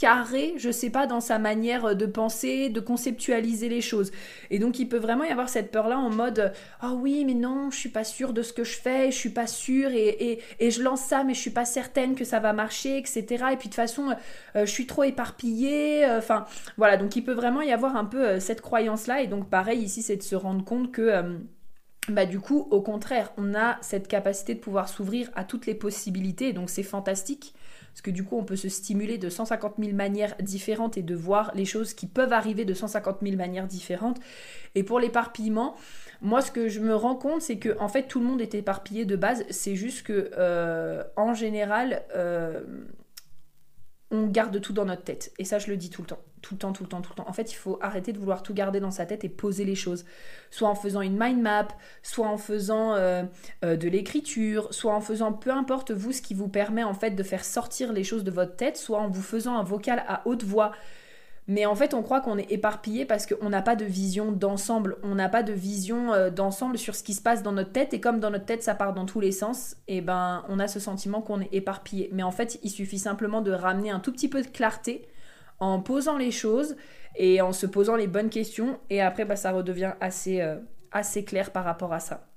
carré, 0.00 0.54
je 0.56 0.70
sais 0.70 0.88
pas, 0.88 1.06
dans 1.06 1.20
sa 1.20 1.38
manière 1.38 1.94
de 1.94 2.06
penser, 2.06 2.70
de 2.70 2.80
conceptualiser 2.80 3.68
les 3.68 3.82
choses. 3.82 4.12
Et 4.48 4.58
donc 4.58 4.78
il 4.78 4.88
peut 4.88 4.98
vraiment 4.98 5.24
y 5.24 5.28
avoir 5.28 5.50
cette 5.50 5.70
peur-là 5.70 5.98
en 5.98 6.08
mode 6.08 6.52
Ah 6.80 6.94
oui, 6.94 7.24
mais 7.26 7.34
non, 7.34 7.70
je 7.70 7.76
suis 7.76 7.90
pas 7.90 8.04
sûre 8.04 8.32
de 8.32 8.42
ce 8.42 8.54
que 8.54 8.64
je 8.64 8.78
fais, 8.78 9.10
je 9.10 9.16
suis 9.16 9.30
pas 9.30 9.46
sûre, 9.46 9.90
et, 9.92 10.40
et, 10.58 10.70
je 10.70 10.82
lance 10.82 11.02
ça, 11.02 11.22
mais 11.22 11.34
je 11.34 11.40
suis 11.40 11.50
pas 11.50 11.66
certaine 11.66 12.14
que 12.14 12.24
ça 12.24 12.40
va 12.40 12.54
marcher, 12.54 12.96
etc. 12.96 13.26
Et 13.52 13.56
puis 13.56 13.68
de 13.68 13.74
toute 13.74 13.74
façon, 13.74 14.14
euh, 14.56 14.64
je 14.64 14.70
suis 14.70 14.86
trop 14.86 15.04
éparpillée. 15.04 16.06
Euh, 16.06 16.18
enfin, 16.18 16.46
voilà, 16.78 16.96
donc 16.96 17.14
il 17.16 17.22
peut 17.22 17.34
vraiment 17.34 17.60
y 17.60 17.70
avoir 17.70 17.94
un 17.96 18.06
peu 18.06 18.26
euh, 18.26 18.40
cette 18.40 18.62
croyance-là. 18.62 19.20
Et 19.20 19.26
donc 19.26 19.50
pareil, 19.50 19.80
ici, 19.80 20.02
c'est 20.02 20.16
de 20.16 20.22
se 20.22 20.34
rendre 20.34 20.64
compte 20.64 20.92
que. 20.92 21.38
bah 22.08 22.24
du 22.24 22.40
coup, 22.40 22.66
au 22.70 22.80
contraire, 22.80 23.32
on 23.36 23.54
a 23.54 23.76
cette 23.82 24.08
capacité 24.08 24.54
de 24.54 24.60
pouvoir 24.60 24.88
s'ouvrir 24.88 25.30
à 25.34 25.44
toutes 25.44 25.66
les 25.66 25.74
possibilités, 25.74 26.54
donc 26.54 26.70
c'est 26.70 26.82
fantastique 26.82 27.54
parce 28.00 28.06
que 28.06 28.16
du 28.16 28.24
coup 28.24 28.38
on 28.38 28.44
peut 28.44 28.56
se 28.56 28.70
stimuler 28.70 29.18
de 29.18 29.28
150 29.28 29.74
000 29.78 29.94
manières 29.94 30.34
différentes 30.40 30.96
et 30.96 31.02
de 31.02 31.14
voir 31.14 31.52
les 31.54 31.66
choses 31.66 31.92
qui 31.92 32.06
peuvent 32.06 32.32
arriver 32.32 32.64
de 32.64 32.72
150 32.72 33.18
000 33.20 33.36
manières 33.36 33.66
différentes. 33.66 34.20
Et 34.74 34.84
pour 34.84 35.00
l'éparpillement, 35.00 35.76
moi 36.22 36.40
ce 36.40 36.50
que 36.50 36.70
je 36.70 36.80
me 36.80 36.94
rends 36.94 37.14
compte 37.14 37.42
c'est 37.42 37.58
que 37.58 37.78
en 37.78 37.88
fait 37.88 38.04
tout 38.04 38.18
le 38.18 38.24
monde 38.24 38.40
est 38.40 38.54
éparpillé 38.54 39.04
de 39.04 39.16
base, 39.16 39.44
c'est 39.50 39.76
juste 39.76 40.02
que 40.02 40.30
euh, 40.38 41.04
en 41.16 41.34
général 41.34 42.02
euh, 42.16 42.62
on 44.10 44.26
garde 44.26 44.60
tout 44.60 44.72
dans 44.72 44.84
notre 44.84 45.04
tête. 45.04 45.32
Et 45.38 45.44
ça, 45.44 45.58
je 45.58 45.68
le 45.68 45.76
dis 45.76 45.90
tout 45.90 46.02
le 46.02 46.08
temps. 46.08 46.18
Tout 46.42 46.54
le 46.54 46.58
temps, 46.58 46.72
tout 46.72 46.82
le 46.82 46.88
temps, 46.88 47.00
tout 47.00 47.10
le 47.10 47.16
temps. 47.16 47.28
En 47.28 47.32
fait, 47.32 47.52
il 47.52 47.56
faut 47.56 47.78
arrêter 47.80 48.12
de 48.12 48.18
vouloir 48.18 48.42
tout 48.42 48.54
garder 48.54 48.80
dans 48.80 48.90
sa 48.90 49.06
tête 49.06 49.24
et 49.24 49.28
poser 49.28 49.64
les 49.64 49.74
choses. 49.74 50.04
Soit 50.50 50.68
en 50.68 50.74
faisant 50.74 51.00
une 51.00 51.16
mind 51.18 51.40
map, 51.40 51.68
soit 52.02 52.26
en 52.26 52.38
faisant 52.38 52.94
euh, 52.94 53.22
euh, 53.64 53.76
de 53.76 53.88
l'écriture, 53.88 54.72
soit 54.72 54.94
en 54.94 55.00
faisant 55.00 55.32
peu 55.32 55.50
importe 55.50 55.90
vous 55.90 56.12
ce 56.12 56.22
qui 56.22 56.34
vous 56.34 56.48
permet 56.48 56.82
en 56.82 56.94
fait 56.94 57.10
de 57.10 57.22
faire 57.22 57.44
sortir 57.44 57.92
les 57.92 58.02
choses 58.02 58.24
de 58.24 58.30
votre 58.30 58.56
tête, 58.56 58.76
soit 58.76 59.00
en 59.00 59.08
vous 59.08 59.22
faisant 59.22 59.58
un 59.58 59.62
vocal 59.62 60.02
à 60.08 60.22
haute 60.24 60.44
voix 60.44 60.72
mais 61.50 61.66
en 61.66 61.74
fait, 61.74 61.94
on 61.94 62.02
croit 62.04 62.20
qu'on 62.20 62.38
est 62.38 62.52
éparpillé 62.52 63.04
parce 63.04 63.26
qu'on 63.26 63.48
n'a 63.48 63.60
pas 63.60 63.74
de 63.74 63.84
vision 63.84 64.30
d'ensemble. 64.30 64.98
On 65.02 65.16
n'a 65.16 65.28
pas 65.28 65.42
de 65.42 65.52
vision 65.52 66.12
euh, 66.12 66.30
d'ensemble 66.30 66.78
sur 66.78 66.94
ce 66.94 67.02
qui 67.02 67.12
se 67.12 67.20
passe 67.20 67.42
dans 67.42 67.50
notre 67.50 67.72
tête. 67.72 67.92
Et 67.92 67.98
comme 67.98 68.20
dans 68.20 68.30
notre 68.30 68.44
tête, 68.44 68.62
ça 68.62 68.76
part 68.76 68.94
dans 68.94 69.04
tous 69.04 69.18
les 69.18 69.32
sens, 69.32 69.74
et 69.88 69.96
eh 69.96 70.00
ben, 70.00 70.44
on 70.48 70.60
a 70.60 70.68
ce 70.68 70.78
sentiment 70.78 71.22
qu'on 71.22 71.40
est 71.40 71.52
éparpillé. 71.52 72.08
Mais 72.12 72.22
en 72.22 72.30
fait, 72.30 72.60
il 72.62 72.70
suffit 72.70 73.00
simplement 73.00 73.40
de 73.40 73.50
ramener 73.50 73.90
un 73.90 73.98
tout 73.98 74.12
petit 74.12 74.28
peu 74.28 74.42
de 74.42 74.46
clarté 74.46 75.08
en 75.58 75.80
posant 75.80 76.18
les 76.18 76.30
choses 76.30 76.76
et 77.16 77.40
en 77.40 77.52
se 77.52 77.66
posant 77.66 77.96
les 77.96 78.06
bonnes 78.06 78.30
questions. 78.30 78.78
Et 78.88 79.00
après, 79.00 79.24
bah, 79.24 79.34
ça 79.34 79.50
redevient 79.50 79.94
assez, 80.00 80.42
euh, 80.42 80.54
assez 80.92 81.24
clair 81.24 81.50
par 81.50 81.64
rapport 81.64 81.92
à 81.92 81.98
ça. 81.98 82.28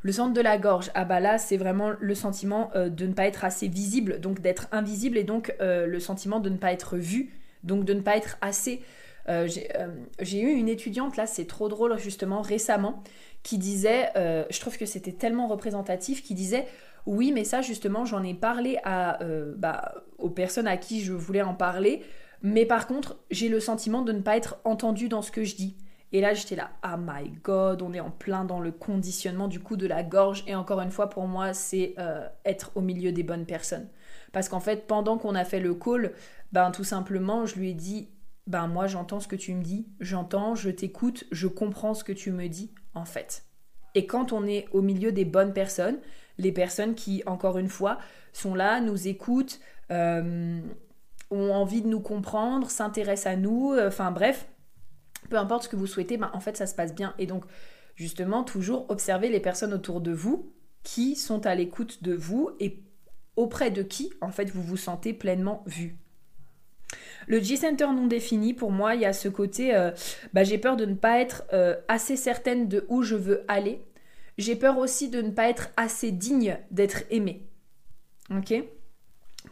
Le 0.00 0.12
centre 0.12 0.32
de 0.32 0.40
la 0.40 0.56
gorge, 0.56 0.90
ah 0.94 1.04
bah 1.04 1.20
là 1.20 1.36
c'est 1.36 1.58
vraiment 1.58 1.90
le 2.00 2.14
sentiment 2.14 2.70
euh, 2.74 2.88
de 2.88 3.06
ne 3.06 3.12
pas 3.12 3.26
être 3.26 3.44
assez 3.44 3.68
visible, 3.68 4.18
donc 4.20 4.40
d'être 4.40 4.66
invisible 4.72 5.18
et 5.18 5.24
donc 5.24 5.54
le 5.60 6.00
sentiment 6.00 6.40
de 6.40 6.48
ne 6.48 6.56
pas 6.56 6.72
être 6.72 6.96
vu 6.96 7.34
donc 7.64 7.84
de 7.84 7.94
ne 7.94 8.00
pas 8.00 8.16
être 8.16 8.36
assez... 8.40 8.82
Euh, 9.28 9.48
euh, 9.76 9.88
j'ai 10.20 10.40
eu 10.40 10.50
une 10.50 10.68
étudiante, 10.68 11.16
là 11.16 11.26
c'est 11.26 11.46
trop 11.46 11.68
drôle 11.68 11.98
justement, 11.98 12.40
récemment, 12.40 13.02
qui 13.42 13.58
disait, 13.58 14.10
euh, 14.16 14.44
je 14.50 14.60
trouve 14.60 14.76
que 14.76 14.86
c'était 14.86 15.12
tellement 15.12 15.46
représentatif, 15.46 16.22
qui 16.22 16.34
disait, 16.34 16.66
oui 17.06 17.32
mais 17.32 17.44
ça 17.44 17.62
justement 17.62 18.04
j'en 18.04 18.22
ai 18.22 18.34
parlé 18.34 18.78
à, 18.84 19.18
bah, 19.56 19.94
aux 20.18 20.30
personnes 20.30 20.66
à 20.66 20.76
qui 20.76 21.02
je 21.02 21.12
voulais 21.12 21.42
en 21.42 21.54
parler, 21.54 22.02
mais 22.42 22.66
par 22.66 22.86
contre 22.86 23.18
j'ai 23.30 23.48
le 23.48 23.60
sentiment 23.60 24.02
de 24.02 24.12
ne 24.12 24.20
pas 24.20 24.36
être 24.36 24.58
entendue 24.64 25.08
dans 25.08 25.22
ce 25.22 25.30
que 25.30 25.44
je 25.44 25.54
dis. 25.54 25.76
Et 26.12 26.20
là, 26.20 26.34
j'étais 26.34 26.56
là, 26.56 26.70
ah 26.82 26.96
my 26.96 27.30
god, 27.44 27.82
on 27.82 27.92
est 27.92 28.00
en 28.00 28.10
plein 28.10 28.44
dans 28.44 28.58
le 28.58 28.72
conditionnement 28.72 29.46
du 29.46 29.60
coup 29.60 29.76
de 29.76 29.86
la 29.86 30.02
gorge. 30.02 30.42
Et 30.48 30.56
encore 30.56 30.80
une 30.80 30.90
fois, 30.90 31.08
pour 31.08 31.28
moi, 31.28 31.54
c'est 31.54 31.94
être 32.44 32.72
au 32.74 32.80
milieu 32.80 33.12
des 33.12 33.22
bonnes 33.22 33.46
personnes. 33.46 33.86
Parce 34.32 34.48
qu'en 34.48 34.60
fait, 34.60 34.86
pendant 34.86 35.18
qu'on 35.18 35.34
a 35.34 35.44
fait 35.44 35.60
le 35.60 35.74
call, 35.74 36.12
ben 36.52 36.70
tout 36.70 36.84
simplement, 36.84 37.46
je 37.46 37.56
lui 37.56 37.70
ai 37.70 37.74
dit, 37.74 38.10
ben 38.46 38.66
moi 38.66 38.86
j'entends 38.86 39.20
ce 39.20 39.28
que 39.28 39.36
tu 39.36 39.54
me 39.54 39.62
dis, 39.62 39.88
j'entends, 40.00 40.54
je 40.54 40.70
t'écoute, 40.70 41.24
je 41.30 41.46
comprends 41.46 41.94
ce 41.94 42.04
que 42.04 42.12
tu 42.12 42.32
me 42.32 42.48
dis, 42.48 42.72
en 42.94 43.04
fait. 43.04 43.44
Et 43.94 44.06
quand 44.06 44.32
on 44.32 44.46
est 44.46 44.66
au 44.72 44.82
milieu 44.82 45.12
des 45.12 45.24
bonnes 45.24 45.52
personnes, 45.52 45.98
les 46.38 46.52
personnes 46.52 46.94
qui, 46.94 47.22
encore 47.26 47.58
une 47.58 47.68
fois, 47.68 47.98
sont 48.32 48.54
là, 48.54 48.80
nous 48.80 49.08
écoutent, 49.08 49.60
euh, 49.90 50.60
ont 51.30 51.52
envie 51.52 51.82
de 51.82 51.88
nous 51.88 52.00
comprendre, 52.00 52.70
s'intéressent 52.70 53.32
à 53.32 53.36
nous, 53.36 53.72
euh, 53.72 53.88
enfin 53.88 54.10
bref, 54.10 54.48
peu 55.28 55.36
importe 55.36 55.64
ce 55.64 55.68
que 55.68 55.76
vous 55.76 55.86
souhaitez, 55.86 56.16
ben, 56.16 56.30
en 56.32 56.40
fait 56.40 56.56
ça 56.56 56.66
se 56.66 56.74
passe 56.74 56.94
bien. 56.94 57.14
Et 57.18 57.26
donc, 57.26 57.44
justement, 57.96 58.42
toujours 58.44 58.86
observer 58.90 59.28
les 59.28 59.40
personnes 59.40 59.74
autour 59.74 60.00
de 60.00 60.12
vous 60.12 60.52
qui 60.82 61.14
sont 61.16 61.46
à 61.46 61.54
l'écoute 61.54 62.02
de 62.02 62.14
vous 62.14 62.50
et 62.58 62.82
auprès 63.40 63.70
de 63.70 63.82
qui, 63.82 64.12
en 64.20 64.30
fait, 64.30 64.50
vous 64.50 64.62
vous 64.62 64.76
sentez 64.76 65.12
pleinement 65.12 65.64
vu. 65.66 65.96
Le 67.26 67.40
G-Center 67.40 67.86
non 67.86 68.06
défini, 68.06 68.54
pour 68.54 68.72
moi, 68.72 68.94
il 68.94 69.02
y 69.02 69.06
a 69.06 69.12
ce 69.12 69.28
côté, 69.28 69.74
euh, 69.74 69.90
bah, 70.32 70.44
j'ai 70.44 70.58
peur 70.58 70.76
de 70.76 70.84
ne 70.84 70.94
pas 70.94 71.20
être 71.20 71.44
euh, 71.52 71.76
assez 71.88 72.16
certaine 72.16 72.68
de 72.68 72.84
où 72.88 73.02
je 73.02 73.14
veux 73.14 73.44
aller. 73.48 73.82
J'ai 74.38 74.56
peur 74.56 74.78
aussi 74.78 75.08
de 75.08 75.22
ne 75.22 75.30
pas 75.30 75.48
être 75.48 75.70
assez 75.76 76.10
digne 76.10 76.58
d'être 76.70 77.02
aimée. 77.10 77.46
Ok? 78.34 78.54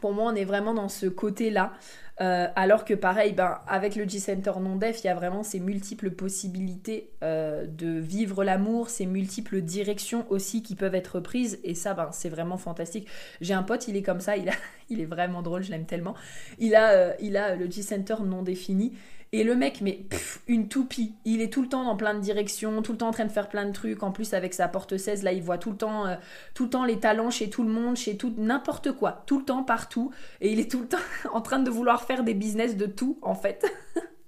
Pour 0.00 0.12
moi, 0.12 0.30
on 0.30 0.34
est 0.34 0.44
vraiment 0.44 0.74
dans 0.74 0.88
ce 0.88 1.06
côté-là. 1.06 1.72
Euh, 2.20 2.48
alors 2.56 2.84
que 2.84 2.94
pareil, 2.94 3.32
ben, 3.32 3.60
avec 3.68 3.94
le 3.94 4.08
G-Center 4.08 4.52
non-def, 4.60 5.04
il 5.04 5.06
y 5.06 5.10
a 5.10 5.14
vraiment 5.14 5.42
ces 5.42 5.60
multiples 5.60 6.10
possibilités 6.10 7.10
euh, 7.22 7.66
de 7.66 7.98
vivre 7.98 8.42
l'amour, 8.42 8.90
ces 8.90 9.06
multiples 9.06 9.60
directions 9.60 10.26
aussi 10.30 10.62
qui 10.62 10.74
peuvent 10.74 10.96
être 10.96 11.20
prises. 11.20 11.60
Et 11.62 11.74
ça, 11.74 11.94
ben, 11.94 12.10
c'est 12.12 12.28
vraiment 12.28 12.56
fantastique. 12.56 13.06
J'ai 13.40 13.54
un 13.54 13.62
pote, 13.62 13.86
il 13.86 13.96
est 13.96 14.02
comme 14.02 14.20
ça, 14.20 14.36
il, 14.36 14.50
est 15.00 15.04
vraiment 15.04 15.42
drôle, 15.42 15.62
je 15.62 15.70
l'aime 15.70 15.86
tellement. 15.86 16.14
Il 16.58 16.74
a, 16.74 16.90
euh, 16.90 17.12
il 17.20 17.36
a 17.36 17.54
le 17.54 17.70
G-Center 17.70 18.16
non 18.24 18.42
défini. 18.42 18.94
Et 19.32 19.44
le 19.44 19.54
mec, 19.54 19.82
mais 19.82 20.06
une 20.46 20.68
toupie. 20.68 21.14
Il 21.26 21.42
est 21.42 21.52
tout 21.52 21.60
le 21.60 21.68
temps 21.68 21.84
dans 21.84 21.96
plein 21.96 22.14
de 22.14 22.20
directions, 22.20 22.80
tout 22.80 22.92
le 22.92 22.98
temps 22.98 23.08
en 23.08 23.12
train 23.12 23.26
de 23.26 23.30
faire 23.30 23.48
plein 23.48 23.66
de 23.66 23.72
trucs. 23.72 24.02
En 24.02 24.10
plus, 24.10 24.32
avec 24.32 24.54
sa 24.54 24.68
porte 24.68 24.96
16, 24.96 25.22
là, 25.22 25.32
il 25.32 25.42
voit 25.42 25.58
tout 25.58 25.70
le 25.70 25.76
temps, 25.76 26.06
euh, 26.06 26.14
tout 26.54 26.64
le 26.64 26.70
temps 26.70 26.84
les 26.84 26.98
talents 26.98 27.30
chez 27.30 27.50
tout 27.50 27.62
le 27.62 27.68
monde, 27.68 27.96
chez 27.96 28.16
tout, 28.16 28.32
n'importe 28.38 28.92
quoi. 28.92 29.24
Tout 29.26 29.38
le 29.38 29.44
temps, 29.44 29.64
partout. 29.64 30.12
Et 30.40 30.50
il 30.50 30.60
est 30.60 30.70
tout 30.70 30.80
le 30.80 30.88
temps 30.88 30.96
en 31.32 31.42
train 31.42 31.58
de 31.58 31.70
vouloir 31.70 32.04
faire 32.04 32.24
des 32.24 32.34
business 32.34 32.76
de 32.76 32.86
tout, 32.86 33.18
en 33.20 33.34
fait. 33.34 33.66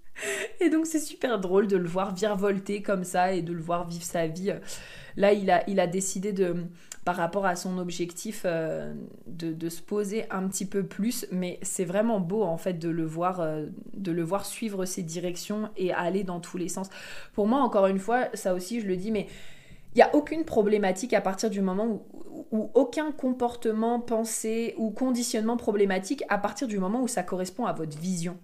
et 0.60 0.68
donc, 0.68 0.84
c'est 0.84 1.00
super 1.00 1.40
drôle 1.40 1.66
de 1.66 1.78
le 1.78 1.88
voir 1.88 2.14
virevolter 2.14 2.82
comme 2.82 3.04
ça 3.04 3.32
et 3.32 3.40
de 3.40 3.54
le 3.54 3.62
voir 3.62 3.88
vivre 3.88 4.04
sa 4.04 4.26
vie. 4.26 4.52
Là, 5.16 5.32
il 5.32 5.50
a, 5.50 5.68
il 5.68 5.80
a 5.80 5.86
décidé 5.86 6.32
de 6.32 6.66
par 7.04 7.16
rapport 7.16 7.46
à 7.46 7.56
son 7.56 7.78
objectif 7.78 8.42
euh, 8.44 8.92
de, 9.26 9.68
se 9.68 9.80
poser 9.80 10.24
un 10.30 10.46
petit 10.48 10.66
peu 10.66 10.84
plus. 10.84 11.26
Mais 11.32 11.58
c'est 11.62 11.84
vraiment 11.84 12.20
beau 12.20 12.42
en 12.42 12.58
fait 12.58 12.74
de 12.74 12.88
le 12.88 13.04
voir, 13.04 13.40
euh, 13.40 13.66
de 13.94 14.12
le 14.12 14.22
voir 14.22 14.44
suivre 14.44 14.84
ses 14.84 15.02
directions 15.02 15.70
et 15.76 15.92
aller 15.92 16.24
dans 16.24 16.40
tous 16.40 16.58
les 16.58 16.68
sens. 16.68 16.88
Pour 17.32 17.46
moi, 17.46 17.60
encore 17.60 17.86
une 17.86 17.98
fois, 17.98 18.28
ça 18.34 18.54
aussi 18.54 18.80
je 18.80 18.86
le 18.86 18.96
dis, 18.96 19.10
mais 19.10 19.26
il 19.94 19.98
n'y 19.98 20.02
a 20.02 20.14
aucune 20.14 20.44
problématique 20.44 21.14
à 21.14 21.20
partir 21.20 21.50
du 21.50 21.62
moment 21.62 22.04
où, 22.52 22.70
aucun 22.74 23.10
comportement, 23.12 23.98
pensée 23.98 24.74
ou 24.78 24.90
conditionnement 24.90 25.56
problématique 25.56 26.22
à 26.28 26.38
partir 26.38 26.68
du 26.68 26.78
moment 26.78 27.02
où 27.02 27.08
ça 27.08 27.22
correspond 27.22 27.64
à 27.64 27.72
votre 27.72 27.98
vision. 27.98 28.38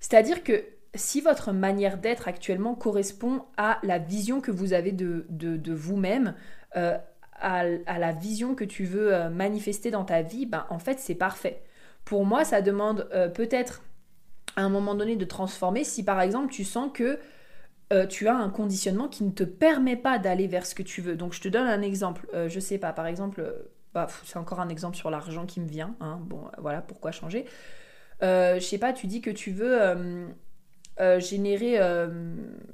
C'est-à-dire 0.00 0.42
que 0.42 0.64
si 0.94 1.20
votre 1.20 1.52
manière 1.52 1.98
d'être 1.98 2.26
actuellement 2.26 2.74
correspond 2.74 3.42
à 3.56 3.78
la 3.82 3.98
vision 3.98 4.40
que 4.40 4.50
vous 4.50 4.72
avez 4.72 4.92
de, 4.92 5.24
de, 5.30 5.72
vous-même, 5.72 6.34
euh, 6.76 6.98
à, 7.42 7.98
la 7.98 8.12
vision 8.12 8.54
que 8.54 8.64
tu 8.64 8.84
veux 8.84 9.12
euh, 9.12 9.28
manifester 9.28 9.90
dans 9.90 10.04
ta 10.04 10.22
vie, 10.22 10.46
ben, 10.46 10.66
en 10.70 10.78
fait, 10.78 10.98
c'est 10.98 11.14
parfait. 11.14 11.62
Pour 12.04 12.24
moi, 12.24 12.44
ça 12.44 12.62
demande 12.62 13.08
euh, 13.12 13.28
peut-être 13.28 13.82
à 14.56 14.62
un 14.62 14.68
moment 14.68 14.94
donné 14.94 15.16
de 15.16 15.24
transformer 15.24 15.82
si 15.82 16.04
par 16.04 16.20
exemple 16.20 16.52
tu 16.52 16.62
sens 16.62 16.90
que 16.92 17.18
euh, 17.92 18.06
tu 18.06 18.28
as 18.28 18.36
un 18.36 18.50
conditionnement 18.50 19.08
qui 19.08 19.24
ne 19.24 19.30
te 19.30 19.44
permet 19.44 19.96
pas 19.96 20.18
d'aller 20.18 20.46
vers 20.46 20.66
ce 20.66 20.74
que 20.74 20.82
tu 20.82 21.00
veux. 21.00 21.16
Donc 21.16 21.32
je 21.32 21.40
te 21.40 21.48
donne 21.48 21.66
un 21.66 21.82
exemple. 21.82 22.26
je 22.48 22.60
sais 22.60 22.78
pas, 22.78 22.92
par 22.92 23.06
exemple, 23.06 23.44
bah, 23.94 24.08
c'est 24.24 24.38
encore 24.38 24.60
un 24.60 24.68
exemple 24.68 24.96
sur 24.96 25.10
l'argent 25.10 25.46
qui 25.46 25.60
me 25.60 25.68
vient. 25.68 25.94
Hein. 26.00 26.20
Bon, 26.22 26.44
voilà, 26.58 26.82
pourquoi 26.82 27.12
changer 27.12 27.46
Je 28.20 28.60
sais 28.60 28.78
pas, 28.78 28.92
tu 28.92 29.06
dis 29.06 29.20
que 29.20 29.30
tu 29.30 29.52
veux 29.52 29.78
générer, 31.18 31.78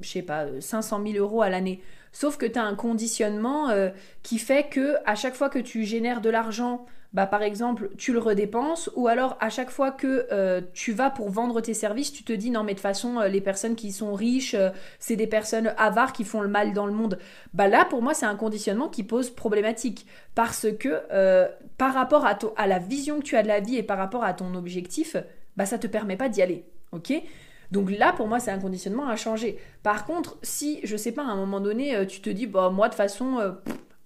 je 0.00 0.08
sais 0.08 0.22
pas, 0.22 0.46
500 0.60 1.02
000 1.04 1.18
euros 1.18 1.42
à 1.42 1.50
l'année. 1.50 1.80
Sauf 2.12 2.36
que 2.36 2.46
tu 2.46 2.58
as 2.58 2.64
un 2.64 2.74
conditionnement 2.74 3.70
euh, 3.70 3.90
qui 4.22 4.38
fait 4.38 4.68
que 4.68 4.96
à 5.06 5.14
chaque 5.14 5.34
fois 5.34 5.48
que 5.48 5.58
tu 5.58 5.84
génères 5.84 6.20
de 6.20 6.30
l'argent, 6.30 6.86
bah 7.14 7.26
par 7.26 7.42
exemple, 7.42 7.90
tu 7.96 8.12
le 8.12 8.18
redépenses 8.18 8.90
ou 8.94 9.08
alors 9.08 9.38
à 9.40 9.48
chaque 9.48 9.70
fois 9.70 9.90
que 9.90 10.26
euh, 10.30 10.60
tu 10.74 10.92
vas 10.92 11.10
pour 11.10 11.30
vendre 11.30 11.60
tes 11.60 11.72
services, 11.74 12.12
tu 12.12 12.24
te 12.24 12.32
dis 12.32 12.50
non 12.50 12.64
mais 12.64 12.72
de 12.72 12.78
toute 12.78 12.82
façon 12.82 13.18
euh, 13.18 13.28
les 13.28 13.40
personnes 13.40 13.76
qui 13.76 13.92
sont 13.92 14.12
riches, 14.12 14.56
c'est 14.98 15.16
des 15.16 15.26
personnes 15.26 15.72
avares 15.78 16.12
qui 16.12 16.24
font 16.24 16.42
le 16.42 16.48
mal 16.48 16.72
dans 16.72 16.86
le 16.86 16.92
monde. 16.92 17.18
Bah 17.54 17.68
là 17.68 17.84
pour 17.84 18.02
moi, 18.02 18.14
c'est 18.14 18.26
un 18.26 18.36
conditionnement 18.36 18.88
qui 18.88 19.04
pose 19.04 19.30
problématique 19.30 20.06
parce 20.34 20.66
que 20.78 21.00
par 21.78 21.94
rapport 21.94 22.26
à, 22.26 22.38
à 22.56 22.66
la 22.66 22.78
vision 22.78 23.20
que 23.20 23.24
tu 23.24 23.36
as 23.36 23.42
de 23.42 23.48
la 23.48 23.60
vie 23.60 23.76
et 23.76 23.82
par 23.82 23.96
rapport 23.96 24.24
à 24.24 24.34
ton 24.34 24.54
objectif, 24.54 25.16
bah 25.56 25.66
ça 25.66 25.78
te 25.78 25.86
permet 25.86 26.16
pas 26.16 26.28
d'y 26.28 26.42
aller. 26.42 26.64
OK? 26.92 27.12
Donc 27.70 27.90
là, 27.90 28.12
pour 28.12 28.28
moi, 28.28 28.40
c'est 28.40 28.50
un 28.50 28.58
conditionnement 28.58 29.08
à 29.08 29.16
changer. 29.16 29.58
Par 29.82 30.06
contre, 30.06 30.38
si, 30.42 30.80
je 30.84 30.96
sais 30.96 31.12
pas, 31.12 31.22
à 31.22 31.26
un 31.26 31.36
moment 31.36 31.60
donné, 31.60 31.94
euh, 31.94 32.06
tu 32.06 32.20
te 32.20 32.30
dis, 32.30 32.46
bah, 32.46 32.70
moi, 32.70 32.88
de 32.88 32.94
façon, 32.94 33.38
euh, 33.38 33.52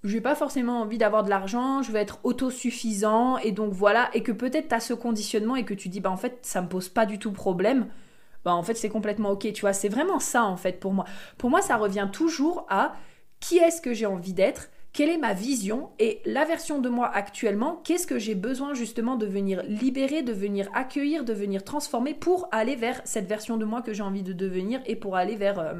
je 0.02 0.14
n'ai 0.14 0.20
pas 0.20 0.34
forcément 0.34 0.80
envie 0.80 0.98
d'avoir 0.98 1.22
de 1.22 1.30
l'argent, 1.30 1.82
je 1.82 1.92
veux 1.92 1.98
être 1.98 2.18
autosuffisant, 2.24 3.38
et 3.38 3.52
donc 3.52 3.72
voilà, 3.72 4.10
et 4.14 4.22
que 4.22 4.32
peut-être 4.32 4.68
tu 4.68 4.74
as 4.74 4.80
ce 4.80 4.94
conditionnement 4.94 5.54
et 5.54 5.64
que 5.64 5.74
tu 5.74 5.88
dis, 5.88 6.00
bah, 6.00 6.10
en 6.10 6.16
fait, 6.16 6.38
ça 6.42 6.60
me 6.60 6.68
pose 6.68 6.88
pas 6.88 7.06
du 7.06 7.18
tout 7.18 7.30
problème, 7.30 7.86
bah, 8.44 8.54
en 8.54 8.64
fait, 8.64 8.74
c'est 8.74 8.88
complètement 8.88 9.30
ok, 9.30 9.52
tu 9.52 9.60
vois, 9.60 9.72
c'est 9.72 9.88
vraiment 9.88 10.18
ça, 10.18 10.44
en 10.44 10.56
fait, 10.56 10.80
pour 10.80 10.92
moi. 10.92 11.04
Pour 11.38 11.48
moi, 11.48 11.62
ça 11.62 11.76
revient 11.76 12.08
toujours 12.12 12.66
à 12.68 12.94
qui 13.38 13.58
est-ce 13.58 13.80
que 13.80 13.94
j'ai 13.94 14.06
envie 14.06 14.32
d'être 14.32 14.70
quelle 14.92 15.08
est 15.08 15.18
ma 15.18 15.32
vision 15.32 15.90
et 15.98 16.20
la 16.26 16.44
version 16.44 16.78
de 16.80 16.88
moi 16.88 17.08
actuellement, 17.08 17.80
qu'est-ce 17.84 18.06
que 18.06 18.18
j'ai 18.18 18.34
besoin 18.34 18.74
justement 18.74 19.16
de 19.16 19.26
venir 19.26 19.62
libérer, 19.64 20.22
de 20.22 20.32
venir 20.32 20.68
accueillir, 20.74 21.24
de 21.24 21.32
venir 21.32 21.64
transformer 21.64 22.14
pour 22.14 22.48
aller 22.52 22.76
vers 22.76 23.00
cette 23.04 23.26
version 23.26 23.56
de 23.56 23.64
moi 23.64 23.82
que 23.82 23.94
j'ai 23.94 24.02
envie 24.02 24.22
de 24.22 24.32
devenir 24.32 24.82
et 24.86 24.96
pour 24.96 25.16
aller 25.16 25.36
vers, 25.36 25.58
euh, 25.58 25.74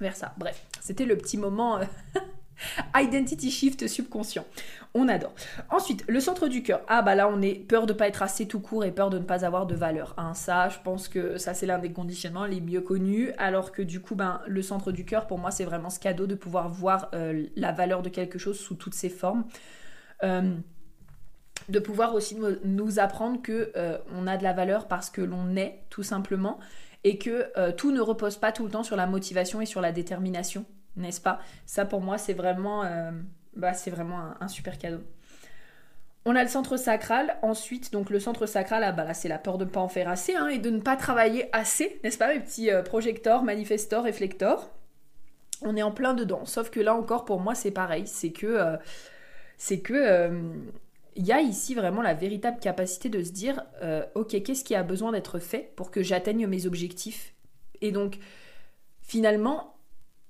vers 0.00 0.14
ça? 0.14 0.34
Bref, 0.38 0.64
c'était 0.80 1.06
le 1.06 1.16
petit 1.16 1.36
moment 1.36 1.78
euh, 1.78 1.84
Identity 2.96 3.50
shift 3.50 3.86
subconscient. 3.86 4.44
On 4.94 5.08
adore. 5.08 5.34
Ensuite, 5.70 6.04
le 6.08 6.20
centre 6.20 6.48
du 6.48 6.62
cœur. 6.62 6.82
Ah 6.88 7.02
bah 7.02 7.14
là, 7.14 7.28
on 7.28 7.42
est 7.42 7.54
peur 7.54 7.86
de 7.86 7.92
pas 7.92 8.06
être 8.06 8.22
assez 8.22 8.46
tout 8.46 8.60
court 8.60 8.84
et 8.84 8.92
peur 8.92 9.10
de 9.10 9.18
ne 9.18 9.24
pas 9.24 9.44
avoir 9.44 9.66
de 9.66 9.74
valeur. 9.74 10.14
Hein. 10.16 10.34
Ça, 10.34 10.68
je 10.68 10.78
pense 10.84 11.08
que 11.08 11.36
ça 11.36 11.54
c'est 11.54 11.66
l'un 11.66 11.78
des 11.78 11.92
conditionnements 11.92 12.46
les 12.46 12.60
mieux 12.60 12.80
connus. 12.80 13.32
Alors 13.38 13.72
que 13.72 13.82
du 13.82 14.00
coup, 14.00 14.14
ben, 14.14 14.40
le 14.46 14.62
centre 14.62 14.92
du 14.92 15.04
cœur, 15.04 15.26
pour 15.26 15.38
moi, 15.38 15.50
c'est 15.50 15.64
vraiment 15.64 15.90
ce 15.90 15.98
cadeau 15.98 16.26
de 16.26 16.34
pouvoir 16.34 16.68
voir 16.68 17.08
euh, 17.14 17.46
la 17.56 17.72
valeur 17.72 18.02
de 18.02 18.08
quelque 18.08 18.38
chose 18.38 18.58
sous 18.58 18.74
toutes 18.74 18.94
ses 18.94 19.10
formes. 19.10 19.44
Euh, 20.22 20.54
de 21.68 21.78
pouvoir 21.78 22.14
aussi 22.14 22.36
nous, 22.64 22.98
apprendre 22.98 23.40
que 23.40 23.72
euh, 23.74 23.98
on 24.12 24.26
a 24.26 24.36
de 24.36 24.42
la 24.42 24.52
valeur 24.52 24.86
parce 24.86 25.08
que 25.08 25.22
l'on 25.22 25.56
est 25.56 25.80
tout 25.88 26.02
simplement 26.02 26.58
et 27.04 27.16
que 27.16 27.70
tout 27.72 27.90
ne 27.92 28.00
repose 28.00 28.36
pas 28.36 28.50
tout 28.50 28.64
le 28.64 28.70
temps 28.70 28.82
sur 28.82 28.96
la 28.96 29.06
motivation 29.06 29.60
et 29.60 29.66
sur 29.66 29.80
la 29.80 29.92
détermination 29.92 30.64
n'est-ce 30.96 31.20
pas? 31.20 31.40
Ça 31.66 31.84
pour 31.84 32.00
moi 32.00 32.18
c'est 32.18 32.32
vraiment, 32.32 32.84
euh, 32.84 33.10
bah, 33.56 33.74
c'est 33.74 33.90
vraiment 33.90 34.34
un, 34.40 34.48
super 34.48 34.78
cadeau. 34.78 35.00
On 36.24 36.36
a 36.36 36.42
le 36.42 36.48
centre 36.48 36.76
sacral. 36.76 37.36
Ensuite, 37.42 37.92
donc 37.92 38.10
le 38.10 38.18
centre 38.18 38.46
sacral, 38.46 38.82
ah, 38.82 38.92
bah 38.92 39.04
là, 39.04 39.14
c'est 39.14 39.28
la 39.28 39.38
peur 39.38 39.58
de 39.58 39.64
ne 39.64 39.70
pas 39.70 39.80
en 39.80 39.88
faire 39.88 40.08
assez 40.08 40.34
hein, 40.34 40.48
et 40.48 40.58
de 40.58 40.70
ne 40.70 40.80
pas 40.80 40.96
travailler 40.96 41.54
assez, 41.54 42.00
n'est-ce 42.02 42.16
pas, 42.16 42.32
mes 42.32 42.40
petits 42.40 42.70
euh, 42.70 42.82
projecteurs, 42.82 43.42
manifestors, 43.42 44.04
réflecteurs. 44.04 44.70
On 45.62 45.76
est 45.76 45.82
en 45.82 45.92
plein 45.92 46.14
dedans. 46.14 46.46
Sauf 46.46 46.70
que 46.70 46.80
là 46.80 46.94
encore, 46.94 47.24
pour 47.24 47.40
moi, 47.40 47.54
c'est 47.54 47.70
pareil. 47.70 48.06
C'est 48.06 48.32
que, 48.32 48.46
euh, 48.46 48.76
c'est 49.58 49.80
que, 49.80 50.30
il 51.16 51.24
y 51.24 51.32
a 51.32 51.40
ici 51.40 51.74
vraiment 51.74 52.02
la 52.02 52.14
véritable 52.14 52.58
capacité 52.58 53.08
de 53.08 53.22
se 53.22 53.30
dire, 53.30 53.62
ok, 54.16 54.42
qu'est-ce 54.42 54.64
qui 54.64 54.74
a 54.74 54.82
besoin 54.82 55.12
d'être 55.12 55.38
fait 55.38 55.72
pour 55.76 55.92
que 55.92 56.02
j'atteigne 56.02 56.48
mes 56.48 56.66
objectifs? 56.66 57.34
Et 57.80 57.92
donc, 57.92 58.18
finalement, 59.02 59.73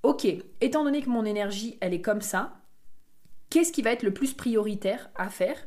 ok, 0.04 0.26
étant 0.60 0.84
donné 0.84 1.02
que 1.02 1.08
mon 1.08 1.24
énergie, 1.24 1.78
elle 1.80 1.94
est 1.94 2.02
comme 2.02 2.20
ça, 2.20 2.60
qu'est-ce 3.48 3.72
qui 3.72 3.82
va 3.82 3.90
être 3.90 4.02
le 4.02 4.12
plus 4.12 4.34
prioritaire 4.34 5.10
à 5.16 5.30
faire 5.30 5.66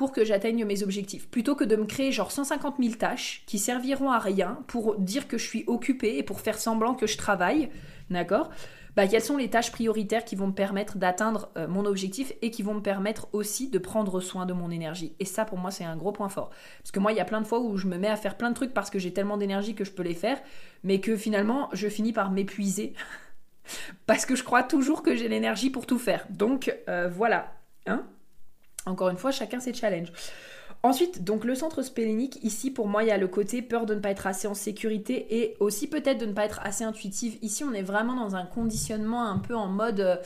pour 0.00 0.12
que 0.12 0.24
j'atteigne 0.24 0.64
mes 0.64 0.82
objectifs 0.82 1.28
Plutôt 1.28 1.54
que 1.54 1.62
de 1.62 1.76
me 1.76 1.84
créer 1.84 2.10
genre 2.10 2.32
150 2.32 2.76
000 2.80 2.94
tâches 2.94 3.42
qui 3.44 3.58
serviront 3.58 4.10
à 4.10 4.18
rien 4.18 4.60
pour 4.66 4.96
dire 4.96 5.28
que 5.28 5.36
je 5.36 5.46
suis 5.46 5.64
occupée 5.66 6.16
et 6.16 6.22
pour 6.22 6.40
faire 6.40 6.58
semblant 6.58 6.94
que 6.94 7.06
je 7.06 7.18
travaille, 7.18 7.68
d'accord 8.08 8.48
bah, 8.96 9.06
quelles 9.06 9.22
sont 9.22 9.36
les 9.36 9.50
tâches 9.50 9.70
prioritaires 9.70 10.24
qui 10.24 10.36
vont 10.36 10.46
me 10.46 10.54
permettre 10.54 10.96
d'atteindre 10.96 11.50
euh, 11.58 11.68
mon 11.68 11.84
objectif 11.84 12.32
et 12.40 12.50
qui 12.50 12.62
vont 12.62 12.72
me 12.72 12.80
permettre 12.80 13.28
aussi 13.34 13.68
de 13.68 13.78
prendre 13.78 14.20
soin 14.20 14.46
de 14.46 14.54
mon 14.54 14.70
énergie? 14.70 15.14
Et 15.20 15.26
ça, 15.26 15.44
pour 15.44 15.58
moi, 15.58 15.70
c'est 15.70 15.84
un 15.84 15.96
gros 15.96 16.12
point 16.12 16.30
fort. 16.30 16.48
Parce 16.82 16.92
que 16.92 16.98
moi, 16.98 17.12
il 17.12 17.18
y 17.18 17.20
a 17.20 17.26
plein 17.26 17.42
de 17.42 17.46
fois 17.46 17.60
où 17.60 17.76
je 17.76 17.86
me 17.86 17.98
mets 17.98 18.08
à 18.08 18.16
faire 18.16 18.38
plein 18.38 18.48
de 18.48 18.54
trucs 18.54 18.72
parce 18.72 18.88
que 18.88 18.98
j'ai 18.98 19.12
tellement 19.12 19.36
d'énergie 19.36 19.74
que 19.74 19.84
je 19.84 19.92
peux 19.92 20.02
les 20.02 20.14
faire, 20.14 20.40
mais 20.82 21.00
que 21.00 21.14
finalement, 21.14 21.68
je 21.74 21.88
finis 21.88 22.14
par 22.14 22.30
m'épuiser. 22.30 22.94
parce 24.06 24.24
que 24.24 24.34
je 24.34 24.44
crois 24.44 24.62
toujours 24.62 25.02
que 25.02 25.14
j'ai 25.14 25.28
l'énergie 25.28 25.68
pour 25.68 25.86
tout 25.86 25.98
faire. 25.98 26.26
Donc, 26.30 26.74
euh, 26.88 27.08
voilà. 27.12 27.52
Hein 27.86 28.06
Encore 28.86 29.10
une 29.10 29.16
fois, 29.16 29.30
chacun 29.30 29.60
ses 29.60 29.74
challenges. 29.74 30.12
Ensuite, 30.82 31.24
donc 31.24 31.44
le 31.44 31.54
centre 31.54 31.82
splénique, 31.82 32.42
ici 32.42 32.70
pour 32.70 32.88
moi 32.88 33.02
il 33.02 33.08
y 33.08 33.12
a 33.12 33.18
le 33.18 33.28
côté 33.28 33.60
peur 33.60 33.84
de 33.84 33.94
ne 33.94 34.00
pas 34.00 34.10
être 34.10 34.26
assez 34.26 34.48
en 34.48 34.54
sécurité 34.54 35.26
et 35.38 35.56
aussi 35.60 35.86
peut-être 35.88 36.18
de 36.18 36.24
ne 36.24 36.32
pas 36.32 36.46
être 36.46 36.60
assez 36.62 36.84
intuitive. 36.84 37.36
Ici 37.42 37.64
on 37.64 37.74
est 37.74 37.82
vraiment 37.82 38.14
dans 38.14 38.34
un 38.34 38.46
conditionnement 38.46 39.26
un 39.26 39.38
peu 39.38 39.54
en 39.54 39.66
mode... 39.66 40.00
Euh, 40.00 40.16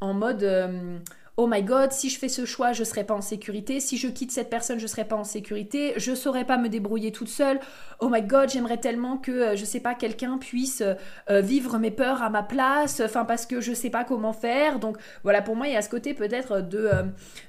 en 0.00 0.12
mode 0.12 0.42
euh, 0.42 0.98
oh 1.36 1.46
my 1.46 1.62
god, 1.62 1.92
si 1.92 2.10
je 2.10 2.18
fais 2.18 2.28
ce 2.28 2.44
choix, 2.44 2.72
je 2.72 2.84
serai 2.84 3.04
pas 3.04 3.14
en 3.14 3.20
sécurité. 3.20 3.80
Si 3.80 3.96
je 3.96 4.08
quitte 4.08 4.32
cette 4.32 4.50
personne, 4.50 4.78
je 4.78 4.86
serai 4.86 5.04
pas 5.04 5.16
en 5.16 5.24
sécurité. 5.24 5.94
Je 5.96 6.14
saurais 6.14 6.44
pas 6.44 6.58
me 6.58 6.68
débrouiller 6.68 7.12
toute 7.12 7.28
seule. 7.28 7.60
Oh 8.00 8.08
my 8.08 8.22
god, 8.22 8.50
j'aimerais 8.50 8.78
tellement 8.78 9.18
que, 9.18 9.30
euh, 9.30 9.56
je 9.56 9.64
sais 9.64 9.80
pas, 9.80 9.94
quelqu'un 9.94 10.38
puisse 10.38 10.82
vivre 11.28 11.78
mes 11.78 11.90
peurs 11.90 12.22
à 12.22 12.30
ma 12.30 12.42
place. 12.42 13.00
Enfin, 13.04 13.24
parce 13.24 13.46
que 13.46 13.60
je 13.60 13.72
sais 13.72 13.90
pas 13.90 14.04
comment 14.04 14.32
faire. 14.32 14.78
Donc 14.78 14.96
voilà, 15.22 15.42
pour 15.42 15.56
moi, 15.56 15.68
il 15.68 15.74
y 15.74 15.76
a 15.76 15.82
ce 15.82 15.88
côté 15.88 16.14
peut-être 16.14 16.60
de, 16.60 16.90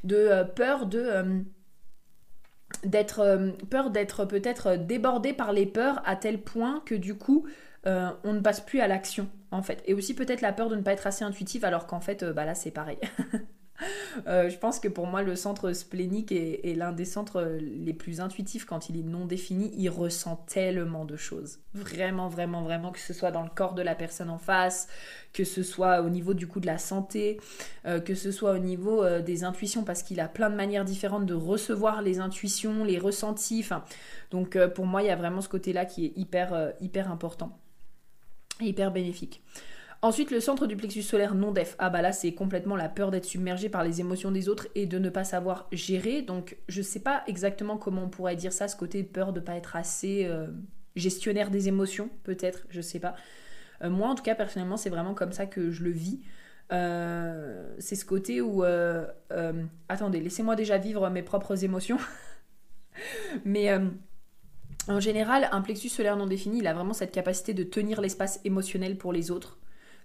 de 0.03 0.43
peur 0.55 0.85
de 0.85 1.43
d'être 2.83 3.19
euh, 3.19 3.51
peur 3.69 3.89
d'être 3.89 4.25
peut-être 4.25 4.75
débordé 4.75 5.33
par 5.33 5.53
les 5.53 5.65
peurs 5.65 6.01
à 6.05 6.15
tel 6.15 6.41
point 6.41 6.81
que 6.85 6.95
du 6.95 7.15
coup 7.15 7.47
euh, 7.85 8.09
on 8.23 8.33
ne 8.33 8.39
passe 8.39 8.61
plus 8.61 8.79
à 8.79 8.87
l'action 8.87 9.29
en 9.51 9.61
fait 9.61 9.81
et 9.85 9.93
aussi 9.93 10.13
peut-être 10.13 10.41
la 10.41 10.53
peur 10.53 10.69
de 10.69 10.75
ne 10.75 10.81
pas 10.81 10.93
être 10.93 11.07
assez 11.07 11.23
intuitive 11.23 11.65
alors 11.65 11.87
qu'en 11.87 12.01
fait 12.01 12.23
euh, 12.23 12.33
bah 12.33 12.45
là 12.45 12.55
c'est 12.55 12.71
pareil 12.71 12.97
Euh, 14.27 14.49
je 14.49 14.57
pense 14.57 14.79
que 14.79 14.87
pour 14.87 15.07
moi, 15.07 15.23
le 15.23 15.35
centre 15.35 15.73
splénique 15.73 16.31
est, 16.31 16.73
l'un 16.75 16.93
des 16.93 17.03
centres 17.03 17.41
les 17.59 17.93
plus 17.93 18.21
intuitifs 18.21 18.63
quand 18.65 18.89
il 18.89 18.97
est 18.97 19.03
non 19.03 19.25
défini. 19.25 19.73
Il 19.75 19.89
ressent 19.89 20.37
tellement 20.47 21.03
de 21.03 21.17
choses. 21.17 21.59
Vraiment, 21.73 22.29
vraiment, 22.29 22.63
vraiment, 22.63 22.91
que 22.91 22.99
ce 22.99 23.13
soit 23.13 23.31
dans 23.31 23.43
le 23.43 23.49
corps 23.53 23.73
de 23.73 23.81
la 23.81 23.93
personne 23.93 24.29
en 24.29 24.37
face, 24.37 24.87
que 25.33 25.43
ce 25.43 25.63
soit 25.63 26.01
au 26.01 26.09
niveau 26.09 26.33
du 26.33 26.47
coup 26.47 26.61
de 26.61 26.65
la 26.65 26.77
santé, 26.77 27.41
euh, 27.85 27.99
que 27.99 28.15
ce 28.15 28.31
soit 28.31 28.53
au 28.53 28.57
niveau 28.57 29.03
euh, 29.03 29.21
des 29.21 29.43
intuitions, 29.43 29.83
parce 29.83 30.01
qu'il 30.01 30.21
a 30.21 30.29
plein 30.29 30.49
de 30.49 30.55
manières 30.55 30.85
différentes 30.85 31.25
de 31.25 31.33
recevoir 31.33 32.01
les 32.01 32.19
intuitions, 32.19 32.85
les 32.85 32.97
ressentis. 32.97 33.65
donc 34.31 34.57
pour 34.69 34.85
moi, 34.85 35.03
il 35.03 35.07
y 35.07 35.11
a 35.11 35.17
vraiment 35.17 35.41
ce 35.41 35.49
côté-là 35.49 35.85
qui 35.85 36.05
est 36.05 36.13
hyper, 36.15 36.73
hyper 36.79 37.11
important, 37.11 37.59
hyper 38.61 38.91
bénéfique. 38.91 39.43
Ensuite, 40.05 40.29
le 40.29 40.39
centre 40.39 40.67
du 40.67 40.77
plexus 40.77 41.01
solaire 41.01 41.33
non 41.33 41.51
def. 41.51 41.75
Ah 41.79 41.89
bah 41.89 42.03
là, 42.03 42.11
c'est 42.11 42.31
complètement 42.31 42.75
la 42.75 42.89
peur 42.89 43.09
d'être 43.09 43.25
submergé 43.25 43.69
par 43.69 43.83
les 43.83 44.01
émotions 44.01 44.29
des 44.29 44.49
autres 44.49 44.67
et 44.75 44.85
de 44.85 44.99
ne 44.99 45.09
pas 45.09 45.23
savoir 45.23 45.67
gérer. 45.71 46.21
Donc, 46.21 46.57
je 46.69 46.83
sais 46.83 46.99
pas 46.99 47.23
exactement 47.25 47.77
comment 47.77 48.03
on 48.03 48.09
pourrait 48.09 48.35
dire 48.35 48.53
ça, 48.53 48.67
ce 48.67 48.75
côté 48.75 49.01
peur 49.01 49.33
de 49.33 49.39
pas 49.39 49.55
être 49.55 49.75
assez 49.75 50.25
euh, 50.25 50.45
gestionnaire 50.95 51.49
des 51.49 51.69
émotions, 51.69 52.11
peut-être, 52.21 52.67
je 52.69 52.81
sais 52.81 52.99
pas. 52.99 53.15
Euh, 53.81 53.89
moi, 53.89 54.07
en 54.07 54.13
tout 54.13 54.21
cas, 54.21 54.35
personnellement, 54.35 54.77
c'est 54.77 54.91
vraiment 54.91 55.15
comme 55.15 55.31
ça 55.31 55.47
que 55.47 55.71
je 55.71 55.83
le 55.83 55.89
vis. 55.89 56.19
Euh, 56.71 57.73
c'est 57.79 57.95
ce 57.95 58.05
côté 58.05 58.41
où... 58.41 58.63
attendez, 59.89 60.19
laissez-moi 60.19 60.55
déjà 60.55 60.77
vivre 60.77 61.09
mes 61.09 61.23
propres 61.23 61.63
émotions. 61.63 61.97
Mais... 63.43 63.71
En 64.87 64.99
général, 64.99 65.49
un 65.51 65.61
plexus 65.61 65.89
solaire 65.89 66.15
non 66.15 66.27
défini, 66.27 66.59
il 66.59 66.67
a 66.67 66.75
vraiment 66.75 66.93
cette 66.93 67.11
capacité 67.11 67.55
de 67.55 67.63
tenir 67.63 68.01
l'espace 68.01 68.39
émotionnel 68.43 68.99
pour 68.99 69.11
les 69.11 69.31
autres. 69.31 69.57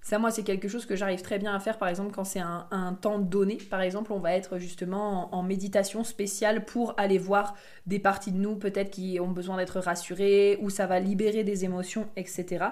Ça, 0.03 0.19
moi, 0.19 0.31
c'est 0.31 0.43
quelque 0.43 0.67
chose 0.67 0.87
que 0.87 0.97
j'arrive 0.97 1.21
très 1.21 1.39
bien 1.39 1.55
à 1.55 1.61
faire, 1.61 1.77
par 1.77 1.89
exemple, 1.89 2.13
quand 2.15 2.25
c'est 2.25 2.41
un, 2.41 2.99
temps 3.03 3.19
donné. 3.19 3.57
Par 3.57 3.83
exemple, 3.83 4.13
on 4.13 4.19
va 4.19 4.35
être 4.35 4.59
justement 4.59 5.35
en, 5.35 5.43
méditation 5.43 6.05
spéciale 6.05 6.65
pour 6.65 6.95
aller 6.97 7.19
voir 7.19 7.55
des 7.87 7.99
parties 7.99 8.33
de 8.33 8.39
nous, 8.39 8.57
peut-être 8.57 8.91
qui 8.91 9.21
ont 9.21 9.29
besoin 9.29 9.59
d'être 9.59 9.79
rassurées, 9.79 10.59
ou 10.63 10.71
ça 10.71 10.87
va 10.87 11.01
libérer 11.01 11.45
des 11.45 11.65
émotions, 11.65 12.09
etc. 12.17 12.71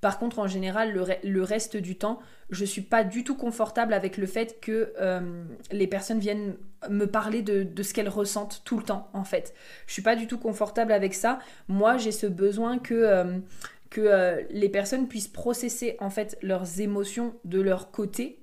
Par 0.00 0.18
contre, 0.18 0.38
en 0.38 0.46
général, 0.46 0.92
le, 1.22 1.42
reste 1.42 1.78
du 1.78 1.96
temps, 1.96 2.18
je 2.50 2.66
suis 2.66 2.82
pas 2.82 3.04
du 3.04 3.24
tout 3.24 3.36
confortable 3.36 3.94
avec 3.94 4.18
le 4.18 4.26
fait 4.26 4.60
que 4.60 4.92
euh, 5.00 5.44
les 5.72 5.86
personnes 5.86 6.18
viennent 6.18 6.56
me 6.90 7.06
parler 7.06 7.40
de, 7.40 7.82
ce 7.82 7.94
qu'elles 7.94 8.10
ressentent 8.10 8.60
tout 8.66 8.76
le 8.76 8.82
temps, 8.82 9.08
en 9.14 9.24
fait. 9.24 9.54
Je 9.86 9.94
suis 9.94 10.02
pas 10.02 10.14
du 10.14 10.26
tout 10.26 10.36
confortable 10.36 10.92
avec 10.92 11.14
ça. 11.14 11.38
Moi, 11.68 11.96
j'ai 11.96 12.12
ce 12.12 12.26
besoin 12.26 12.78
que, 12.78 12.92
euh, 12.92 13.38
que 13.94 14.00
euh, 14.00 14.42
les 14.50 14.68
personnes 14.68 15.06
puissent 15.06 15.28
processer, 15.28 15.96
en 16.00 16.10
fait, 16.10 16.36
leurs 16.42 16.80
émotions 16.80 17.36
de 17.44 17.60
leur 17.60 17.92
côté 17.92 18.40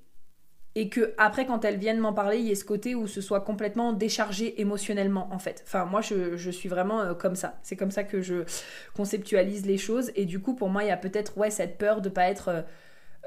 et 0.76 0.88
que 0.88 1.14
après 1.18 1.46
quand 1.46 1.66
elles 1.66 1.78
viennent 1.78 2.00
m'en 2.00 2.14
parler 2.14 2.38
il 2.38 2.46
y 2.46 2.52
ait 2.52 2.56
ce 2.56 2.64
côté 2.64 2.96
où 2.96 3.06
ce 3.06 3.20
soit 3.20 3.42
complètement 3.42 3.92
déchargé 3.92 4.62
émotionnellement 4.62 5.28
en 5.34 5.38
fait. 5.38 5.62
Enfin 5.68 5.84
moi 5.84 6.00
je, 6.00 6.50
suis 6.50 6.70
vraiment 6.70 7.02
euh, 7.02 7.14
comme 7.14 7.36
ça. 7.36 7.60
C'est 7.64 7.76
comme 7.76 7.92
ça 7.92 8.06
que 8.06 8.22
je 8.22 8.46
conceptualise 8.96 9.66
les 9.66 9.78
choses 9.78 10.14
et 10.16 10.24
du 10.24 10.40
coup 10.40 10.56
pour 10.56 10.70
moi 10.70 10.86
il 10.86 10.88
y 10.88 10.92
a 10.92 10.96
peut-être 10.96 11.38
ouais 11.38 11.50
cette 11.50 11.78
peur 11.78 12.00
de 12.00 12.08
pas 12.08 12.30
être 12.30 12.64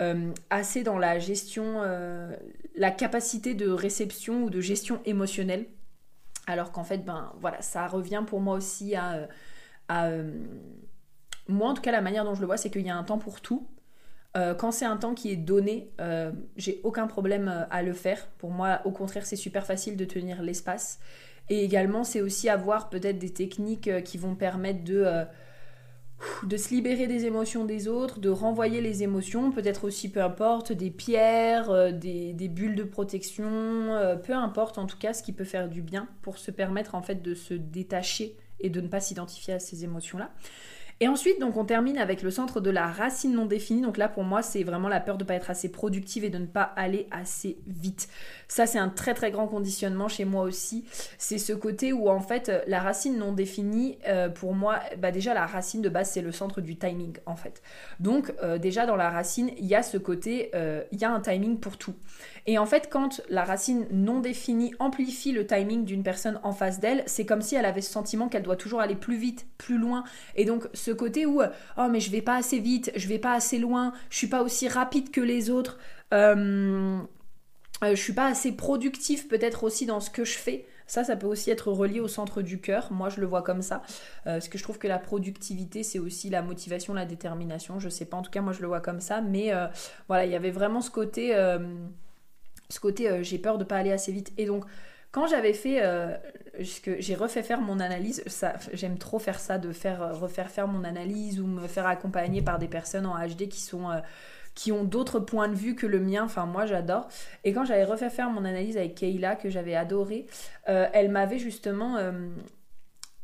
euh, 0.01 0.33
assez 0.49 0.83
dans 0.83 0.97
la 0.97 1.19
gestion 1.19 1.83
la 2.75 2.91
capacité 2.91 3.53
de 3.53 3.69
réception 3.69 4.45
ou 4.45 4.49
de 4.49 4.63
gestion 4.63 5.03
émotionnelle. 5.05 5.67
Alors 6.47 6.73
qu'en 6.73 6.85
fait 6.85 7.05
ben 7.05 7.35
voilà 7.41 7.61
ça 7.61 7.87
revient 7.87 8.25
pour 8.27 8.41
moi 8.41 8.57
aussi 8.57 8.95
à 8.95 9.29
moi 11.49 11.71
en 11.71 11.75
tout 11.75 11.83
cas 11.83 11.93
la 11.93 12.01
manière 12.01 12.25
dont 12.25 12.35
je 12.35 12.41
le 12.41 12.47
vois 12.47 12.57
c'est 12.57 12.71
qu'il 12.71 12.87
y 12.87 12.91
a 12.91 12.97
un 12.97 13.05
temps 13.05 13.19
pour 13.19 13.41
tout 13.41 13.69
euh, 14.37 14.55
quand 14.55 14.73
c'est 14.73 14.85
un 14.85 14.97
temps 14.97 15.15
qui 15.15 15.31
est 15.31 15.37
donné, 15.37 15.93
euh, 16.01 16.33
j'ai 16.57 16.81
aucun 16.83 17.07
problème 17.07 17.49
euh, 17.49 17.65
à 17.71 17.83
le 17.83 17.93
faire. 17.93 18.27
Pour 18.39 18.51
moi, 18.51 18.81
au 18.85 18.91
contraire, 18.91 19.27
c'est 19.27 19.37
super 19.37 19.65
facile 19.65 19.97
de 19.97 20.05
tenir 20.05 20.43
l'espace. 20.43 20.99
Et 21.49 21.63
également, 21.63 22.05
c'est 22.05 22.21
aussi 22.21 22.49
avoir 22.49 22.89
peut-être 22.89 23.19
des 23.19 23.33
techniques 23.33 24.03
qui 24.03 24.19
vont 24.19 24.35
permettre 24.35 24.83
de, 24.83 25.27
se 26.57 26.75
libérer 26.75 27.07
des 27.07 27.27
émotions 27.27 27.67
des 27.67 27.87
autres, 27.87 28.19
de 28.19 28.31
renvoyer 28.31 28.81
les 28.81 29.03
émotions, 29.03 29.53
peut-être 29.53 29.85
aussi, 29.85 30.11
peu 30.11 30.23
importe, 30.23 30.73
des 30.73 30.91
pierres, 30.91 31.93
des, 31.93 32.33
des, 32.33 32.49
bulles 32.49 32.75
de 32.75 32.83
protection, 32.83 33.91
peu 34.25 34.33
importe 34.33 34.79
en 34.79 34.87
tout 34.87 34.97
cas 34.97 35.13
ce 35.13 35.23
qui 35.23 35.35
peut 35.35 35.45
faire 35.45 35.69
du 35.69 35.83
bien 35.83 36.09
pour 36.23 36.39
se 36.39 36.51
permettre 36.51 36.95
en 36.95 37.03
fait 37.03 37.21
de 37.21 37.35
se 37.35 37.53
détacher 37.53 38.39
et 38.59 38.71
de 38.71 38.81
ne 38.81 38.89
pas 38.89 39.01
s'identifier 39.01 39.53
à 39.53 39.59
ces 39.59 39.85
émotions-là. 39.85 40.31
Et 41.01 41.09
ensuite, 41.09 41.41
donc, 41.41 41.57
on 41.57 41.65
termine 41.65 41.99
avec 41.99 42.23
le 42.23 42.31
centre 42.31 42.61
de 42.61 42.71
la 42.71 42.87
racine 42.87 43.35
non 43.35 43.47
définie. 43.47 43.83
Donc 43.83 43.97
là, 43.97 44.09
pour 44.09 44.23
moi, 44.23 44.43
c'est 44.43 44.63
vraiment 44.63 44.89
la 44.89 45.01
peur 45.01 45.19
de 45.19 45.25
ne 45.25 45.29
pas 45.29 45.35
être 45.35 45.51
assez 45.51 45.71
productive 45.71 46.25
et 46.25 46.31
de 46.31 46.39
ne 46.39 46.47
pas 46.47 46.63
aller 46.63 47.09
assez 47.11 47.59
vite. 47.67 48.09
Ça, 48.47 48.67
c'est 48.67 48.79
un 48.79 48.89
très 48.89 49.15
très 49.15 49.31
grand 49.31 49.49
conditionnement 49.49 50.09
chez 50.09 50.25
moi 50.25 50.45
aussi. 50.45 50.85
C'est 51.19 51.39
ce 51.39 51.53
côté 51.53 51.93
où, 51.93 52.09
en 52.09 52.21
fait, 52.21 52.53
la 52.69 52.81
racine 52.81 53.19
non 53.19 53.33
définie, 53.33 53.99
euh, 54.07 54.29
pour 54.29 54.55
moi, 54.55 54.79
bah 54.99 55.11
déjà, 55.11 55.35
la 55.35 55.47
racine 55.47 55.83
de 55.83 55.89
base, 55.89 56.11
c'est 56.11 56.23
le 56.23 56.33
centre 56.33 56.61
du 56.61 56.77
timing, 56.77 57.17
en 57.27 57.37
fait. 57.37 57.63
Donc, 57.99 58.33
euh, 58.43 58.59
déjà, 58.59 58.87
dans 58.87 58.97
la 58.97 59.11
racine, 59.11 59.51
il 59.59 59.67
y 59.67 59.75
a 59.75 59.83
ce 59.83 59.99
côté, 59.99 60.51
euh, 60.55 60.85
il 60.93 61.01
y 61.01 61.05
a 61.05 61.11
un 61.11 61.21
timing 61.21 61.59
pour 61.59 61.77
tout. 61.77 61.95
Et 62.47 62.59
en 62.59 62.67
fait, 62.67 62.89
quand 62.91 63.23
la 63.31 63.45
racine 63.45 63.87
non 63.91 64.21
définie 64.21 64.75
amplifie 64.79 65.33
le 65.33 65.47
timing 65.47 65.85
d'une 65.85 66.03
personne 66.03 66.39
en 66.43 66.53
face 66.53 66.79
d'elle, 66.79 67.03
c'est 67.07 67.25
comme 67.25 67.41
si 67.41 67.55
elle 67.55 67.65
avait 67.65 67.81
ce 67.81 67.91
sentiment 67.91 68.29
qu'elle 68.29 68.43
doit 68.43 68.57
toujours 68.57 68.81
aller 68.81 68.97
plus 68.97 69.17
vite, 69.17 69.47
plus 69.57 69.79
loin. 69.79 70.05
Et 70.37 70.45
donc, 70.45 70.69
ce 70.75 70.91
côté 70.91 71.25
où, 71.25 71.41
oh, 71.43 71.89
mais 71.91 72.01
je 72.01 72.11
vais 72.11 72.23
pas 72.23 72.37
assez 72.37 72.59
vite, 72.59 72.93
je 72.97 73.09
vais 73.09 73.19
pas 73.19 73.33
assez 73.33 73.59
loin, 73.59 73.93
je 74.11 74.19
suis 74.19 74.27
pas 74.27 74.43
aussi 74.43 74.69
rapide 74.69 75.11
que 75.11 75.23
les 75.23 75.49
autres, 75.49 75.79
euh, 76.13 76.99
euh, 77.83 77.91
je 77.91 78.01
suis 78.01 78.13
pas 78.13 78.27
assez 78.27 78.53
productif 78.53 79.27
peut-être 79.27 79.65
aussi 79.65 79.87
dans 79.87 80.01
ce 80.01 80.11
que 80.11 80.25
je 80.25 80.37
fais. 80.37 80.67
Ça, 80.87 81.03
ça 81.03 81.17
peut 81.17 81.27
aussi 81.27 81.51
être 81.51 81.73
relié 81.73 82.01
au 82.01 82.09
centre 82.09 82.43
du 82.43 82.61
cœur. 82.61 82.93
Moi, 82.93 83.09
je 83.09 83.23
le 83.23 83.27
vois 83.27 83.41
comme 83.41 83.63
ça. 83.63 83.81
Euh, 84.27 84.35
parce 84.35 84.49
que 84.49 84.59
je 84.59 84.63
trouve 84.63 84.77
que 84.77 84.87
la 84.87 84.99
productivité, 84.99 85.83
c'est 85.83 85.99
aussi 85.99 86.29
la 86.29 86.43
motivation, 86.43 86.93
la 86.93 87.07
détermination. 87.07 87.81
Je 87.81 87.89
sais 87.89 88.05
pas, 88.05 88.19
en 88.19 88.23
tout 88.23 88.31
cas, 88.31 88.43
moi, 88.43 88.53
je 88.53 88.61
le 88.61 88.69
vois 88.69 88.83
comme 88.83 89.01
ça. 89.01 89.23
Mais 89.23 89.51
voilà, 90.09 90.27
il 90.27 90.33
y 90.33 90.37
avait 90.37 90.51
vraiment 90.51 90.83
ce 90.83 90.91
côté 90.91 91.35
ce 92.69 92.81
côté 92.81 93.09
euh, 93.09 93.23
j'ai 93.23 93.39
peur 93.39 93.59
de 93.59 93.65
pas 93.65 93.77
aller 93.77 93.93
assez 93.93 94.13
vite. 94.13 94.33
Et 94.39 94.47
donc, 94.47 94.65
quand 95.13 95.27
j'avais 95.27 95.53
fait, 95.53 95.83
euh, 95.83 96.17
j'ai 96.59 97.15
refait 97.15 97.43
faire 97.43 97.61
mon 97.61 97.81
analyse, 97.81 98.23
ça, 98.27 98.55
j'aime 98.73 98.99
trop 98.99 99.19
faire 99.19 99.39
ça, 99.39 99.59
de 99.59 99.73
faire 99.73 100.03
euh, 100.03 100.13
refaire 100.13 100.51
faire 100.51 100.67
mon 100.67 100.85
analyse 100.85 101.41
ou 101.41 101.47
me 101.47 101.67
faire 101.69 101.87
accompagner 101.87 102.43
par 102.43 102.59
des 102.59 102.69
personnes 102.69 103.07
en 103.07 103.17
HD 103.17 103.49
qui 103.49 103.61
sont 103.61 103.89
qui 104.55 104.71
ont 104.71 104.85
d'autres 104.85 105.19
points 105.19 105.49
de 105.49 105.55
vue 105.55 105.75
que 105.75 105.87
le 105.87 105.99
mien. 105.99 106.25
Enfin, 106.25 106.47
moi, 106.47 106.65
j'adore. 106.65 107.09
Et 107.43 107.53
quand 107.53 107.65
j'avais 107.65 107.85
refait 107.85 108.11
faire 108.11 108.31
mon 108.31 108.45
analyse 108.45 108.77
avec 108.77 108.95
Kayla, 108.95 109.35
que 109.35 109.51
j'avais 109.51 109.75
adoré, 109.75 110.27
elle 110.67 111.11
m'avait 111.11 111.41
justement. 111.41 111.99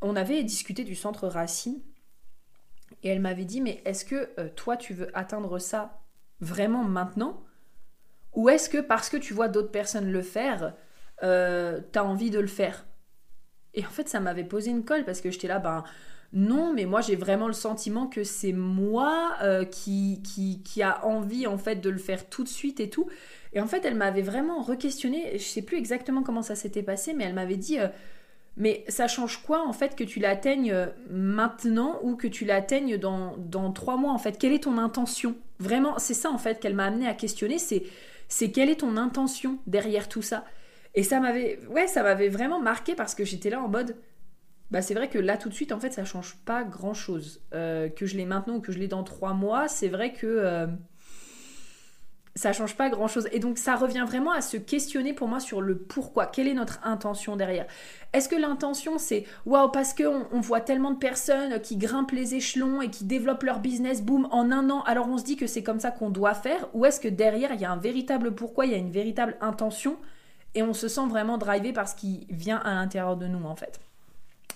on 0.02 0.16
avait 0.16 0.42
discuté 0.42 0.82
du 0.82 0.96
centre 0.96 1.28
racine. 1.28 1.80
Et 3.04 3.10
elle 3.10 3.20
m'avait 3.20 3.44
dit 3.44 3.60
Mais 3.60 3.80
est-ce 3.84 4.04
que 4.04 4.48
toi, 4.56 4.76
tu 4.76 4.92
veux 4.92 5.16
atteindre 5.16 5.60
ça 5.60 6.00
vraiment 6.40 6.82
maintenant? 6.82 7.44
Ou 8.34 8.48
est-ce 8.48 8.68
que 8.68 8.78
parce 8.78 9.08
que 9.08 9.16
tu 9.16 9.34
vois 9.34 9.48
d'autres 9.48 9.70
personnes 9.70 10.10
le 10.10 10.22
faire, 10.22 10.74
euh, 11.22 11.80
t'as 11.92 12.02
envie 12.02 12.30
de 12.30 12.38
le 12.38 12.46
faire? 12.46 12.86
Et 13.74 13.84
en 13.84 13.90
fait, 13.90 14.08
ça 14.08 14.20
m'avait 14.20 14.44
posé 14.44 14.70
une 14.70 14.84
colle 14.84 15.04
parce 15.04 15.20
que 15.20 15.30
j'étais 15.30 15.48
là, 15.48 15.58
ben 15.58 15.84
non, 16.32 16.72
mais 16.72 16.84
moi 16.84 17.00
j'ai 17.00 17.16
vraiment 17.16 17.48
le 17.48 17.52
sentiment 17.52 18.06
que 18.06 18.22
c'est 18.22 18.52
moi 18.52 19.32
euh, 19.42 19.64
qui, 19.64 20.22
qui, 20.64 20.82
a 20.82 21.04
envie 21.04 21.46
en 21.46 21.58
fait 21.58 21.76
de 21.76 21.90
le 21.90 21.98
faire 21.98 22.28
tout 22.28 22.44
de 22.44 22.48
suite 22.48 22.78
et 22.78 22.88
tout. 22.88 23.08
Et 23.52 23.60
en 23.60 23.66
fait, 23.66 23.84
elle 23.84 23.96
m'avait 23.96 24.22
vraiment 24.22 24.62
re-questionné, 24.62 25.32
je 25.38 25.42
sais 25.42 25.62
plus 25.62 25.76
exactement 25.76 26.22
comment 26.22 26.42
ça 26.42 26.54
s'était 26.54 26.84
passé, 26.84 27.14
mais 27.14 27.24
elle 27.24 27.34
m'avait 27.34 27.56
dit, 27.56 27.80
euh, 27.80 27.88
mais 28.56 28.84
ça 28.88 29.08
change 29.08 29.42
quoi 29.42 29.66
en 29.66 29.72
fait 29.72 29.96
que 29.96 30.04
tu 30.04 30.20
l'atteignes 30.20 30.74
maintenant 31.08 31.98
ou 32.02 32.14
que 32.14 32.28
tu 32.28 32.44
l'atteignes 32.44 32.96
dans, 32.96 33.36
dans 33.36 33.72
trois 33.72 33.96
mois 33.96 34.12
en 34.12 34.18
fait? 34.18 34.38
Quelle 34.38 34.52
est 34.52 34.64
ton 34.64 34.78
intention? 34.78 35.34
Vraiment, 35.58 35.98
c'est 35.98 36.14
ça 36.14 36.30
en 36.30 36.38
fait 36.38 36.60
qu'elle 36.60 36.74
m'a 36.74 36.86
amené 36.86 37.08
à 37.08 37.14
questionner, 37.14 37.58
c'est 37.58 37.82
c'est 38.30 38.50
quelle 38.52 38.70
est 38.70 38.80
ton 38.80 38.96
intention 38.96 39.58
derrière 39.66 40.08
tout 40.08 40.22
ça? 40.22 40.44
Et 40.94 41.02
ça 41.02 41.20
m'avait, 41.20 41.58
ouais, 41.66 41.86
ça 41.86 42.02
m'avait 42.02 42.28
vraiment 42.28 42.60
marqué 42.60 42.94
parce 42.94 43.14
que 43.14 43.24
j'étais 43.24 43.50
là 43.50 43.60
en 43.60 43.68
mode, 43.68 43.96
bah 44.70 44.82
c'est 44.82 44.94
vrai 44.94 45.08
que 45.08 45.18
là 45.18 45.36
tout 45.36 45.48
de 45.48 45.54
suite 45.54 45.72
en 45.72 45.80
fait 45.80 45.90
ça 45.90 46.04
change 46.04 46.36
pas 46.44 46.64
grand 46.64 46.94
chose. 46.94 47.42
Euh, 47.52 47.88
que 47.88 48.06
je 48.06 48.16
l'ai 48.16 48.24
maintenant 48.24 48.56
ou 48.56 48.60
que 48.60 48.72
je 48.72 48.78
l'ai 48.78 48.88
dans 48.88 49.04
trois 49.04 49.34
mois, 49.34 49.68
c'est 49.68 49.88
vrai 49.88 50.12
que 50.12 50.26
euh, 50.26 50.66
ça 52.34 52.52
change 52.52 52.76
pas 52.76 52.88
grand 52.88 53.08
chose. 53.08 53.28
Et 53.32 53.38
donc 53.38 53.58
ça 53.58 53.76
revient 53.76 54.04
vraiment 54.06 54.32
à 54.32 54.40
se 54.40 54.56
questionner 54.56 55.12
pour 55.12 55.28
moi 55.28 55.40
sur 55.40 55.60
le 55.60 55.76
pourquoi. 55.76 56.26
Quelle 56.26 56.48
est 56.48 56.54
notre 56.54 56.80
intention 56.84 57.36
derrière? 57.36 57.66
Est-ce 58.12 58.28
que 58.28 58.36
l'intention 58.36 58.98
c'est 58.98 59.24
waouh 59.46 59.70
parce 59.70 59.94
qu'on 59.94 60.26
on 60.32 60.40
voit 60.40 60.60
tellement 60.60 60.90
de 60.92 60.98
personnes 60.98 61.60
qui 61.60 61.76
grimpent 61.76 62.12
les 62.12 62.34
échelons 62.34 62.82
et 62.82 62.90
qui 62.90 63.04
développent 63.04 63.42
leur 63.42 63.60
business 63.60 64.02
boom 64.02 64.28
en 64.30 64.50
un 64.50 64.70
an, 64.70 64.82
alors 64.82 65.08
on 65.08 65.18
se 65.18 65.24
dit 65.24 65.36
que 65.36 65.46
c'est 65.46 65.62
comme 65.62 65.80
ça 65.80 65.90
qu'on 65.90 66.10
doit 66.10 66.34
faire 66.34 66.68
Ou 66.74 66.86
est-ce 66.86 67.00
que 67.00 67.08
derrière 67.08 67.52
il 67.52 67.60
y 67.60 67.64
a 67.64 67.70
un 67.70 67.76
véritable 67.76 68.34
pourquoi, 68.34 68.66
il 68.66 68.72
y 68.72 68.74
a 68.74 68.78
une 68.78 68.92
véritable 68.92 69.36
intention 69.40 69.96
et 70.54 70.62
on 70.62 70.74
se 70.74 70.88
sent 70.88 71.06
vraiment 71.08 71.38
drivé 71.38 71.72
par 71.72 71.88
ce 71.88 71.94
qui 71.94 72.26
vient 72.30 72.58
à 72.58 72.74
l'intérieur 72.74 73.16
de 73.16 73.26
nous 73.26 73.44
en 73.46 73.56
fait? 73.56 73.80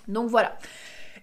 Donc 0.09 0.29
voilà. 0.29 0.57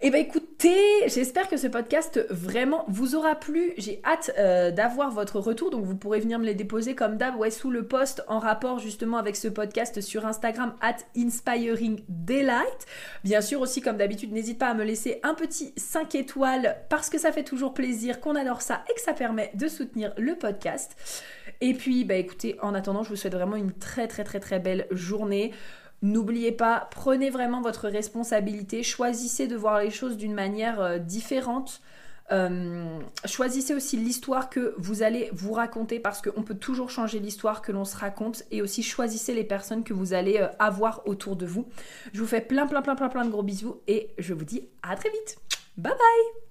Eh 0.04 0.10
bien 0.10 0.22
écoutez, 0.22 1.08
j'espère 1.10 1.48
que 1.48 1.58
ce 1.58 1.68
podcast 1.68 2.26
vraiment 2.32 2.86
vous 2.88 3.14
aura 3.14 3.36
plu. 3.36 3.74
J'ai 3.78 4.02
hâte 4.04 4.32
euh, 4.40 4.72
d'avoir 4.72 5.12
votre 5.12 5.40
retour, 5.40 5.70
donc 5.70 5.86
vous 5.86 5.96
pourrez 5.96 6.20
venir 6.20 6.40
me 6.40 6.46
les 6.46 6.56
déposer 6.56 6.96
comme 6.96 7.18
d'hab 7.18 7.36
ouais, 7.36 7.52
sous 7.52 7.70
le 7.70 7.86
post 7.86 8.24
en 8.28 8.40
rapport 8.40 8.80
justement 8.80 9.20
avec 9.20 9.36
ce 9.36 9.48
podcast 9.48 10.02
sur 10.02 10.26
Instagram 10.26 10.74
at 10.82 10.96
Inspiring 11.16 12.02
Delight. 12.10 12.88
Bien 13.24 13.42
sûr 13.42 13.62
aussi 13.62 13.80
comme 13.80 13.98
d'habitude, 13.98 14.32
n'hésite 14.32 14.58
pas 14.58 14.70
à 14.70 14.74
me 14.74 14.84
laisser 14.84 15.20
un 15.22 15.36
petit 15.36 15.72
5 15.78 16.16
étoiles 16.16 16.78
parce 16.90 17.12
que 17.12 17.20
ça 17.20 17.32
fait 17.32 17.44
toujours 17.44 17.76
plaisir, 17.76 18.22
qu'on 18.22 18.36
adore 18.36 18.64
ça 18.64 18.84
et 18.90 18.96
que 18.96 19.02
ça 19.02 19.14
permet 19.14 19.52
de 19.54 19.68
soutenir 19.68 20.14
le 20.18 20.34
podcast. 20.34 20.96
Et 21.62 21.76
puis 21.76 22.06
bah 22.06 22.16
écoutez, 22.16 22.58
en 22.64 22.74
attendant, 22.74 23.04
je 23.04 23.10
vous 23.10 23.16
souhaite 23.16 23.36
vraiment 23.36 23.56
une 23.56 23.72
très 23.72 24.08
très 24.08 24.24
très 24.24 24.40
très 24.40 24.58
belle 24.58 24.88
journée. 24.90 25.52
N'oubliez 26.02 26.52
pas, 26.52 26.88
prenez 26.92 27.30
vraiment 27.30 27.62
votre 27.62 27.88
responsabilité, 27.88 28.82
choisissez 28.82 29.48
de 29.48 29.56
voir 29.56 29.80
les 29.80 29.92
choses 29.92 30.18
d'une 30.18 30.34
manière 30.34 30.82
euh, 30.82 30.98
différente. 30.98 31.82
Euh, 32.32 33.00
choisissez 33.26 33.76
aussi 33.76 33.98
l'histoire 33.98 34.50
que 34.50 34.74
vous 34.78 35.04
allez 35.04 35.30
vous 35.34 35.52
raconter 35.52 36.00
parce 36.00 36.22
qu'on 36.22 36.44
peut 36.44 36.56
toujours 36.56 36.90
changer 36.90 37.20
l'histoire 37.20 37.62
que 37.62 37.72
l'on 37.72 37.84
se 37.84 37.98
raconte 37.98 38.44
et 38.52 38.62
aussi 38.62 38.84
choisissez 38.84 39.34
les 39.34 39.44
personnes 39.44 39.84
que 39.84 39.94
vous 39.94 40.14
allez 40.14 40.38
euh, 40.38 40.48
avoir 40.58 41.06
autour 41.08 41.36
de 41.36 41.46
vous. 41.46 41.68
Je 42.14 42.22
vous 42.22 42.28
fais 42.28 42.42
plein 42.42 42.68
plein 42.68 42.82
plein 42.82 42.96
plein 42.96 43.10
plein 43.10 43.26
de 43.26 43.32
gros 43.32 43.44
bisous 43.44 43.82
et 43.88 44.12
je 44.18 44.34
vous 44.34 44.46
dis 44.46 44.70
à 44.82 44.96
très 44.96 45.10
vite. 45.10 45.38
Bye 45.78 45.94
bye 45.94 46.51